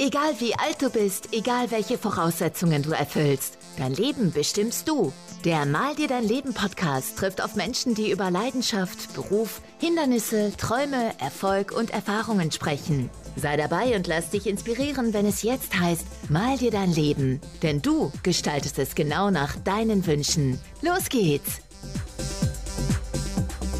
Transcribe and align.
Egal 0.00 0.38
wie 0.38 0.54
alt 0.54 0.80
du 0.80 0.90
bist, 0.90 1.30
egal 1.32 1.72
welche 1.72 1.98
Voraussetzungen 1.98 2.84
du 2.84 2.92
erfüllst, 2.92 3.58
dein 3.78 3.94
Leben 3.94 4.30
bestimmst 4.30 4.88
du. 4.88 5.12
Der 5.44 5.66
Mal 5.66 5.96
dir 5.96 6.06
dein 6.06 6.22
Leben 6.22 6.54
Podcast 6.54 7.18
trifft 7.18 7.42
auf 7.42 7.56
Menschen, 7.56 7.96
die 7.96 8.12
über 8.12 8.30
Leidenschaft, 8.30 9.12
Beruf, 9.14 9.60
Hindernisse, 9.80 10.52
Träume, 10.56 11.18
Erfolg 11.18 11.72
und 11.72 11.90
Erfahrungen 11.90 12.52
sprechen. 12.52 13.10
Sei 13.34 13.56
dabei 13.56 13.96
und 13.96 14.06
lass 14.06 14.30
dich 14.30 14.46
inspirieren, 14.46 15.14
wenn 15.14 15.26
es 15.26 15.42
jetzt 15.42 15.76
heißt, 15.76 16.06
mal 16.30 16.56
dir 16.56 16.70
dein 16.70 16.92
Leben. 16.92 17.40
Denn 17.64 17.82
du 17.82 18.12
gestaltest 18.22 18.78
es 18.78 18.94
genau 18.94 19.32
nach 19.32 19.56
deinen 19.56 20.06
Wünschen. 20.06 20.60
Los 20.80 21.08
geht's! 21.08 21.67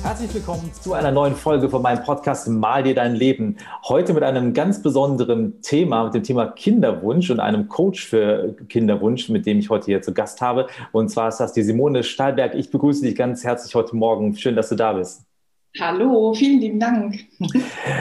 Herzlich 0.09 0.33
willkommen 0.33 0.73
zu 0.73 0.95
einer 0.95 1.11
neuen 1.11 1.35
Folge 1.35 1.69
von 1.69 1.83
meinem 1.83 2.03
Podcast 2.03 2.49
Mal 2.49 2.83
dir 2.83 2.95
dein 2.95 3.15
Leben. 3.15 3.59
Heute 3.87 4.15
mit 4.15 4.23
einem 4.23 4.55
ganz 4.55 4.83
besonderen 4.83 5.61
Thema, 5.61 6.05
mit 6.05 6.15
dem 6.15 6.23
Thema 6.23 6.47
Kinderwunsch 6.47 7.29
und 7.29 7.41
einem 7.41 7.69
Coach 7.69 8.07
für 8.07 8.57
Kinderwunsch, 8.71 9.29
mit 9.29 9.45
dem 9.45 9.59
ich 9.59 9.69
heute 9.69 9.85
hier 9.85 10.01
zu 10.01 10.15
Gast 10.15 10.41
habe. 10.41 10.67
Und 10.93 11.11
zwar 11.11 11.29
ist 11.29 11.41
das 11.41 11.53
die 11.53 11.63
Simone 11.63 12.03
Stahlberg. 12.05 12.55
Ich 12.55 12.71
begrüße 12.71 13.03
dich 13.03 13.17
ganz 13.17 13.45
herzlich 13.45 13.75
heute 13.75 13.97
Morgen. 13.97 14.35
Schön, 14.35 14.57
dass 14.57 14.71
du 14.71 14.77
da 14.77 14.95
bist. 14.95 15.28
Hallo, 15.77 16.33
vielen 16.33 16.61
lieben 16.61 16.81
Dank. 16.81 17.19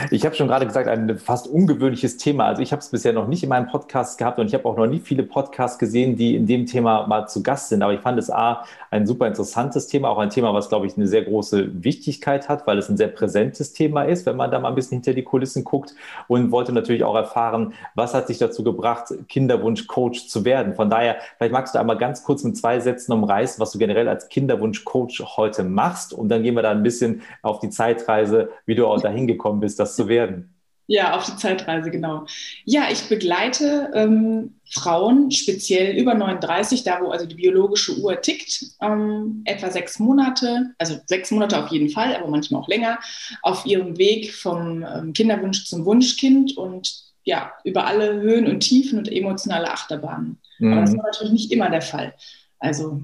Ich 0.10 0.26
habe 0.26 0.36
schon 0.36 0.48
gerade 0.48 0.66
gesagt, 0.66 0.88
ein 0.88 1.18
fast 1.18 1.48
ungewöhnliches 1.48 2.18
Thema. 2.18 2.46
Also 2.46 2.62
ich 2.62 2.72
habe 2.72 2.80
es 2.80 2.90
bisher 2.90 3.14
noch 3.14 3.28
nicht 3.28 3.44
in 3.44 3.50
meinem 3.50 3.68
Podcast 3.68 4.18
gehabt 4.18 4.40
und 4.40 4.48
ich 4.48 4.54
habe 4.54 4.66
auch 4.66 4.78
noch 4.78 4.88
nie 4.88 5.00
viele 5.00 5.24
Podcasts 5.24 5.78
gesehen, 5.78 6.16
die 6.16 6.36
in 6.36 6.48
dem 6.48 6.66
Thema 6.66 7.06
mal 7.08 7.28
zu 7.28 7.44
Gast 7.44 7.70
sind. 7.70 7.84
Aber 7.84 7.94
ich 7.94 8.00
fand 8.00 8.18
es 8.18 8.32
A, 8.32 8.64
ein 8.90 9.06
super 9.06 9.28
interessantes 9.28 9.88
Thema, 9.88 10.10
auch 10.10 10.18
ein 10.18 10.30
Thema, 10.30 10.54
was, 10.54 10.70
glaube 10.70 10.88
ich, 10.88 10.96
eine 10.98 11.08
sehr 11.08 11.24
große 11.24 11.84
Wichtigkeit 11.84 12.48
hat, 12.50 12.66
weil 12.68 12.78
es 12.78 12.90
ein 12.90 12.98
sehr 12.98 13.10
präsentes 13.10 13.74
Thema 13.74 14.04
ist, 14.04 14.26
wenn 14.26 14.38
man 14.38 14.50
da 14.50 14.60
mal 14.60 14.70
ein 14.70 14.76
bisschen 14.76 14.98
hinter 14.98 15.14
die 15.14 15.24
Kulissen 15.24 15.64
guckt 15.64 15.94
und 16.28 16.52
wollte 16.52 16.72
natürlich 16.72 17.04
auch 17.04 17.16
erfahren, 17.16 17.74
was 17.96 18.14
hat 18.14 18.28
sich 18.28 18.38
dazu 18.38 18.64
gebracht, 18.64 19.14
Kinderwunsch-Coach 19.28 20.28
zu 20.28 20.46
werden. 20.46 20.74
Von 20.74 20.90
daher, 20.90 21.18
vielleicht 21.38 21.54
magst 21.54 21.76
du 21.76 21.80
einmal 21.80 21.98
ganz 21.98 22.24
kurz 22.24 22.44
mit 22.44 22.58
zwei 22.58 22.80
Sätzen 22.80 23.12
umreißen, 23.12 23.60
was 23.60 23.72
du 23.72 23.78
generell 23.78 24.08
als 24.08 24.30
Kinderwunsch-Coach 24.30 25.24
heute 25.38 25.64
machst 25.64 26.14
und 26.14 26.30
dann 26.30 26.44
gehen 26.44 26.56
wir 26.56 26.64
da 26.64 26.72
ein 26.72 26.84
bisschen 26.84 27.22
auf 27.42 27.57
die 27.60 27.70
Zeitreise, 27.70 28.50
wie 28.66 28.76
du 28.76 28.88
auch 28.88 29.02
dahin 29.02 29.28
gekommen 29.28 29.60
bist, 29.60 29.80
das 29.80 29.96
zu 29.96 30.08
werden. 30.08 30.54
Ja, 30.90 31.18
auf 31.18 31.26
die 31.26 31.36
Zeitreise, 31.36 31.92
genau. 31.92 32.26
Ja, 32.64 32.86
ich 32.90 33.10
begleite 33.10 33.92
ähm, 33.94 34.56
Frauen, 34.72 35.32
speziell 35.32 35.98
über 35.98 36.14
39, 36.14 36.84
da 36.84 37.02
wo 37.02 37.10
also 37.10 37.26
die 37.26 37.36
biologische 37.36 37.98
Uhr 37.98 38.22
tickt, 38.22 38.64
ähm, 38.82 39.42
etwa 39.44 39.70
sechs 39.70 40.00
Monate, 40.00 40.74
also 40.78 40.98
sechs 41.06 41.30
Monate 41.30 41.62
auf 41.62 41.70
jeden 41.72 41.90
Fall, 41.90 42.16
aber 42.16 42.30
manchmal 42.30 42.62
auch 42.62 42.70
länger, 42.70 43.00
auf 43.42 43.66
ihrem 43.66 43.98
Weg 43.98 44.34
vom 44.34 44.84
ähm, 44.84 45.12
Kinderwunsch 45.12 45.66
zum 45.66 45.84
Wunschkind 45.84 46.56
und 46.56 47.04
ja, 47.24 47.52
über 47.66 47.86
alle 47.86 48.22
Höhen 48.22 48.48
und 48.48 48.62
Tiefen 48.62 48.98
und 48.98 49.12
emotionale 49.12 49.70
Achterbahnen. 49.70 50.40
Mhm. 50.60 50.72
Aber 50.72 50.82
das 50.82 50.96
war 50.96 51.04
natürlich 51.04 51.34
nicht 51.34 51.52
immer 51.52 51.70
der 51.70 51.82
Fall. 51.82 52.14
Also 52.60 53.02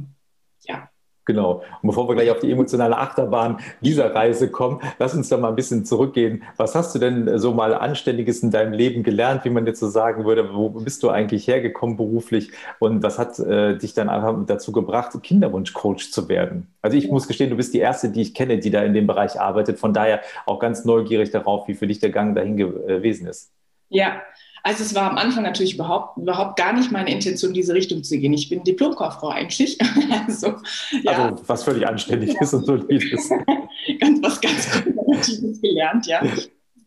Genau. 1.25 1.63
Und 1.81 1.87
bevor 1.87 2.07
wir 2.09 2.15
gleich 2.15 2.31
auf 2.31 2.39
die 2.39 2.51
emotionale 2.51 2.97
Achterbahn 2.97 3.59
dieser 3.79 4.13
Reise 4.13 4.51
kommen, 4.51 4.81
lass 4.99 5.13
uns 5.15 5.29
da 5.29 5.37
mal 5.37 5.49
ein 5.49 5.55
bisschen 5.55 5.85
zurückgehen. 5.85 6.43
Was 6.57 6.75
hast 6.75 6.93
du 6.93 6.99
denn 6.99 7.37
so 7.39 7.53
mal 7.53 7.73
Anständiges 7.73 8.43
in 8.43 8.51
deinem 8.51 8.73
Leben 8.73 9.03
gelernt, 9.03 9.45
wie 9.45 9.49
man 9.49 9.65
jetzt 9.65 9.79
so 9.79 9.87
sagen 9.87 10.25
würde? 10.25 10.53
Wo 10.53 10.69
bist 10.69 11.01
du 11.01 11.09
eigentlich 11.09 11.47
hergekommen 11.47 11.95
beruflich? 11.95 12.51
Und 12.79 13.03
was 13.03 13.19
hat 13.19 13.39
äh, 13.39 13.77
dich 13.77 13.93
dann 13.93 14.09
einfach 14.09 14.35
dazu 14.45 14.73
gebracht, 14.73 15.11
Kinderwunschcoach 15.23 16.11
zu 16.11 16.27
werden? 16.27 16.67
Also 16.81 16.97
ich 16.97 17.09
muss 17.09 17.27
gestehen, 17.27 17.49
du 17.49 17.55
bist 17.55 17.73
die 17.73 17.79
Erste, 17.79 18.09
die 18.09 18.21
ich 18.21 18.33
kenne, 18.33 18.57
die 18.57 18.69
da 18.69 18.83
in 18.83 18.93
dem 18.93 19.07
Bereich 19.07 19.39
arbeitet. 19.39 19.79
Von 19.79 19.93
daher 19.93 20.21
auch 20.45 20.59
ganz 20.59 20.83
neugierig 20.83 21.31
darauf, 21.31 21.69
wie 21.69 21.73
für 21.73 21.87
dich 21.87 21.99
der 21.99 22.09
Gang 22.09 22.35
dahin 22.35 22.57
gewesen 22.57 23.27
ist. 23.27 23.51
Ja, 23.87 24.21
also 24.63 24.81
es 24.81 24.95
war 24.95 25.11
am 25.11 25.17
Anfang 25.17 25.43
natürlich 25.43 25.75
überhaupt, 25.75 26.17
überhaupt 26.17 26.57
gar 26.57 26.71
nicht 26.71 26.89
meine 26.89 27.11
Intention, 27.11 27.51
in 27.51 27.55
diese 27.55 27.73
Richtung 27.73 28.01
zu 28.01 28.17
gehen. 28.17 28.31
Ich 28.31 28.47
bin 28.47 28.63
Diplomkauffrau 28.63 29.27
eigentlich. 29.27 29.77
also, 30.27 30.55
ja. 31.03 31.11
also 31.11 31.43
was 31.45 31.63
völlig 31.63 31.85
anständig 31.85 32.33
ist 32.39 32.53
und 32.53 32.65
solides. 32.65 33.29
ganz, 33.99 34.21
was 34.23 34.39
ganz 34.39 34.71
Konservatives 34.71 35.61
gelernt, 35.61 36.07
ja. 36.07 36.23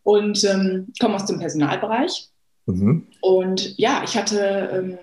Und 0.02 0.42
ähm, 0.44 0.86
komme 0.98 1.16
aus 1.16 1.26
dem 1.26 1.38
Personalbereich. 1.38 2.28
Mhm. 2.64 3.06
Und 3.20 3.78
ja, 3.78 4.02
ich 4.04 4.16
hatte, 4.16 4.70
ähm, 4.72 4.98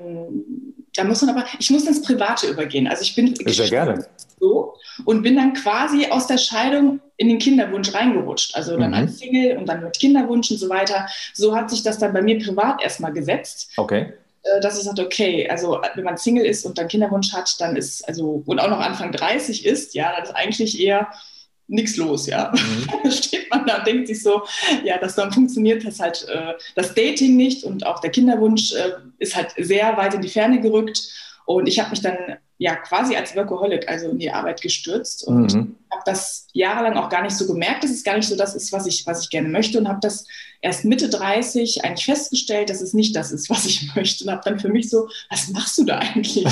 da 0.96 1.04
muss 1.04 1.22
man 1.22 1.38
aber, 1.38 1.46
ich 1.60 1.70
muss 1.70 1.86
ins 1.86 2.02
Private 2.02 2.48
übergehen. 2.48 2.88
Also 2.88 3.04
ich 3.04 3.16
bin 3.16 3.36
sehr 3.36 3.70
gerne 3.70 4.06
so 4.40 4.74
und 5.06 5.24
bin 5.24 5.36
dann 5.36 5.54
quasi 5.54 6.08
aus 6.08 6.28
der 6.28 6.38
Scheidung 6.38 7.00
in 7.18 7.30
den 7.30 7.40
Kinderwunsch 7.40 7.94
reingerutscht. 7.94 8.56
Also 8.56 8.78
dann 8.78 8.92
mhm. 8.92 8.98
als 8.98 9.20
Single 9.20 9.58
und 9.58 9.68
dann 9.68 9.84
mit 9.84 9.98
Kinderwunsch 10.00 10.52
und 10.52 10.58
so 10.58 10.70
weiter. 10.70 11.08
So 11.34 11.56
hat 11.56 11.70
sich 11.70 11.84
das 11.84 11.98
dann 11.98 12.14
bei 12.14 12.22
mir 12.22 12.40
privat 12.40 12.82
erstmal 12.82 13.14
gesetzt. 13.14 13.72
Okay. 13.78 14.14
Äh, 14.44 14.60
dass 14.62 14.78
ich 14.78 14.84
sagte, 14.84 15.06
okay, 15.06 15.48
also 15.50 15.80
wenn 15.96 16.04
man 16.04 16.18
Single 16.18 16.46
ist 16.46 16.66
und 16.66 16.78
dann 16.78 16.88
Kinderwunsch 16.88 17.34
hat, 17.34 17.56
dann 17.60 17.76
ist, 17.76 18.08
also, 18.08 18.44
und 18.46 18.60
auch 18.60 18.70
noch 18.70 18.80
Anfang 18.80 19.12
30 19.12 19.66
ist, 19.66 19.94
ja, 19.94 20.12
dann 20.14 20.24
ist 20.24 20.36
eigentlich 20.36 20.80
eher 20.80 21.08
nichts 21.68 21.96
los, 21.96 22.28
ja. 22.28 22.52
Mhm. 22.54 22.88
da 23.04 23.12
steht 23.12 23.50
man 23.50 23.66
da 23.66 23.78
und 23.78 23.88
denkt 23.88 24.08
sich 24.08 24.22
so, 24.22 24.44
ja, 24.84 24.98
dass 24.98 25.16
dann 25.16 25.32
funktioniert 25.32 25.86
das 25.86 26.00
halt, 26.00 26.28
äh, 26.28 26.54
das 26.76 26.94
Dating 26.94 27.38
nicht 27.38 27.64
und 27.64 27.86
auch 27.86 28.00
der 28.00 28.12
Kinderwunsch 28.12 28.74
äh, 28.74 28.92
ist 29.18 29.36
halt 29.36 29.54
sehr 29.58 29.96
weit 29.98 30.14
in 30.14 30.22
die 30.22 30.30
Ferne 30.30 30.60
gerückt. 30.60 31.00
Und 31.46 31.68
ich 31.68 31.80
habe 31.80 31.90
mich 31.90 32.02
dann 32.02 32.18
ja 32.64 32.78
quasi 32.78 33.14
als 33.18 33.36
Workaholic, 33.36 33.90
also 33.90 34.10
in 34.10 34.20
die 34.20 34.32
Arbeit 34.32 34.62
gestürzt 34.62 35.28
und 35.28 35.54
mhm. 35.54 35.76
habe 35.92 36.04
das 36.06 36.48
jahrelang 36.54 36.96
auch 36.96 37.10
gar 37.10 37.22
nicht 37.22 37.36
so 37.36 37.46
gemerkt, 37.46 37.84
dass 37.84 37.92
es 37.92 38.06
gar 38.06 38.16
nicht 38.16 38.30
so 38.30 38.38
das 38.38 38.56
ist, 38.56 38.72
was 38.72 38.88
ich, 38.88 39.06
was 39.06 39.22
ich 39.22 39.30
gerne 39.30 39.50
möchte 39.50 39.78
und 39.78 39.90
habe 39.90 40.00
das 40.02 40.26
erst 40.64 40.86
Mitte 40.86 41.10
30 41.10 41.84
eigentlich 41.84 42.06
festgestellt, 42.06 42.70
dass 42.70 42.82
es 42.82 42.94
nicht 42.94 43.16
das 43.16 43.32
ist, 43.32 43.50
was 43.50 43.66
ich 43.66 43.92
möchte 43.96 44.24
und 44.24 44.32
habe 44.32 44.42
dann 44.44 44.60
für 44.60 44.70
mich 44.70 44.90
so, 44.90 45.10
was 45.30 45.50
machst 45.50 45.78
du 45.78 45.84
da 45.84 46.00
eigentlich? 46.00 46.46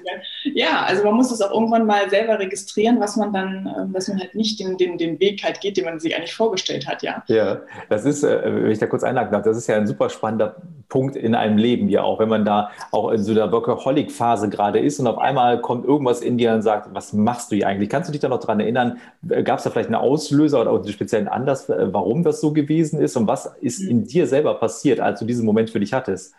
ja, 0.54 0.84
also 0.84 1.02
man 1.04 1.14
muss 1.14 1.28
das 1.28 1.42
auch 1.42 1.50
irgendwann 1.50 1.84
mal 1.84 2.08
selber 2.08 2.38
registrieren, 2.38 3.00
was 3.00 3.16
man 3.16 3.32
dann, 3.32 3.74
ähm, 3.78 3.92
dass 3.92 4.08
man 4.08 4.20
halt 4.20 4.34
nicht 4.34 4.60
den, 4.60 4.78
den, 4.78 4.96
den 4.96 5.18
Weg 5.20 5.42
halt 5.44 5.60
geht, 5.60 5.76
den 5.76 5.84
man 5.84 5.98
sich 5.98 6.16
eigentlich 6.16 6.34
vorgestellt 6.34 6.86
hat, 6.86 7.02
ja. 7.02 7.24
Ja, 7.26 7.60
das 7.88 8.04
ist, 8.04 8.22
äh, 8.22 8.40
wenn 8.44 8.70
ich 8.70 8.78
da 8.78 8.86
kurz 8.86 9.02
einhaken 9.02 9.32
darf, 9.32 9.42
das 9.42 9.56
ist 9.56 9.66
ja 9.66 9.76
ein 9.76 9.86
super 9.86 10.08
spannender 10.10 10.56
Punkt 10.88 11.16
in 11.16 11.34
einem 11.34 11.58
Leben, 11.58 11.88
ja 11.88 12.02
auch, 12.04 12.20
wenn 12.20 12.28
man 12.28 12.44
da 12.44 12.70
auch 12.92 13.10
in 13.10 13.22
so 13.22 13.32
einer 13.32 13.50
Workaholic-Phase 13.50 14.48
gerade 14.48 14.78
ist 14.78 15.00
und 15.00 15.08
auf 15.08 15.18
einmal 15.18 15.60
kommt 15.60 15.84
irgendwas 15.84 16.20
in 16.20 16.38
dir 16.38 16.52
und 16.54 16.62
sagt, 16.62 16.94
was 16.94 17.12
machst 17.12 17.50
du 17.50 17.56
hier 17.56 17.66
eigentlich? 17.66 17.88
Kannst 17.88 18.08
du 18.08 18.12
dich 18.12 18.20
da 18.20 18.28
noch 18.28 18.38
daran 18.38 18.60
erinnern, 18.60 18.98
gab 19.42 19.58
es 19.58 19.64
da 19.64 19.70
vielleicht 19.70 19.88
einen 19.88 19.96
Auslöser 19.96 20.60
oder 20.60 20.70
auch 20.70 20.76
einen 20.76 20.92
speziellen 20.92 21.26
Anlass, 21.26 21.68
äh, 21.68 21.92
warum 21.92 22.22
das 22.22 22.40
so 22.40 22.52
gewesen 22.52 23.00
ist 23.00 23.16
und 23.16 23.26
was 23.26 23.55
ist 23.60 23.80
in 23.80 24.06
dir 24.06 24.26
selber 24.26 24.54
passiert, 24.54 25.00
als 25.00 25.20
du 25.20 25.26
diesen 25.26 25.44
Moment 25.44 25.70
für 25.70 25.80
dich 25.80 25.92
hattest? 25.92 26.34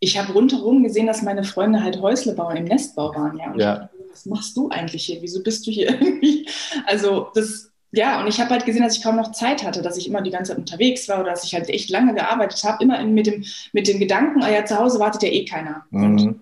Ich 0.00 0.18
habe 0.18 0.32
rundherum 0.32 0.82
gesehen, 0.82 1.06
dass 1.06 1.22
meine 1.22 1.44
Freunde 1.44 1.82
halt 1.82 2.00
Häusle 2.00 2.34
bauen, 2.34 2.56
im 2.56 2.64
Nestbau 2.64 3.14
waren, 3.14 3.38
ja. 3.38 3.50
Und 3.52 3.60
ja. 3.60 3.76
Dachte, 3.76 3.96
was 4.10 4.26
machst 4.26 4.56
du 4.56 4.68
eigentlich 4.68 5.06
hier? 5.06 5.20
Wieso 5.22 5.42
bist 5.42 5.66
du 5.66 5.70
hier 5.70 5.88
irgendwie? 6.00 6.48
Also 6.86 7.28
das, 7.34 7.70
ja, 7.90 8.20
und 8.20 8.28
ich 8.28 8.40
habe 8.40 8.50
halt 8.50 8.66
gesehen, 8.66 8.82
dass 8.82 8.96
ich 8.96 9.02
kaum 9.02 9.16
noch 9.16 9.32
Zeit 9.32 9.64
hatte, 9.64 9.82
dass 9.82 9.96
ich 9.96 10.08
immer 10.08 10.22
die 10.22 10.30
ganze 10.30 10.52
Zeit 10.52 10.58
unterwegs 10.58 11.08
war 11.08 11.20
oder 11.20 11.30
dass 11.30 11.44
ich 11.44 11.54
halt 11.54 11.68
echt 11.68 11.90
lange 11.90 12.14
gearbeitet 12.14 12.62
habe, 12.64 12.82
immer 12.84 13.02
mit 13.04 13.26
dem, 13.26 13.44
mit 13.72 13.88
dem 13.88 13.98
Gedanken, 13.98 14.42
ah 14.42 14.50
ja, 14.50 14.64
zu 14.64 14.78
Hause 14.78 14.98
wartet 14.98 15.22
ja 15.22 15.30
eh 15.30 15.44
keiner. 15.44 15.84
Mhm. 15.90 16.04
Und 16.04 16.40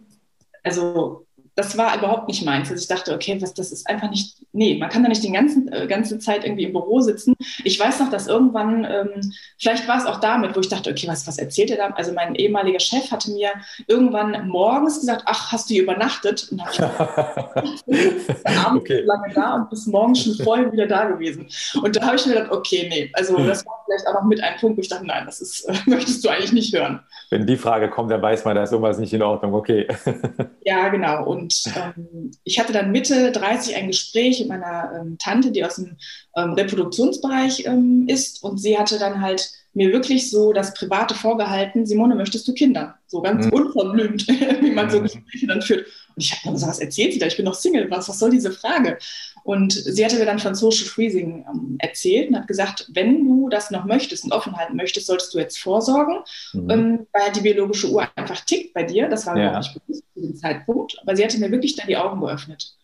also 0.62 1.25
das 1.56 1.78
war 1.78 1.96
überhaupt 1.96 2.28
nicht 2.28 2.44
meins. 2.44 2.70
Also 2.70 2.82
ich 2.82 2.86
dachte, 2.86 3.14
okay, 3.14 3.40
was, 3.40 3.54
das 3.54 3.72
ist 3.72 3.88
einfach 3.88 4.10
nicht, 4.10 4.36
nee, 4.52 4.76
man 4.78 4.90
kann 4.90 5.02
da 5.02 5.08
nicht 5.08 5.24
die 5.24 5.32
ganzen, 5.32 5.72
äh, 5.72 5.86
ganze 5.86 6.18
Zeit 6.18 6.44
irgendwie 6.44 6.64
im 6.64 6.72
Büro 6.72 7.00
sitzen. 7.00 7.34
Ich 7.64 7.80
weiß 7.80 7.98
noch, 8.00 8.10
dass 8.10 8.26
irgendwann, 8.26 8.84
ähm, 8.84 9.32
vielleicht 9.58 9.88
war 9.88 9.96
es 9.96 10.04
auch 10.04 10.20
damit, 10.20 10.54
wo 10.54 10.60
ich 10.60 10.68
dachte, 10.68 10.90
okay, 10.90 11.08
was, 11.08 11.26
was 11.26 11.38
erzählt 11.38 11.70
ihr 11.70 11.78
da? 11.78 11.86
Also 11.88 12.12
mein 12.12 12.34
ehemaliger 12.34 12.78
Chef 12.78 13.10
hatte 13.10 13.30
mir 13.30 13.52
irgendwann 13.86 14.48
morgens 14.48 15.00
gesagt, 15.00 15.22
ach, 15.24 15.50
hast 15.50 15.70
du 15.70 15.74
hier 15.74 15.84
übernachtet? 15.84 16.46
Und 16.50 16.58
dann 16.58 16.68
habe 16.98 17.68
ich 17.86 18.58
abends 18.58 18.82
okay. 18.82 19.00
lange 19.06 19.32
da 19.34 19.54
und 19.54 19.70
bis 19.70 19.86
morgens 19.86 20.24
schon 20.24 20.34
voll 20.44 20.70
wieder 20.70 20.86
da 20.86 21.06
gewesen. 21.06 21.48
Und 21.82 21.96
da 21.96 22.02
habe 22.02 22.16
ich 22.16 22.26
mir 22.26 22.34
gedacht, 22.34 22.52
okay, 22.52 22.86
nee, 22.90 23.10
also 23.14 23.34
das 23.38 23.64
war 23.64 23.82
vielleicht 23.86 24.06
auch 24.08 24.14
noch 24.20 24.24
mit 24.24 24.42
einem 24.42 24.58
Punkt, 24.60 24.76
wo 24.76 24.82
ich 24.82 24.88
dachte, 24.88 25.06
nein, 25.06 25.24
das 25.24 25.40
ist, 25.40 25.64
äh, 25.64 25.74
möchtest 25.86 26.22
du 26.22 26.28
eigentlich 26.28 26.52
nicht 26.52 26.76
hören. 26.76 27.00
Wenn 27.30 27.46
die 27.46 27.56
Frage 27.56 27.88
kommt, 27.88 28.10
dann 28.10 28.20
weiß 28.20 28.44
man, 28.44 28.56
da 28.56 28.62
ist 28.62 28.72
irgendwas 28.72 28.98
nicht 28.98 29.14
in 29.14 29.22
Ordnung, 29.22 29.54
okay. 29.54 29.86
ja, 30.64 30.88
genau. 30.88 31.24
Und 31.24 31.45
und 31.46 31.62
ähm, 31.76 32.30
ich 32.42 32.58
hatte 32.58 32.72
dann 32.72 32.90
Mitte 32.90 33.30
30 33.30 33.76
ein 33.76 33.86
Gespräch 33.88 34.40
mit 34.40 34.48
meiner 34.48 35.00
ähm, 35.00 35.16
Tante, 35.18 35.52
die 35.52 35.64
aus 35.64 35.76
dem 35.76 35.96
ähm, 36.36 36.52
Reproduktionsbereich 36.54 37.66
ähm, 37.66 38.06
ist. 38.08 38.42
Und 38.42 38.58
sie 38.58 38.76
hatte 38.78 38.98
dann 38.98 39.20
halt 39.20 39.48
mir 39.74 39.92
wirklich 39.92 40.30
so 40.30 40.52
das 40.52 40.74
Private 40.74 41.14
vorgehalten, 41.14 41.86
Simone, 41.86 42.14
möchtest 42.14 42.48
du 42.48 42.54
Kinder? 42.54 42.96
So 43.06 43.20
ganz 43.20 43.46
mhm. 43.46 43.52
unverblümt, 43.52 44.26
wie 44.60 44.70
man 44.70 44.90
so 44.90 44.98
mhm. 44.98 45.04
Gespräche 45.04 45.46
dann 45.46 45.62
führt. 45.62 45.86
Und 45.86 46.24
ich 46.24 46.32
habe 46.32 46.40
dann 46.44 46.54
gesagt, 46.54 46.72
was 46.72 46.80
erzählt 46.80 47.12
sie 47.12 47.18
da? 47.18 47.26
Ich 47.26 47.36
bin 47.36 47.44
noch 47.44 47.54
Single, 47.54 47.88
was, 47.90 48.08
was 48.08 48.18
soll 48.18 48.30
diese 48.30 48.50
Frage? 48.50 48.98
Und 49.46 49.72
sie 49.74 50.04
hatte 50.04 50.18
mir 50.18 50.26
dann 50.26 50.40
von 50.40 50.56
Social 50.56 50.86
Freezing 50.86 51.46
ähm, 51.48 51.76
erzählt 51.78 52.30
und 52.30 52.36
hat 52.36 52.48
gesagt, 52.48 52.90
wenn 52.92 53.24
du 53.24 53.48
das 53.48 53.70
noch 53.70 53.84
möchtest 53.84 54.24
und 54.24 54.32
offen 54.32 54.56
halten 54.56 54.74
möchtest, 54.74 55.06
solltest 55.06 55.32
du 55.32 55.38
jetzt 55.38 55.58
vorsorgen, 55.60 56.16
mhm. 56.52 56.70
ähm, 56.70 57.06
weil 57.12 57.30
die 57.30 57.42
biologische 57.42 57.88
Uhr 57.88 58.08
einfach 58.16 58.40
tickt 58.40 58.74
bei 58.74 58.82
dir. 58.82 59.08
Das 59.08 59.24
war 59.24 59.36
ja. 59.36 59.50
überhaupt 59.50 59.66
nicht 59.66 59.86
bewusst 59.86 60.04
zu 60.14 60.20
dem 60.20 60.34
Zeitpunkt. 60.34 60.98
Aber 61.00 61.14
sie 61.14 61.22
hatte 61.22 61.38
mir 61.38 61.52
wirklich 61.52 61.76
dann 61.76 61.86
die 61.86 61.96
Augen 61.96 62.20
geöffnet. 62.20 62.74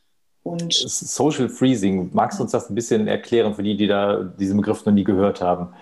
Und 0.44 0.72
Social 0.72 1.48
Freezing, 1.48 2.10
magst 2.12 2.38
du 2.38 2.44
uns 2.44 2.52
das 2.52 2.70
ein 2.70 2.76
bisschen 2.76 3.08
erklären 3.08 3.54
für 3.54 3.64
die, 3.64 3.76
die 3.76 3.88
da 3.88 4.22
diesen 4.22 4.56
Begriff 4.56 4.86
noch 4.86 4.92
nie 4.92 5.04
gehört 5.04 5.40
haben? 5.40 5.74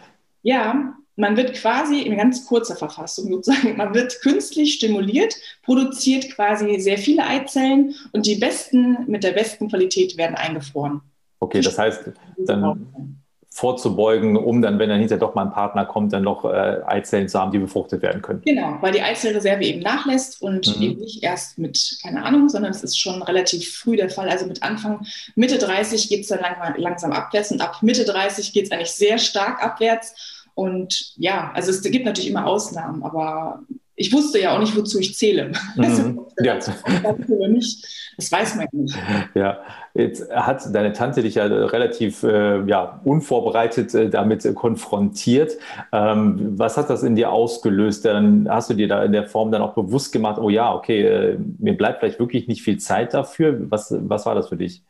Ja, 0.43 0.95
man 1.21 1.37
wird 1.37 1.55
quasi 1.55 2.01
in 2.01 2.17
ganz 2.17 2.47
kurzer 2.47 2.77
Verfassung 2.77 3.31
sozusagen, 3.31 3.77
man 3.77 3.95
wird 3.95 4.21
künstlich 4.23 4.75
stimuliert, 4.75 5.35
produziert 5.63 6.31
quasi 6.35 6.81
sehr 6.81 6.99
viele 6.99 7.25
Eizellen 7.25 7.95
und 8.13 8.27
die 8.27 8.37
besten 8.37 9.05
mit 9.07 9.23
der 9.23 9.33
besten 9.33 9.69
Qualität 9.69 10.17
werden 10.17 10.37
eingefroren. 10.37 11.03
Okay, 11.39 11.61
das 11.61 11.79
heißt, 11.79 12.11
dann 12.39 13.21
vorzubeugen, 13.53 14.37
um 14.37 14.63
dann, 14.63 14.79
wenn 14.79 14.89
dann 14.89 15.01
hinterher 15.01 15.21
doch 15.21 15.35
mal 15.35 15.45
ein 15.45 15.51
Partner 15.51 15.85
kommt, 15.85 16.13
dann 16.13 16.23
noch 16.23 16.45
äh, 16.45 16.81
Eizellen 16.87 17.29
zu 17.29 17.39
haben, 17.39 17.51
die 17.51 17.59
befruchtet 17.59 18.01
werden 18.01 18.23
können. 18.23 18.43
Genau, 18.45 18.79
weil 18.81 18.93
die 18.93 19.03
Eizellreserve 19.03 19.65
eben 19.65 19.81
nachlässt 19.81 20.41
und 20.41 20.77
mhm. 20.77 20.83
eben 20.83 21.01
nicht 21.01 21.23
erst 21.23 21.59
mit, 21.59 21.99
keine 22.03 22.25
Ahnung, 22.25 22.49
sondern 22.49 22.71
es 22.71 22.85
ist 22.85 22.99
schon 22.99 23.23
relativ 23.23 23.77
früh 23.77 23.97
der 23.97 24.09
Fall. 24.09 24.29
Also 24.29 24.47
mit 24.47 24.63
Anfang, 24.63 25.05
Mitte 25.35 25.59
30 25.59 26.09
geht 26.09 26.21
es 26.21 26.29
dann 26.29 26.41
lang, 26.41 26.75
langsam 26.77 27.13
abwärts 27.13 27.51
und 27.51 27.61
ab 27.61 27.79
Mitte 27.83 28.05
30 28.05 28.53
geht 28.53 28.67
es 28.67 28.73
eigentlich 28.73 28.93
sehr 28.93 29.19
stark 29.19 29.63
abwärts. 29.63 30.40
Und 30.55 31.13
ja, 31.17 31.51
also 31.55 31.71
es 31.71 31.83
gibt 31.83 32.05
natürlich 32.05 32.31
immer 32.31 32.47
Ausnahmen, 32.47 33.03
aber 33.03 33.63
ich 34.01 34.15
wusste 34.15 34.41
ja 34.41 34.55
auch 34.55 34.59
nicht, 34.59 34.75
wozu 34.75 34.99
ich 34.99 35.15
zähle. 35.15 35.49
Mhm. 35.49 35.55
Also, 35.85 36.27
ja. 36.43 36.55
das 36.55 38.33
weiß 38.33 38.57
man 38.57 38.67
nicht. 38.73 38.97
Ja, 39.35 39.59
jetzt 39.93 40.31
hat 40.33 40.75
deine 40.75 40.95
Tante 40.95 41.21
dich 41.21 41.35
ja 41.35 41.45
relativ 41.45 42.23
äh, 42.23 42.65
ja, 42.65 43.01
unvorbereitet 43.05 43.95
äh, 43.95 44.09
damit 44.09 44.55
konfrontiert. 44.55 45.53
Ähm, 45.93 46.59
was 46.59 46.79
hat 46.79 46.89
das 46.89 47.03
in 47.03 47.15
dir 47.15 47.31
ausgelöst? 47.31 48.07
Dann 48.07 48.49
hast 48.49 48.71
du 48.71 48.75
dir 48.75 48.89
da 48.89 49.05
in 49.05 49.13
der 49.13 49.25
Form 49.25 49.53
dann 49.53 49.61
auch 49.61 49.75
bewusst 49.75 50.13
gemacht, 50.13 50.41
oh 50.41 50.49
ja, 50.49 50.75
okay, 50.75 51.03
äh, 51.03 51.39
mir 51.59 51.77
bleibt 51.77 52.01
vielleicht 52.01 52.19
wirklich 52.19 52.49
nicht 52.49 52.63
viel 52.63 52.79
Zeit 52.79 53.13
dafür. 53.13 53.71
Was, 53.71 53.95
was 53.99 54.25
war 54.25 54.35
das 54.35 54.49
für 54.49 54.57
dich? 54.57 54.83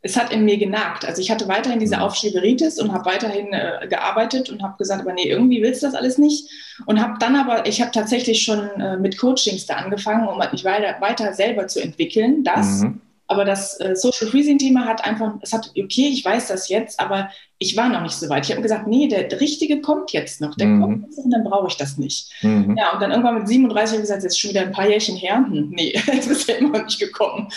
Es 0.00 0.16
hat 0.16 0.32
in 0.32 0.44
mir 0.44 0.58
genagt. 0.58 1.04
Also 1.04 1.20
ich 1.20 1.30
hatte 1.30 1.48
weiterhin 1.48 1.80
diese 1.80 1.96
mhm. 1.96 2.02
Aufschieberitis 2.02 2.80
und 2.80 2.92
habe 2.92 3.04
weiterhin 3.06 3.52
äh, 3.52 3.86
gearbeitet 3.88 4.48
und 4.48 4.62
habe 4.62 4.76
gesagt, 4.78 5.00
aber 5.00 5.12
nee, 5.12 5.28
irgendwie 5.28 5.60
willst 5.62 5.82
du 5.82 5.86
das 5.86 5.94
alles 5.94 6.18
nicht. 6.18 6.48
Und 6.86 7.00
habe 7.02 7.14
dann 7.18 7.34
aber, 7.34 7.66
ich 7.66 7.80
habe 7.80 7.90
tatsächlich 7.90 8.42
schon 8.42 8.68
äh, 8.80 8.96
mit 8.96 9.18
Coachings 9.18 9.66
da 9.66 9.74
angefangen, 9.74 10.28
um 10.28 10.38
mich 10.52 10.64
weiter, 10.64 11.00
weiter 11.00 11.32
selber 11.32 11.66
zu 11.66 11.82
entwickeln. 11.82 12.44
Das, 12.44 12.82
mhm. 12.82 13.00
aber 13.26 13.44
das 13.44 13.80
äh, 13.80 13.96
Social 13.96 14.28
Freezing-Thema 14.28 14.84
hat 14.84 15.04
einfach, 15.04 15.34
es 15.40 15.52
hat, 15.52 15.70
okay, 15.70 16.08
ich 16.08 16.24
weiß 16.24 16.46
das 16.48 16.68
jetzt, 16.68 17.00
aber 17.00 17.30
ich 17.60 17.76
war 17.76 17.88
noch 17.88 18.02
nicht 18.02 18.14
so 18.14 18.28
weit. 18.28 18.44
Ich 18.44 18.52
habe 18.52 18.62
gesagt, 18.62 18.86
nee, 18.86 19.08
der, 19.08 19.40
Richtige 19.40 19.80
kommt 19.80 20.12
jetzt 20.12 20.40
noch. 20.40 20.54
Der 20.54 20.68
mhm. 20.68 20.80
kommt 20.80 21.06
jetzt 21.06 21.18
und 21.18 21.30
dann 21.30 21.42
brauche 21.42 21.66
ich 21.66 21.76
das 21.76 21.98
nicht. 21.98 22.30
Mhm. 22.42 22.76
Ja, 22.78 22.92
und 22.92 23.02
dann 23.02 23.10
irgendwann 23.10 23.38
mit 23.38 23.48
37 23.48 23.94
habe 23.94 23.96
ich 23.96 24.02
gesagt, 24.02 24.22
jetzt 24.22 24.32
ist 24.32 24.38
schon 24.38 24.50
wieder 24.50 24.60
ein 24.60 24.70
paar 24.70 24.88
Jährchen 24.88 25.16
her. 25.16 25.44
Hm, 25.48 25.70
nee, 25.70 25.92
jetzt 26.06 26.30
ist 26.30 26.48
er 26.48 26.58
immer 26.58 26.78
noch 26.78 26.84
nicht 26.84 27.00
gekommen. 27.00 27.48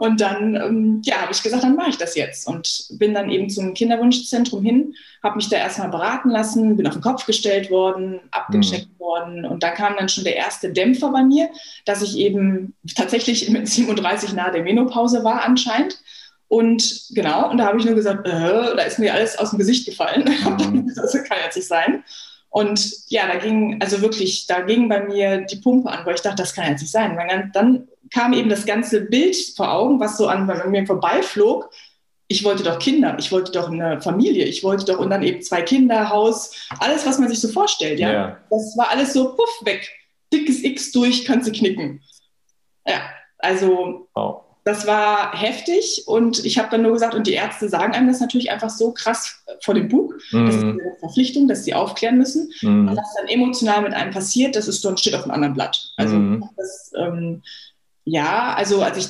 Und 0.00 0.20
dann, 0.20 0.54
ähm, 0.54 1.02
ja, 1.04 1.22
habe 1.22 1.32
ich 1.32 1.42
gesagt, 1.42 1.62
dann 1.62 1.76
mache 1.76 1.90
ich 1.90 1.96
das 1.96 2.14
jetzt. 2.14 2.46
Und 2.46 2.88
bin 2.98 3.14
dann 3.14 3.30
eben 3.30 3.48
zum 3.48 3.72
Kinderwunschzentrum 3.72 4.62
hin, 4.62 4.94
habe 5.22 5.36
mich 5.36 5.48
da 5.48 5.56
erstmal 5.56 5.88
beraten 5.88 6.28
lassen, 6.28 6.76
bin 6.76 6.86
auf 6.86 6.92
den 6.92 7.02
Kopf 7.02 7.24
gestellt 7.24 7.70
worden, 7.70 8.20
abgecheckt 8.30 8.90
mhm. 8.92 8.98
worden. 8.98 9.44
Und 9.46 9.62
da 9.62 9.70
kam 9.70 9.96
dann 9.96 10.10
schon 10.10 10.24
der 10.24 10.36
erste 10.36 10.72
Dämpfer 10.74 11.10
bei 11.10 11.22
mir, 11.22 11.48
dass 11.86 12.02
ich 12.02 12.18
eben 12.18 12.74
tatsächlich 12.94 13.48
mit 13.48 13.66
37 13.66 14.34
nahe 14.34 14.52
der 14.52 14.62
Menopause 14.62 15.24
war 15.24 15.42
anscheinend. 15.42 15.98
Und 16.48 17.08
genau, 17.10 17.50
und 17.50 17.58
da 17.58 17.66
habe 17.66 17.78
ich 17.78 17.84
nur 17.84 17.94
gesagt, 17.94 18.26
äh, 18.26 18.30
da 18.30 18.82
ist 18.82 18.98
mir 18.98 19.12
alles 19.12 19.38
aus 19.38 19.50
dem 19.50 19.58
Gesicht 19.58 19.86
gefallen. 19.86 20.24
Mhm. 20.58 20.92
das 20.94 21.12
kann 21.12 21.38
jetzt 21.44 21.56
nicht 21.56 21.68
sein. 21.68 22.02
Und 22.50 23.10
ja, 23.10 23.26
da 23.26 23.36
ging, 23.36 23.78
also 23.80 24.00
wirklich, 24.00 24.46
da 24.46 24.62
ging 24.62 24.88
bei 24.88 25.02
mir 25.02 25.42
die 25.42 25.56
Pumpe 25.56 25.90
an, 25.90 26.06
wo 26.06 26.10
ich 26.10 26.22
dachte, 26.22 26.42
das 26.42 26.54
kann 26.54 26.70
jetzt 26.70 26.80
nicht 26.80 26.90
sein. 26.90 27.16
Dann, 27.16 27.52
dann 27.52 27.88
kam 28.10 28.32
eben 28.32 28.48
das 28.48 28.64
ganze 28.64 29.02
Bild 29.02 29.36
vor 29.54 29.70
Augen, 29.70 30.00
was 30.00 30.16
so 30.16 30.26
an, 30.26 30.48
an 30.48 30.70
mir 30.70 30.86
vorbeiflog. 30.86 31.70
Ich 32.26 32.44
wollte 32.44 32.62
doch 32.62 32.78
Kinder, 32.78 33.16
ich 33.18 33.30
wollte 33.30 33.52
doch 33.52 33.70
eine 33.70 34.00
Familie, 34.00 34.44
ich 34.44 34.64
wollte 34.64 34.86
doch 34.86 34.98
und 34.98 35.10
dann 35.10 35.22
eben 35.22 35.42
zwei 35.42 35.62
Kinder, 35.62 36.10
Haus, 36.10 36.52
alles, 36.78 37.06
was 37.06 37.18
man 37.18 37.28
sich 37.28 37.40
so 37.40 37.48
vorstellt. 37.48 37.98
Ja, 37.98 38.12
ja. 38.12 38.38
das 38.50 38.76
war 38.76 38.90
alles 38.90 39.12
so 39.12 39.34
puff 39.34 39.60
weg, 39.62 39.90
dickes 40.32 40.62
X 40.62 40.92
durch, 40.92 41.24
kannst 41.24 41.48
du 41.48 41.52
knicken. 41.52 42.02
Ja, 42.86 43.00
also 43.38 44.08
wow 44.14 44.47
das 44.68 44.86
war 44.86 45.32
heftig 45.32 46.02
und 46.06 46.44
ich 46.44 46.58
habe 46.58 46.68
dann 46.70 46.82
nur 46.82 46.92
gesagt, 46.92 47.14
und 47.14 47.26
die 47.26 47.32
Ärzte 47.32 47.70
sagen 47.70 47.94
einem 47.94 48.06
das 48.06 48.20
natürlich 48.20 48.50
einfach 48.50 48.68
so 48.68 48.92
krass 48.92 49.42
vor 49.62 49.72
dem 49.72 49.88
Bug, 49.88 50.14
mhm. 50.30 50.44
das 50.44 50.56
ist 50.56 50.62
eine 50.62 50.96
Verpflichtung, 51.00 51.48
dass 51.48 51.64
sie 51.64 51.72
aufklären 51.72 52.18
müssen. 52.18 52.52
Mhm. 52.60 52.88
Und 52.88 52.96
was 52.96 53.14
dann 53.16 53.28
emotional 53.28 53.80
mit 53.80 53.94
einem 53.94 54.12
passiert, 54.12 54.56
das 54.56 54.68
ist 54.68 54.84
dann 54.84 54.98
steht 54.98 55.14
auf 55.14 55.22
einem 55.22 55.30
anderen 55.30 55.54
Blatt. 55.54 55.92
Also 55.96 56.16
mhm. 56.16 56.44
das, 56.54 56.92
ähm, 56.98 57.42
ja, 58.04 58.52
also 58.54 58.82
als 58.82 58.98
ich 58.98 59.06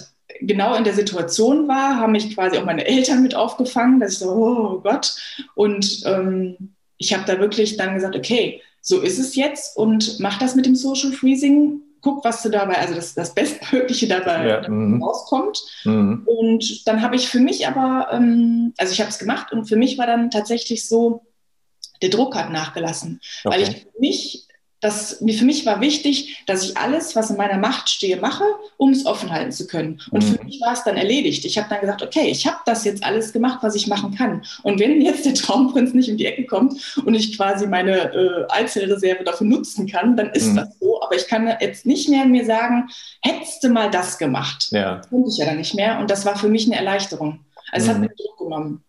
genau 0.47 0.77
in 0.77 0.85
der 0.85 0.95
Situation 0.95 1.67
war, 1.67 1.97
haben 1.97 2.13
mich 2.13 2.33
quasi 2.37 2.57
auch 2.57 2.65
meine 2.65 2.87
Eltern 2.87 3.25
mit 3.25 3.35
aufgefangen, 3.35 3.99
dass 3.99 4.13
ich 4.13 4.19
so, 4.21 4.31
oh 4.31 4.81
Gott. 4.81 5.17
Und 5.57 6.03
ähm, 6.05 6.75
ich 6.99 7.13
habe 7.15 7.25
da 7.27 7.41
wirklich 7.41 7.77
dann 7.77 7.95
gesagt, 7.95 8.15
okay, 8.15 8.63
so 8.81 9.01
ist 9.01 9.19
es 9.19 9.35
jetzt 9.35 9.77
und 9.77 10.21
mach 10.21 10.39
das 10.39 10.55
mit 10.55 10.67
dem 10.67 10.77
Social 10.77 11.11
Freezing 11.11 11.81
guck, 12.01 12.25
was 12.25 12.43
du 12.43 12.49
dabei, 12.49 12.79
also 12.79 12.95
das, 12.95 13.15
das 13.15 13.35
Bestmögliche 13.35 14.09
dabei, 14.09 14.47
ja. 14.47 14.69
Mhm. 14.69 15.03
rauskommt. 15.03 15.61
Mhm. 15.85 16.23
Und 16.27 16.87
dann 16.87 17.03
habe 17.03 17.17
ich 17.17 17.29
für 17.29 17.41
mich 17.41 17.67
aber, 17.67 18.09
ähm, 18.13 18.73
also 18.79 18.93
ich 18.93 19.01
habe 19.01 19.11
es 19.11 19.19
gemacht 19.19 19.53
und 19.53 19.67
für 19.67 19.77
mich 19.77 19.99
war 19.99 20.07
dann 20.07 20.31
tatsächlich 20.31 20.89
so, 20.89 21.25
der 22.03 22.11
Druck 22.11 22.37
hat 22.37 22.51
nachgelassen, 22.51 23.21
okay. 23.45 23.55
weil 23.55 23.63
ich 23.63 23.83
für 23.83 24.01
mich 24.01 24.49
das, 24.81 25.19
für 25.19 25.45
mich 25.45 25.67
war 25.67 25.81
wichtig, 25.81 26.45
dass 26.47 26.63
ich 26.63 26.77
alles, 26.77 27.17
was 27.17 27.31
in 27.31 27.37
meiner 27.37 27.59
Macht 27.59 27.89
stehe, 27.89 28.17
mache, 28.19 28.45
um 28.77 28.93
es 28.93 29.07
offen 29.07 29.31
halten 29.31 29.51
zu 29.51 29.67
können. 29.67 30.01
Und 30.11 30.23
mhm. 30.23 30.37
für 30.37 30.45
mich 30.45 30.61
war 30.61 30.73
es 30.73 30.85
dann 30.85 30.97
erledigt. 30.97 31.45
Ich 31.45 31.59
habe 31.59 31.69
dann 31.69 31.81
gesagt, 31.81 32.03
okay, 32.03 32.29
ich 32.31 32.47
habe 32.47 32.59
das 32.65 32.85
jetzt 32.85 33.03
alles 33.03 33.33
gemacht, 33.33 33.59
was 33.63 33.75
ich 33.75 33.89
machen 33.89 34.15
kann. 34.15 34.45
Und 34.63 34.79
wenn 34.79 35.01
jetzt 35.01 35.27
der 35.27 35.35
Traumprinz 35.35 35.95
nicht 35.95 36.11
um 36.11 36.17
die 36.17 36.27
Ecke 36.27 36.47
kommt 36.47 36.97
und 37.05 37.15
ich 37.15 37.37
quasi 37.37 37.67
meine 37.67 38.13
äh, 38.13 38.47
Eizellreserve 38.51 39.25
dafür 39.25 39.49
nutzen 39.49 39.89
kann, 39.89 40.17
dann 40.17 40.31
ist 40.31 40.53
mhm. 40.53 40.57
das 40.57 40.79
so. 40.79 40.98
Aber 41.09 41.17
ich 41.17 41.27
kann 41.27 41.51
jetzt 41.61 41.87
nicht 41.87 42.11
mehr 42.11 42.27
mir 42.27 42.45
sagen, 42.45 42.91
hättest 43.23 43.65
du 43.65 43.71
mal 43.71 43.91
das 43.91 44.19
gemacht. 44.19 44.69
Ja. 44.71 44.97
Das 44.97 45.09
konnte 45.09 45.31
ich 45.31 45.39
ja 45.39 45.47
dann 45.47 45.57
nicht 45.57 45.75
mehr. 45.75 45.99
Und 45.99 46.11
das 46.11 46.27
war 46.27 46.37
für 46.37 46.49
mich 46.49 46.67
eine 46.67 46.77
Erleichterung. 46.77 47.41
Also 47.73 47.87
mhm. 47.87 47.89
es 47.89 47.89
hat 47.89 47.97
mhm. 47.97 48.01
mir 48.03 48.15
Druck 48.15 48.39
genommen. 48.39 48.85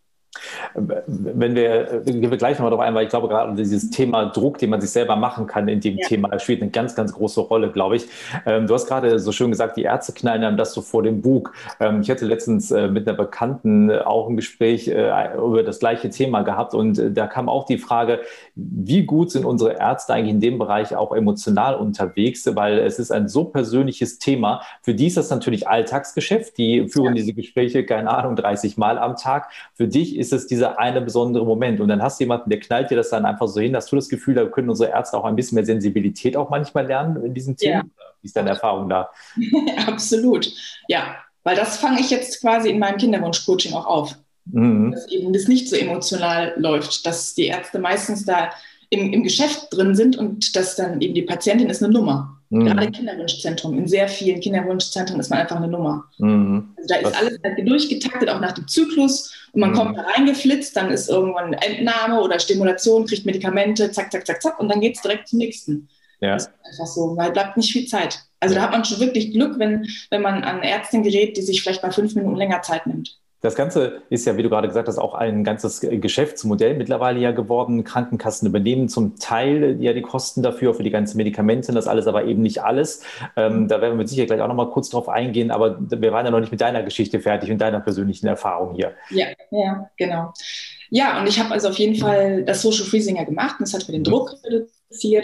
Wenn 0.73 1.55
wir, 1.55 2.01
gehen 2.05 2.29
wir 2.29 2.37
gleich 2.37 2.57
nochmal 2.57 2.71
darauf 2.71 2.85
ein, 2.85 2.95
weil 2.95 3.03
ich 3.03 3.09
glaube, 3.09 3.27
gerade 3.27 3.53
dieses 3.55 3.89
Thema 3.89 4.25
Druck, 4.25 4.57
den 4.57 4.69
man 4.69 4.81
sich 4.81 4.91
selber 4.91 5.15
machen 5.15 5.47
kann 5.47 5.67
in 5.67 5.79
dem 5.79 5.97
ja. 5.97 6.07
Thema, 6.07 6.37
spielt 6.39 6.61
eine 6.61 6.71
ganz, 6.71 6.95
ganz 6.95 7.13
große 7.13 7.41
Rolle, 7.41 7.71
glaube 7.71 7.95
ich. 7.95 8.07
Ähm, 8.45 8.67
du 8.67 8.73
hast 8.73 8.87
gerade 8.87 9.19
so 9.19 9.31
schön 9.31 9.51
gesagt, 9.51 9.77
die 9.77 9.83
Ärzte 9.83 10.13
knallen 10.13 10.43
einem 10.43 10.57
das 10.57 10.73
so 10.73 10.81
vor 10.81 11.03
dem 11.03 11.21
Bug. 11.21 11.53
Ähm, 11.79 12.01
ich 12.01 12.09
hatte 12.09 12.25
letztens 12.25 12.71
äh, 12.71 12.87
mit 12.87 13.07
einer 13.07 13.17
Bekannten 13.17 13.89
äh, 13.89 13.99
auch 13.99 14.29
ein 14.29 14.35
Gespräch 14.35 14.87
äh, 14.87 15.35
über 15.35 15.63
das 15.63 15.79
gleiche 15.79 16.09
Thema 16.09 16.41
gehabt 16.43 16.73
und 16.73 17.01
da 17.13 17.27
kam 17.27 17.49
auch 17.49 17.65
die 17.65 17.77
Frage, 17.77 18.21
wie 18.55 19.03
gut 19.03 19.31
sind 19.31 19.45
unsere 19.45 19.79
Ärzte 19.79 20.13
eigentlich 20.13 20.33
in 20.33 20.39
dem 20.39 20.57
Bereich 20.59 20.95
auch 20.95 21.13
emotional 21.13 21.75
unterwegs, 21.75 22.47
weil 22.55 22.79
es 22.79 22.99
ist 22.99 23.11
ein 23.11 23.27
so 23.27 23.45
persönliches 23.45 24.19
Thema. 24.19 24.61
Für 24.81 24.93
die 24.93 25.07
ist 25.07 25.17
das 25.17 25.29
natürlich 25.29 25.67
Alltagsgeschäft, 25.67 26.57
die 26.57 26.87
führen 26.87 27.07
ja. 27.07 27.13
diese 27.13 27.33
Gespräche, 27.33 27.85
keine 27.85 28.11
Ahnung, 28.15 28.35
30 28.35 28.77
Mal 28.77 28.97
am 28.97 29.15
Tag. 29.15 29.49
Für 29.73 29.87
dich 29.87 30.17
ist 30.17 30.28
es 30.33 30.47
dieser 30.47 30.79
eine 30.79 31.01
besondere 31.01 31.45
Moment. 31.45 31.79
Und 31.79 31.89
dann 31.89 32.01
hast 32.01 32.19
du 32.19 32.23
jemanden, 32.23 32.49
der 32.49 32.59
knallt 32.59 32.89
dir 32.91 32.95
das 32.95 33.09
dann 33.09 33.25
einfach 33.25 33.47
so 33.47 33.59
hin. 33.59 33.75
Hast 33.75 33.91
du 33.91 33.95
das 33.95 34.09
Gefühl, 34.09 34.35
da 34.35 34.45
können 34.45 34.69
unsere 34.69 34.91
Ärzte 34.91 35.17
auch 35.17 35.25
ein 35.25 35.35
bisschen 35.35 35.55
mehr 35.55 35.65
Sensibilität 35.65 36.35
auch 36.37 36.49
manchmal 36.49 36.87
lernen 36.87 37.23
in 37.23 37.33
diesem 37.33 37.57
Thema? 37.57 37.77
Ja. 37.77 37.83
Wie 38.21 38.27
ist 38.27 38.35
deine 38.35 38.49
Erfahrung 38.49 38.89
da? 38.89 39.09
Absolut. 39.87 40.51
Ja, 40.87 41.15
weil 41.43 41.55
das 41.55 41.77
fange 41.77 41.99
ich 41.99 42.09
jetzt 42.09 42.41
quasi 42.41 42.69
in 42.69 42.79
meinem 42.79 42.97
Kinderwunsch-Coaching 42.97 43.73
auch 43.73 43.85
auf. 43.85 44.15
Mhm. 44.45 44.91
Dass 44.91 45.07
eben 45.09 45.33
das 45.33 45.47
nicht 45.47 45.69
so 45.69 45.75
emotional 45.75 46.53
läuft, 46.57 47.05
dass 47.05 47.33
die 47.35 47.45
Ärzte 47.45 47.79
meistens 47.79 48.25
da 48.25 48.49
im, 48.89 49.13
im 49.13 49.23
Geschäft 49.23 49.67
drin 49.71 49.95
sind 49.95 50.17
und 50.17 50.55
dass 50.55 50.75
dann 50.75 50.99
eben 51.01 51.13
die 51.13 51.21
Patientin 51.21 51.69
ist 51.69 51.83
eine 51.83 51.93
Nummer. 51.93 52.38
Mhm. 52.49 52.65
Gerade 52.65 52.85
im 52.85 52.91
Kinderwunschzentrum. 52.91 53.77
In 53.77 53.87
sehr 53.87 54.07
vielen 54.07 54.39
Kinderwunschzentren 54.39 55.19
ist 55.19 55.29
man 55.29 55.39
einfach 55.39 55.57
eine 55.57 55.67
Nummer. 55.67 56.05
Mhm. 56.17 56.73
Also 56.77 56.87
da 56.87 56.95
ist 56.95 57.05
Was? 57.05 57.13
alles 57.13 57.39
halt 57.43 57.69
durchgetaktet, 57.69 58.29
auch 58.29 58.39
nach 58.39 58.53
dem 58.53 58.67
Zyklus. 58.67 59.33
Und 59.51 59.61
man 59.61 59.71
mhm. 59.71 59.75
kommt 59.75 59.97
da 59.97 60.01
reingeflitzt, 60.01 60.75
dann 60.75 60.89
ist 60.89 61.09
irgendwann 61.09 61.53
Entnahme 61.53 62.21
oder 62.21 62.39
Stimulation, 62.39 63.05
kriegt 63.05 63.25
Medikamente, 63.25 63.91
zack, 63.91 64.11
zack, 64.11 64.25
zack, 64.25 64.41
zack. 64.41 64.59
Und 64.59 64.69
dann 64.69 64.81
geht 64.81 64.95
es 64.95 65.01
direkt 65.01 65.27
zum 65.27 65.39
nächsten. 65.39 65.87
Ja. 66.21 66.33
Das 66.33 66.47
ist 66.47 66.53
einfach 66.65 66.87
so, 66.87 67.15
weil 67.15 67.31
bleibt 67.31 67.55
nicht 67.55 67.71
viel 67.71 67.87
Zeit. 67.87 68.19
Also 68.39 68.55
ja. 68.55 68.61
da 68.61 68.65
hat 68.65 68.71
man 68.71 68.83
schon 68.83 68.99
wirklich 68.99 69.31
Glück, 69.31 69.59
wenn, 69.59 69.87
wenn 70.09 70.21
man 70.21 70.43
an 70.43 70.61
Ärztin 70.63 71.03
gerät, 71.03 71.37
die 71.37 71.41
sich 71.41 71.61
vielleicht 71.61 71.83
mal 71.83 71.91
fünf 71.91 72.15
Minuten 72.15 72.35
länger 72.35 72.61
Zeit 72.61 72.87
nimmt. 72.87 73.18
Das 73.41 73.55
Ganze 73.55 74.01
ist 74.09 74.25
ja, 74.25 74.35
wie 74.35 74.43
du 74.43 74.49
gerade 74.49 74.67
gesagt 74.67 74.87
hast, 74.87 74.97
auch 74.97 75.13
ein 75.13 75.43
ganzes 75.45 75.79
Geschäftsmodell 75.79 76.75
mittlerweile 76.75 77.19
ja 77.19 77.31
geworden. 77.31 77.83
Krankenkassen 77.85 78.47
übernehmen 78.47 78.89
zum 78.89 79.17
Teil 79.17 79.77
ja 79.79 79.93
die 79.93 80.01
Kosten 80.01 80.43
dafür, 80.43 80.73
für 80.73 80.83
die 80.83 80.89
ganzen 80.89 81.15
Medikamente, 81.17 81.71
das 81.71 81.87
alles 81.87 82.07
aber 82.07 82.25
eben 82.25 82.41
nicht 82.41 82.61
alles. 82.61 83.03
Ähm, 83.37 83.67
da 83.67 83.79
werden 83.79 83.93
wir 83.93 83.99
mit 83.99 84.09
Sicherheit 84.09 84.27
gleich 84.27 84.41
auch 84.41 84.47
nochmal 84.47 84.69
kurz 84.69 84.89
drauf 84.89 85.07
eingehen, 85.07 85.51
aber 85.51 85.77
wir 85.79 86.11
waren 86.11 86.25
ja 86.25 86.31
noch 86.31 86.41
nicht 86.41 86.51
mit 86.51 86.59
deiner 86.59 86.83
Geschichte 86.83 87.19
fertig 87.19 87.49
und 87.49 87.59
deiner 87.59 87.79
persönlichen 87.79 88.27
Erfahrung 88.27 88.75
hier. 88.75 88.93
Ja, 89.09 89.27
ja, 89.51 89.89
genau. 89.97 90.33
Ja, 90.89 91.19
und 91.19 91.27
ich 91.27 91.39
habe 91.39 91.51
also 91.51 91.69
auf 91.69 91.77
jeden 91.77 91.95
Fall 91.95 92.43
das 92.43 92.61
Social 92.61 92.85
Freezing 92.85 93.15
ja 93.15 93.23
gemacht 93.23 93.55
und 93.59 93.67
es 93.67 93.73
hat 93.73 93.87
mir 93.87 93.93
den 93.93 94.03
Druck 94.03 94.33
reduziert 94.43 94.78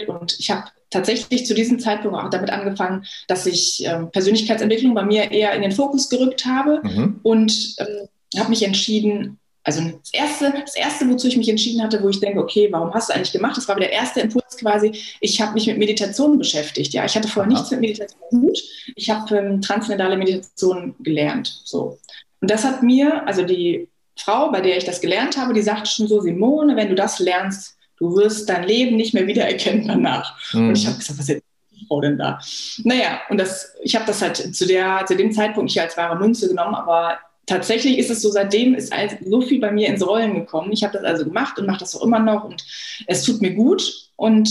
und 0.08 0.38
ich 0.38 0.50
habe 0.50 0.64
tatsächlich 0.90 1.46
zu 1.46 1.54
diesem 1.54 1.78
Zeitpunkt 1.80 2.16
auch 2.16 2.30
damit 2.30 2.50
angefangen, 2.50 3.04
dass 3.28 3.46
ich 3.46 3.84
ähm, 3.84 4.10
Persönlichkeitsentwicklung 4.10 4.94
bei 4.94 5.04
mir 5.04 5.30
eher 5.30 5.52
in 5.54 5.62
den 5.62 5.72
Fokus 5.72 6.08
gerückt 6.08 6.46
habe 6.46 6.80
mhm. 6.82 7.20
und 7.22 7.74
ähm, 7.78 8.08
habe 8.38 8.50
mich 8.50 8.62
entschieden, 8.62 9.38
also 9.64 9.82
das 9.82 10.12
erste, 10.12 10.54
das 10.60 10.76
erste, 10.76 11.10
wozu 11.10 11.26
ich 11.26 11.36
mich 11.36 11.48
entschieden 11.48 11.82
hatte, 11.82 12.00
wo 12.02 12.08
ich 12.08 12.20
denke, 12.20 12.40
okay, 12.40 12.68
warum 12.70 12.94
hast 12.94 13.08
du 13.08 13.14
eigentlich 13.14 13.32
gemacht? 13.32 13.56
Das 13.56 13.66
war 13.66 13.74
der 13.74 13.90
erste 13.90 14.20
Impuls 14.20 14.56
quasi. 14.56 14.92
Ich 15.20 15.40
habe 15.40 15.54
mich 15.54 15.66
mit 15.66 15.78
Meditation 15.78 16.38
beschäftigt. 16.38 16.94
Ja, 16.94 17.04
ich 17.04 17.16
hatte 17.16 17.26
vorher 17.26 17.50
Aha. 17.50 17.58
nichts 17.58 17.72
mit 17.72 17.80
Meditation 17.80 18.20
gut. 18.30 18.58
Ich 18.94 19.10
habe 19.10 19.36
ähm, 19.36 19.60
transzendentale 19.60 20.16
Meditation 20.16 20.94
gelernt. 21.00 21.62
So 21.64 21.98
und 22.40 22.50
das 22.50 22.64
hat 22.64 22.82
mir, 22.82 23.26
also 23.26 23.42
die 23.42 23.88
Frau, 24.16 24.50
bei 24.50 24.60
der 24.60 24.76
ich 24.76 24.84
das 24.84 25.00
gelernt 25.00 25.36
habe, 25.36 25.54
die 25.54 25.62
sagte 25.62 25.90
schon 25.90 26.06
so, 26.06 26.20
Simone, 26.20 26.76
wenn 26.76 26.88
du 26.88 26.94
das 26.94 27.18
lernst, 27.18 27.75
du 27.98 28.16
wirst 28.16 28.48
dein 28.48 28.64
Leben 28.64 28.96
nicht 28.96 29.14
mehr 29.14 29.26
wiedererkennen 29.26 29.88
danach. 29.88 30.36
Mhm. 30.52 30.68
Und 30.68 30.78
ich 30.78 30.86
habe 30.86 30.98
gesagt, 30.98 31.18
was 31.18 31.28
ist 31.28 31.42
die 31.72 31.86
Frau 31.86 32.00
denn 32.00 32.18
da? 32.18 32.40
Naja, 32.84 33.20
und 33.30 33.38
das, 33.38 33.74
ich 33.82 33.94
habe 33.94 34.06
das 34.06 34.22
halt 34.22 34.54
zu, 34.54 34.66
der, 34.66 35.04
zu 35.06 35.16
dem 35.16 35.32
Zeitpunkt 35.32 35.70
nicht 35.70 35.80
als 35.80 35.96
wahre 35.96 36.16
Münze 36.16 36.48
genommen, 36.48 36.74
aber 36.74 37.18
tatsächlich 37.46 37.98
ist 37.98 38.10
es 38.10 38.22
so, 38.22 38.30
seitdem 38.30 38.74
ist 38.74 38.92
so 39.24 39.40
viel 39.40 39.60
bei 39.60 39.70
mir 39.70 39.88
ins 39.88 40.06
Rollen 40.06 40.34
gekommen. 40.34 40.72
Ich 40.72 40.82
habe 40.82 40.94
das 40.94 41.04
also 41.04 41.24
gemacht 41.24 41.58
und 41.58 41.66
mache 41.66 41.80
das 41.80 41.96
auch 41.96 42.02
immer 42.02 42.18
noch 42.18 42.44
und 42.44 42.64
es 43.06 43.22
tut 43.22 43.40
mir 43.40 43.54
gut. 43.54 44.10
Und 44.16 44.50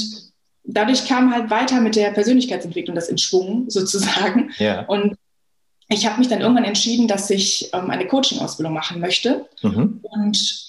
dadurch 0.64 1.06
kam 1.08 1.34
halt 1.34 1.50
weiter 1.50 1.82
mit 1.82 1.96
der 1.96 2.12
Persönlichkeitsentwicklung 2.12 2.96
das 2.96 3.10
in 3.10 3.18
Schwung 3.18 3.66
sozusagen. 3.70 4.52
Ja. 4.58 4.86
Und 4.86 5.16
ich 5.90 6.08
habe 6.08 6.18
mich 6.18 6.28
dann 6.28 6.42
irgendwann 6.42 6.64
entschieden, 6.64 7.08
dass 7.08 7.30
ich 7.30 7.70
ähm, 7.74 7.92
eine 7.92 8.08
Coaching-Ausbildung 8.08 8.74
machen 8.74 9.00
möchte. 9.00 9.48
Mhm. 9.62 10.00
Und 10.02 10.65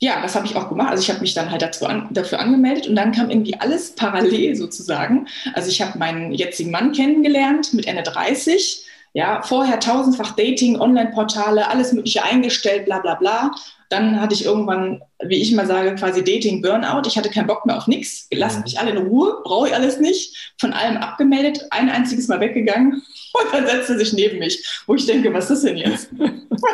ja, 0.00 0.20
das 0.22 0.34
habe 0.34 0.46
ich 0.46 0.56
auch 0.56 0.68
gemacht. 0.68 0.90
Also 0.90 1.02
ich 1.02 1.10
habe 1.10 1.20
mich 1.20 1.34
dann 1.34 1.50
halt 1.50 1.62
dazu 1.62 1.86
an, 1.86 2.08
dafür 2.10 2.40
angemeldet 2.40 2.88
und 2.88 2.96
dann 2.96 3.12
kam 3.12 3.30
irgendwie 3.30 3.58
alles 3.60 3.94
parallel 3.94 4.56
sozusagen. 4.56 5.26
Also 5.54 5.68
ich 5.68 5.82
habe 5.82 5.98
meinen 5.98 6.32
jetzigen 6.32 6.70
Mann 6.70 6.92
kennengelernt 6.92 7.74
mit 7.74 7.86
Ende 7.86 8.02
30 8.02 8.86
ja, 9.12 9.42
vorher 9.42 9.80
tausendfach 9.80 10.36
Dating, 10.36 10.78
Online-Portale, 10.78 11.68
alles 11.68 11.92
Mögliche 11.92 12.22
eingestellt, 12.22 12.84
bla 12.84 13.00
bla 13.00 13.16
bla. 13.16 13.50
Dann 13.88 14.20
hatte 14.20 14.34
ich 14.34 14.44
irgendwann, 14.44 15.02
wie 15.20 15.42
ich 15.42 15.52
mal 15.52 15.66
sage, 15.66 15.96
quasi 15.96 16.22
Dating-Burnout. 16.22 17.08
Ich 17.08 17.18
hatte 17.18 17.28
keinen 17.28 17.48
Bock 17.48 17.66
mehr 17.66 17.76
auf 17.76 17.88
nichts. 17.88 18.28
Lasst 18.32 18.58
mhm. 18.58 18.62
mich 18.62 18.78
alle 18.78 18.92
in 18.92 18.98
Ruhe, 18.98 19.40
brauche 19.42 19.66
ich 19.66 19.74
alles 19.74 19.98
nicht. 19.98 20.54
Von 20.60 20.72
allem 20.72 20.96
abgemeldet, 20.96 21.66
ein 21.70 21.90
einziges 21.90 22.28
Mal 22.28 22.38
weggegangen 22.38 22.92
und 23.32 23.52
dann 23.52 23.66
setzt 23.66 23.90
er 23.90 23.98
sich 23.98 24.12
neben 24.12 24.38
mich, 24.38 24.64
wo 24.86 24.94
ich 24.94 25.06
denke, 25.06 25.34
was 25.34 25.50
ist 25.50 25.64
denn 25.64 25.76
jetzt? 25.76 26.10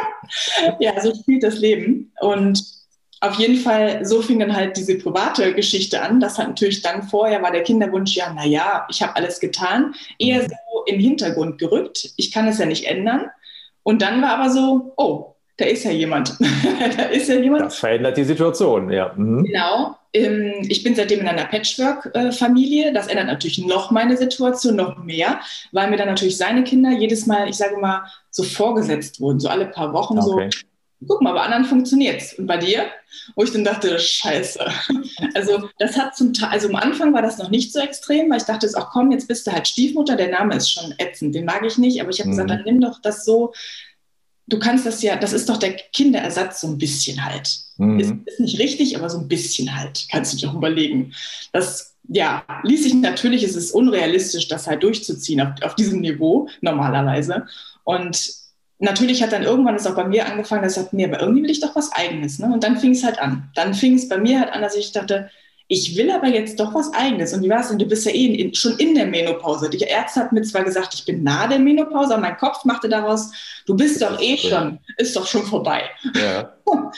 ja, 0.78 1.00
so 1.00 1.14
spielt 1.14 1.42
das 1.42 1.58
Leben. 1.58 2.12
Und 2.20 2.75
auf 3.20 3.34
jeden 3.36 3.56
Fall, 3.56 4.04
so 4.04 4.20
fing 4.20 4.38
dann 4.38 4.54
halt 4.54 4.76
diese 4.76 4.96
private 4.98 5.54
Geschichte 5.54 6.02
an. 6.02 6.20
Das 6.20 6.38
hat 6.38 6.48
natürlich 6.48 6.82
dann 6.82 7.02
vorher 7.02 7.42
war 7.42 7.50
der 7.50 7.62
Kinderwunsch 7.62 8.14
ja, 8.14 8.32
naja, 8.32 8.86
ich 8.90 9.02
habe 9.02 9.16
alles 9.16 9.40
getan, 9.40 9.94
eher 10.18 10.42
so 10.42 10.84
in 10.86 10.96
den 10.96 11.00
Hintergrund 11.00 11.58
gerückt. 11.58 12.10
Ich 12.16 12.30
kann 12.30 12.46
es 12.46 12.58
ja 12.58 12.66
nicht 12.66 12.84
ändern. 12.84 13.30
Und 13.82 14.02
dann 14.02 14.20
war 14.20 14.38
aber 14.38 14.50
so, 14.50 14.92
oh, 14.96 15.36
da 15.56 15.64
ist 15.64 15.84
ja 15.84 15.90
jemand. 15.90 16.36
da 16.96 17.04
ist 17.04 17.28
ja 17.28 17.36
jemand. 17.36 17.66
Das 17.66 17.78
verändert 17.78 18.16
die 18.16 18.24
Situation, 18.24 18.90
ja. 18.90 19.12
Mhm. 19.16 19.44
Genau. 19.44 19.96
Ähm, 20.12 20.52
ich 20.68 20.82
bin 20.82 20.94
seitdem 20.94 21.20
in 21.20 21.28
einer 21.28 21.46
Patchwork-Familie. 21.46 22.92
Das 22.92 23.06
ändert 23.06 23.28
natürlich 23.28 23.58
noch 23.58 23.90
meine 23.90 24.16
Situation, 24.16 24.76
noch 24.76 25.02
mehr, 25.02 25.40
weil 25.72 25.88
mir 25.88 25.96
dann 25.96 26.08
natürlich 26.08 26.36
seine 26.36 26.64
Kinder 26.64 26.90
jedes 26.90 27.26
Mal, 27.26 27.48
ich 27.48 27.56
sage 27.56 27.78
mal, 27.78 28.04
so 28.30 28.42
vorgesetzt 28.42 29.20
wurden, 29.20 29.40
so 29.40 29.48
alle 29.48 29.66
paar 29.66 29.94
Wochen 29.94 30.18
okay. 30.18 30.50
so 30.52 30.58
guck 31.06 31.22
mal, 31.22 31.32
bei 31.32 31.42
anderen 31.42 31.64
funktioniert 31.64 32.22
es. 32.22 32.34
Und 32.34 32.46
bei 32.46 32.56
dir? 32.56 32.86
Wo 33.34 33.44
ich 33.44 33.52
dann 33.52 33.64
dachte, 33.64 33.98
scheiße. 33.98 34.60
Also 35.34 35.68
das 35.78 35.96
hat 35.96 36.16
zum 36.16 36.32
Teil, 36.32 36.50
also 36.50 36.68
am 36.68 36.76
Anfang 36.76 37.12
war 37.12 37.22
das 37.22 37.38
noch 37.38 37.50
nicht 37.50 37.72
so 37.72 37.80
extrem, 37.80 38.30
weil 38.30 38.38
ich 38.38 38.44
dachte, 38.44 38.70
ach 38.74 38.90
komm, 38.90 39.12
jetzt 39.12 39.28
bist 39.28 39.46
du 39.46 39.52
halt 39.52 39.66
Stiefmutter, 39.66 40.16
der 40.16 40.30
Name 40.30 40.56
ist 40.56 40.70
schon 40.70 40.94
ätzend, 40.98 41.34
den 41.34 41.44
mag 41.44 41.64
ich 41.64 41.78
nicht, 41.78 42.00
aber 42.00 42.10
ich 42.10 42.20
habe 42.20 42.28
mhm. 42.28 42.32
gesagt, 42.32 42.50
dann 42.50 42.62
nimm 42.64 42.80
doch 42.80 43.00
das 43.00 43.24
so, 43.24 43.52
du 44.46 44.58
kannst 44.58 44.86
das 44.86 45.02
ja, 45.02 45.16
das 45.16 45.32
ist 45.32 45.48
doch 45.48 45.56
der 45.56 45.74
Kinderersatz 45.74 46.60
so 46.60 46.68
ein 46.68 46.78
bisschen 46.78 47.24
halt. 47.24 47.50
Mhm. 47.78 48.00
Ist, 48.00 48.14
ist 48.26 48.40
nicht 48.40 48.58
richtig, 48.58 48.96
aber 48.96 49.10
so 49.10 49.18
ein 49.18 49.28
bisschen 49.28 49.74
halt, 49.74 50.06
kannst 50.10 50.32
du 50.32 50.36
dir 50.36 50.50
auch 50.50 50.56
überlegen. 50.56 51.12
Das 51.52 51.96
ja, 52.08 52.44
ließ 52.62 52.84
sich 52.84 52.94
natürlich, 52.94 53.42
es 53.42 53.56
ist 53.56 53.72
unrealistisch, 53.72 54.48
das 54.48 54.66
halt 54.66 54.82
durchzuziehen 54.82 55.40
auf, 55.40 55.50
auf 55.62 55.74
diesem 55.74 56.00
Niveau 56.00 56.48
normalerweise. 56.60 57.46
Und 57.84 58.45
natürlich 58.78 59.22
hat 59.22 59.32
dann 59.32 59.42
irgendwann 59.42 59.74
es 59.74 59.86
auch 59.86 59.94
bei 59.94 60.04
mir 60.04 60.26
angefangen, 60.26 60.62
dass 60.62 60.76
ich 60.76 60.82
dachte, 60.82 60.96
nee, 60.96 61.06
aber 61.06 61.20
irgendwie 61.20 61.42
will 61.42 61.50
ich 61.50 61.60
doch 61.60 61.74
was 61.76 61.92
Eigenes. 61.92 62.38
Ne? 62.38 62.52
Und 62.52 62.62
dann 62.62 62.78
fing 62.78 62.92
es 62.92 63.04
halt 63.04 63.18
an. 63.18 63.50
Dann 63.54 63.74
fing 63.74 63.94
es 63.94 64.08
bei 64.08 64.18
mir 64.18 64.40
halt 64.40 64.52
an, 64.52 64.62
dass 64.62 64.76
ich 64.76 64.92
dachte, 64.92 65.30
ich 65.68 65.96
will 65.96 66.10
aber 66.10 66.28
jetzt 66.28 66.60
doch 66.60 66.74
was 66.74 66.92
Eigenes. 66.94 67.32
Und 67.32 67.42
wie 67.42 67.48
war 67.48 67.60
es 67.60 67.68
denn? 67.68 67.78
Du 67.78 67.86
bist 67.86 68.06
ja 68.06 68.12
eh 68.12 68.26
in, 68.26 68.54
schon 68.54 68.78
in 68.78 68.94
der 68.94 69.06
Menopause. 69.06 69.68
Die 69.68 69.78
Ärzte 69.78 70.20
hat 70.20 70.32
mir 70.32 70.42
zwar 70.42 70.62
gesagt, 70.62 70.94
ich 70.94 71.04
bin 71.04 71.24
nahe 71.24 71.48
der 71.48 71.58
Menopause, 71.58 72.12
aber 72.12 72.22
mein 72.22 72.36
Kopf 72.36 72.64
machte 72.64 72.88
daraus, 72.88 73.32
du 73.66 73.74
bist 73.74 74.00
doch 74.00 74.20
eh 74.20 74.36
schon, 74.36 74.78
ist 74.96 75.16
doch 75.16 75.26
schon 75.26 75.44
vorbei. 75.44 75.82
Ja. 76.14 76.52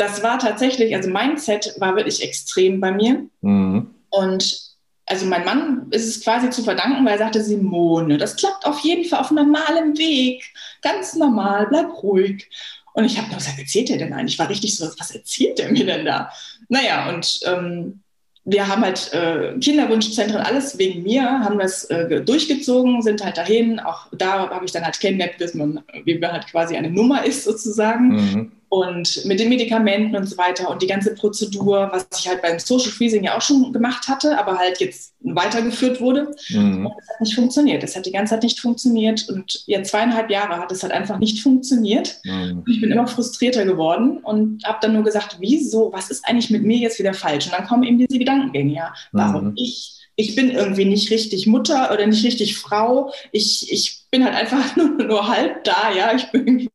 Das 0.00 0.22
war 0.22 0.38
tatsächlich, 0.38 0.94
also 0.94 1.10
Mindset 1.10 1.74
war 1.78 1.96
wirklich 1.96 2.22
extrem 2.22 2.80
bei 2.80 2.92
mir. 2.92 3.26
Mhm. 3.40 3.90
Und 4.10 4.67
also 5.08 5.26
mein 5.26 5.44
Mann 5.44 5.86
ist 5.90 6.06
es 6.06 6.22
quasi 6.22 6.50
zu 6.50 6.62
verdanken, 6.62 7.04
weil 7.04 7.14
er 7.14 7.18
sagte, 7.18 7.42
Simone, 7.42 8.18
das 8.18 8.36
klappt 8.36 8.66
auf 8.66 8.80
jeden 8.80 9.04
Fall 9.04 9.20
auf 9.20 9.30
normalem 9.30 9.96
Weg, 9.96 10.44
ganz 10.82 11.14
normal, 11.14 11.66
bleib 11.68 12.02
ruhig. 12.02 12.48
Und 12.94 13.04
ich 13.04 13.16
habe 13.16 13.28
nur 13.28 13.38
gesagt, 13.38 13.58
erzählt 13.58 13.90
er 13.90 13.98
denn 13.98 14.12
eigentlich? 14.12 14.34
Ich 14.34 14.38
war 14.38 14.48
richtig 14.48 14.76
so, 14.76 14.86
was 14.98 15.10
erzählt 15.10 15.60
er 15.60 15.70
mir 15.70 15.86
denn 15.86 16.04
da? 16.04 16.30
Naja, 16.68 17.08
und 17.08 17.40
ähm, 17.46 18.00
wir 18.44 18.66
haben 18.66 18.82
halt 18.82 19.12
äh, 19.12 19.56
Kinderwunschzentren, 19.60 20.40
alles 20.40 20.78
wegen 20.78 21.02
mir, 21.02 21.22
haben 21.22 21.58
das 21.58 21.84
äh, 21.84 22.22
durchgezogen, 22.22 23.02
sind 23.02 23.22
halt 23.24 23.36
dahin. 23.36 23.78
Auch 23.78 24.06
da 24.12 24.50
habe 24.50 24.64
ich 24.64 24.72
dann 24.72 24.84
halt 24.84 24.98
kennengelernt, 24.98 25.84
wie 26.04 26.18
man 26.18 26.32
halt 26.32 26.46
quasi 26.48 26.76
eine 26.76 26.90
Nummer 26.90 27.24
ist 27.24 27.44
sozusagen. 27.44 28.08
Mhm 28.08 28.52
und 28.68 29.24
mit 29.24 29.40
den 29.40 29.48
Medikamenten 29.48 30.14
und 30.14 30.26
so 30.26 30.36
weiter 30.36 30.68
und 30.70 30.82
die 30.82 30.86
ganze 30.86 31.14
Prozedur, 31.14 31.88
was 31.90 32.06
ich 32.18 32.28
halt 32.28 32.42
beim 32.42 32.58
Social 32.58 32.90
Freezing 32.90 33.24
ja 33.24 33.36
auch 33.36 33.40
schon 33.40 33.72
gemacht 33.72 34.08
hatte, 34.08 34.38
aber 34.38 34.58
halt 34.58 34.78
jetzt 34.78 35.14
weitergeführt 35.20 36.00
wurde. 36.00 36.34
Mhm. 36.50 36.86
Und 36.86 36.94
das 36.96 37.08
hat 37.08 37.20
nicht 37.20 37.34
funktioniert. 37.34 37.82
Das 37.82 37.96
hat 37.96 38.04
die 38.04 38.12
ganze 38.12 38.34
Zeit 38.34 38.42
nicht 38.42 38.60
funktioniert 38.60 39.28
und 39.28 39.64
jetzt 39.66 39.90
zweieinhalb 39.90 40.30
Jahre 40.30 40.58
hat 40.58 40.70
es 40.70 40.82
halt 40.82 40.92
einfach 40.92 41.18
nicht 41.18 41.42
funktioniert. 41.42 42.20
Mhm. 42.24 42.58
Und 42.58 42.68
ich 42.68 42.80
bin 42.80 42.90
immer 42.90 43.06
frustrierter 43.06 43.64
geworden 43.64 44.18
und 44.18 44.62
habe 44.64 44.78
dann 44.82 44.92
nur 44.92 45.04
gesagt, 45.04 45.38
wieso, 45.40 45.90
was 45.92 46.10
ist 46.10 46.26
eigentlich 46.28 46.50
mit 46.50 46.62
mir 46.62 46.78
jetzt 46.78 46.98
wieder 46.98 47.14
falsch? 47.14 47.46
Und 47.46 47.54
dann 47.54 47.66
kommen 47.66 47.84
eben 47.84 47.98
diese 47.98 48.18
Gedankengänge, 48.18 48.74
ja, 48.74 48.92
warum 49.12 49.48
mhm. 49.48 49.54
ich? 49.56 49.94
Ich 50.16 50.34
bin 50.34 50.50
irgendwie 50.50 50.84
nicht 50.84 51.12
richtig 51.12 51.46
Mutter 51.46 51.92
oder 51.92 52.04
nicht 52.04 52.24
richtig 52.24 52.58
Frau. 52.58 53.12
Ich, 53.30 53.72
ich 53.72 54.02
bin 54.10 54.24
halt 54.24 54.34
einfach 54.34 54.76
nur, 54.76 54.90
nur 54.90 55.28
halb 55.28 55.64
da, 55.64 55.92
ja. 55.96 56.12
Ich 56.14 56.30
bin 56.32 56.68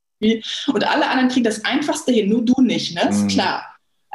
und 0.67 0.89
alle 0.89 1.07
anderen 1.07 1.29
kriegen 1.29 1.43
das 1.43 1.63
Einfachste 1.65 2.11
hin, 2.11 2.29
nur 2.29 2.43
du 2.43 2.61
nicht, 2.61 2.95
ne? 2.95 3.09
Ist 3.09 3.23
mhm. 3.23 3.27
klar. 3.27 3.63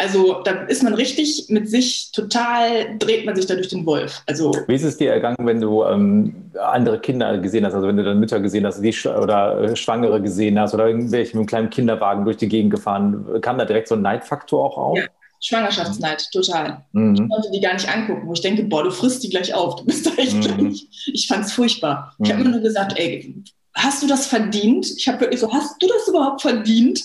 Also 0.01 0.43
da 0.45 0.53
ist 0.63 0.85
man 0.85 0.95
richtig 0.95 1.47
mit 1.49 1.69
sich 1.69 2.13
total, 2.13 2.97
dreht 2.99 3.27
man 3.27 3.35
sich 3.35 3.47
da 3.47 3.55
durch 3.55 3.69
den 3.69 3.85
Wolf. 3.85 4.23
Also, 4.27 4.53
Wie 4.69 4.75
ist 4.75 4.85
es 4.85 4.97
dir 4.97 5.11
ergangen, 5.11 5.39
wenn 5.41 5.61
du 5.61 5.83
ähm, 5.83 6.53
andere 6.57 7.01
Kinder 7.01 7.37
gesehen 7.39 7.67
hast, 7.67 7.75
also 7.75 7.89
wenn 7.89 7.97
du 7.97 8.05
dann 8.05 8.21
Mütter 8.21 8.39
gesehen 8.39 8.65
hast 8.65 8.81
die, 8.81 8.95
oder 9.09 9.61
äh, 9.61 9.75
Schwangere 9.75 10.23
gesehen 10.23 10.57
hast 10.59 10.73
oder 10.73 10.87
irgendwelche 10.87 11.31
mit 11.31 11.41
einem 11.41 11.47
kleinen 11.47 11.71
Kinderwagen 11.71 12.25
durch 12.25 12.37
die 12.37 12.49
Gegend 12.49 12.73
gefahren? 12.73 13.41
Kam 13.41 13.59
da 13.59 13.65
direkt 13.65 13.89
so 13.89 13.97
ein 13.97 14.03
Neidfaktor 14.03 14.65
auch 14.65 14.79
auf? 14.79 14.99
Ja. 14.99 15.05
Schwangerschaftsneid, 15.41 16.31
total. 16.33 16.85
Mhm. 16.93 17.15
Ich 17.15 17.29
konnte 17.29 17.51
die 17.53 17.61
gar 17.61 17.75
nicht 17.75 17.89
angucken, 17.89 18.27
wo 18.27 18.33
ich 18.33 18.41
denke, 18.41 18.65
boah, 18.65 18.85
du 18.85 18.91
frisst 18.91 19.23
die 19.23 19.31
gleich 19.31 19.55
auf, 19.55 19.77
du 19.77 19.85
bist 19.85 20.07
da 20.07 20.11
echt 20.17 20.35
mhm. 20.35 20.41
gleich. 20.41 20.87
Ich 21.07 21.27
fand 21.27 21.45
es 21.45 21.53
furchtbar. 21.53 22.15
Ich 22.23 22.31
habe 22.31 22.41
mhm. 22.41 22.47
immer 22.47 22.57
nur 22.57 22.65
gesagt, 22.65 22.99
ey, 22.99 23.43
hast 23.79 24.03
du 24.03 24.07
das 24.07 24.27
verdient? 24.27 24.87
Ich 24.97 25.09
habe 25.09 25.21
wirklich 25.21 25.41
so, 25.41 25.53
hast 25.53 25.81
du 25.81 25.87
das 25.87 26.09
überhaupt 26.09 26.43
verdient? 26.43 27.05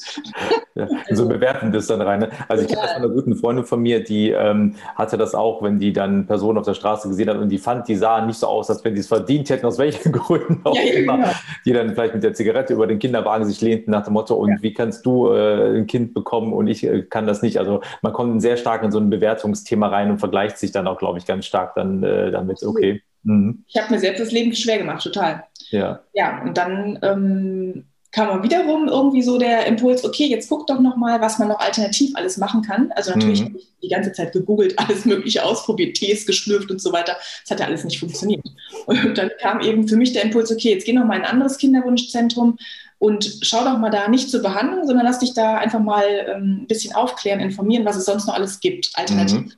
Ja, 0.75 0.87
so 1.11 1.27
bewerten 1.27 1.71
das 1.71 1.87
dann 1.87 2.01
rein. 2.01 2.21
Ne? 2.21 2.29
Also 2.47 2.63
ich 2.63 2.69
kenne 2.69 2.81
das 2.81 2.93
von 2.93 3.03
einer 3.03 3.13
guten 3.13 3.35
Freundin 3.35 3.65
von 3.65 3.81
mir, 3.81 4.03
die 4.03 4.31
ähm, 4.31 4.75
hatte 4.95 5.17
das 5.17 5.35
auch, 5.35 5.61
wenn 5.61 5.77
die 5.77 5.93
dann 5.93 6.25
Personen 6.25 6.57
auf 6.57 6.65
der 6.65 6.73
Straße 6.73 7.07
gesehen 7.07 7.29
hat 7.29 7.37
und 7.37 7.49
die 7.49 7.59
fand, 7.59 7.87
die 7.87 7.95
sahen 7.95 8.25
nicht 8.25 8.39
so 8.39 8.47
aus, 8.47 8.69
als 8.69 8.83
wenn 8.83 8.95
die 8.95 9.01
es 9.01 9.07
verdient 9.07 9.49
hätten, 9.49 9.65
aus 9.65 9.77
welchen 9.77 10.11
Gründen 10.11 10.61
auch 10.63 10.75
ja, 10.75 10.93
immer. 10.93 11.17
Genau. 11.17 11.29
Die 11.65 11.73
dann 11.73 11.93
vielleicht 11.93 12.15
mit 12.15 12.23
der 12.23 12.33
Zigarette 12.33 12.73
über 12.73 12.87
den 12.87 12.97
Kinderwagen 12.97 13.45
sich 13.45 13.61
lehnten 13.61 13.91
nach 13.91 14.03
dem 14.03 14.13
Motto, 14.13 14.35
und 14.35 14.49
ja. 14.49 14.57
wie 14.61 14.73
kannst 14.73 15.05
du 15.05 15.31
äh, 15.31 15.77
ein 15.77 15.85
Kind 15.85 16.13
bekommen 16.13 16.53
und 16.53 16.67
ich 16.67 16.83
äh, 16.83 17.03
kann 17.03 17.27
das 17.27 17.41
nicht. 17.43 17.59
Also 17.59 17.81
man 18.01 18.13
kommt 18.13 18.41
sehr 18.41 18.57
stark 18.57 18.83
in 18.83 18.91
so 18.91 18.99
ein 18.99 19.09
Bewertungsthema 19.09 19.87
rein 19.87 20.09
und 20.09 20.17
vergleicht 20.17 20.57
sich 20.57 20.71
dann 20.71 20.87
auch, 20.87 20.97
glaube 20.97 21.19
ich, 21.19 21.25
ganz 21.25 21.45
stark 21.45 21.75
dann 21.75 22.01
äh, 22.03 22.31
damit, 22.31 22.63
okay. 22.63 23.01
Mhm. 23.23 23.63
Ich 23.67 23.81
habe 23.81 23.93
mir 23.93 23.99
selbst 23.99 24.19
das 24.19 24.31
Leben 24.31 24.53
schwer 24.53 24.77
gemacht, 24.77 25.03
total. 25.03 25.43
Ja. 25.73 26.03
Ja, 26.13 26.41
und 26.43 26.57
dann 26.57 26.99
ähm, 27.01 27.85
kam 28.11 28.27
man 28.27 28.43
wiederum 28.43 28.87
irgendwie 28.87 29.23
so 29.23 29.39
der 29.39 29.65
Impuls, 29.65 30.05
okay, 30.05 30.27
jetzt 30.27 30.47
guck 30.47 30.67
doch 30.67 30.79
nochmal, 30.79 31.19
was 31.19 31.39
man 31.39 31.47
noch 31.47 31.59
alternativ 31.59 32.11
alles 32.13 32.37
machen 32.37 32.61
kann. 32.61 32.91
Also 32.95 33.11
natürlich 33.11 33.41
mhm. 33.41 33.45
habe 33.45 33.57
ich 33.57 33.67
die 33.81 33.89
ganze 33.89 34.11
Zeit 34.11 34.33
gegoogelt, 34.33 34.77
alles 34.77 35.05
Mögliche 35.05 35.43
ausprobiert, 35.43 35.97
Tees 35.97 36.25
geschlürft 36.27 36.69
und 36.69 36.79
so 36.79 36.93
weiter. 36.93 37.17
Das 37.41 37.51
hat 37.51 37.59
ja 37.59 37.65
alles 37.65 37.83
nicht 37.83 37.99
funktioniert. 37.99 38.45
Und 38.85 39.17
dann 39.17 39.31
kam 39.41 39.61
eben 39.61 39.87
für 39.87 39.95
mich 39.95 40.13
der 40.13 40.23
Impuls, 40.23 40.51
okay, 40.51 40.69
jetzt 40.69 40.85
geh 40.85 40.93
nochmal 40.93 41.17
in 41.17 41.25
ein 41.25 41.31
anderes 41.31 41.57
Kinderwunschzentrum 41.57 42.57
und 42.99 43.39
schau 43.41 43.63
doch 43.63 43.79
mal 43.79 43.89
da 43.89 44.07
nicht 44.07 44.29
zur 44.29 44.43
Behandlung, 44.43 44.85
sondern 44.85 45.05
lass 45.05 45.19
dich 45.19 45.33
da 45.33 45.57
einfach 45.57 45.79
mal 45.79 46.03
ähm, 46.27 46.59
ein 46.61 46.67
bisschen 46.67 46.93
aufklären, 46.93 47.39
informieren, 47.39 47.83
was 47.83 47.97
es 47.97 48.05
sonst 48.05 48.27
noch 48.27 48.35
alles 48.35 48.59
gibt, 48.59 48.91
alternativ. 48.93 49.41
Mhm. 49.41 49.53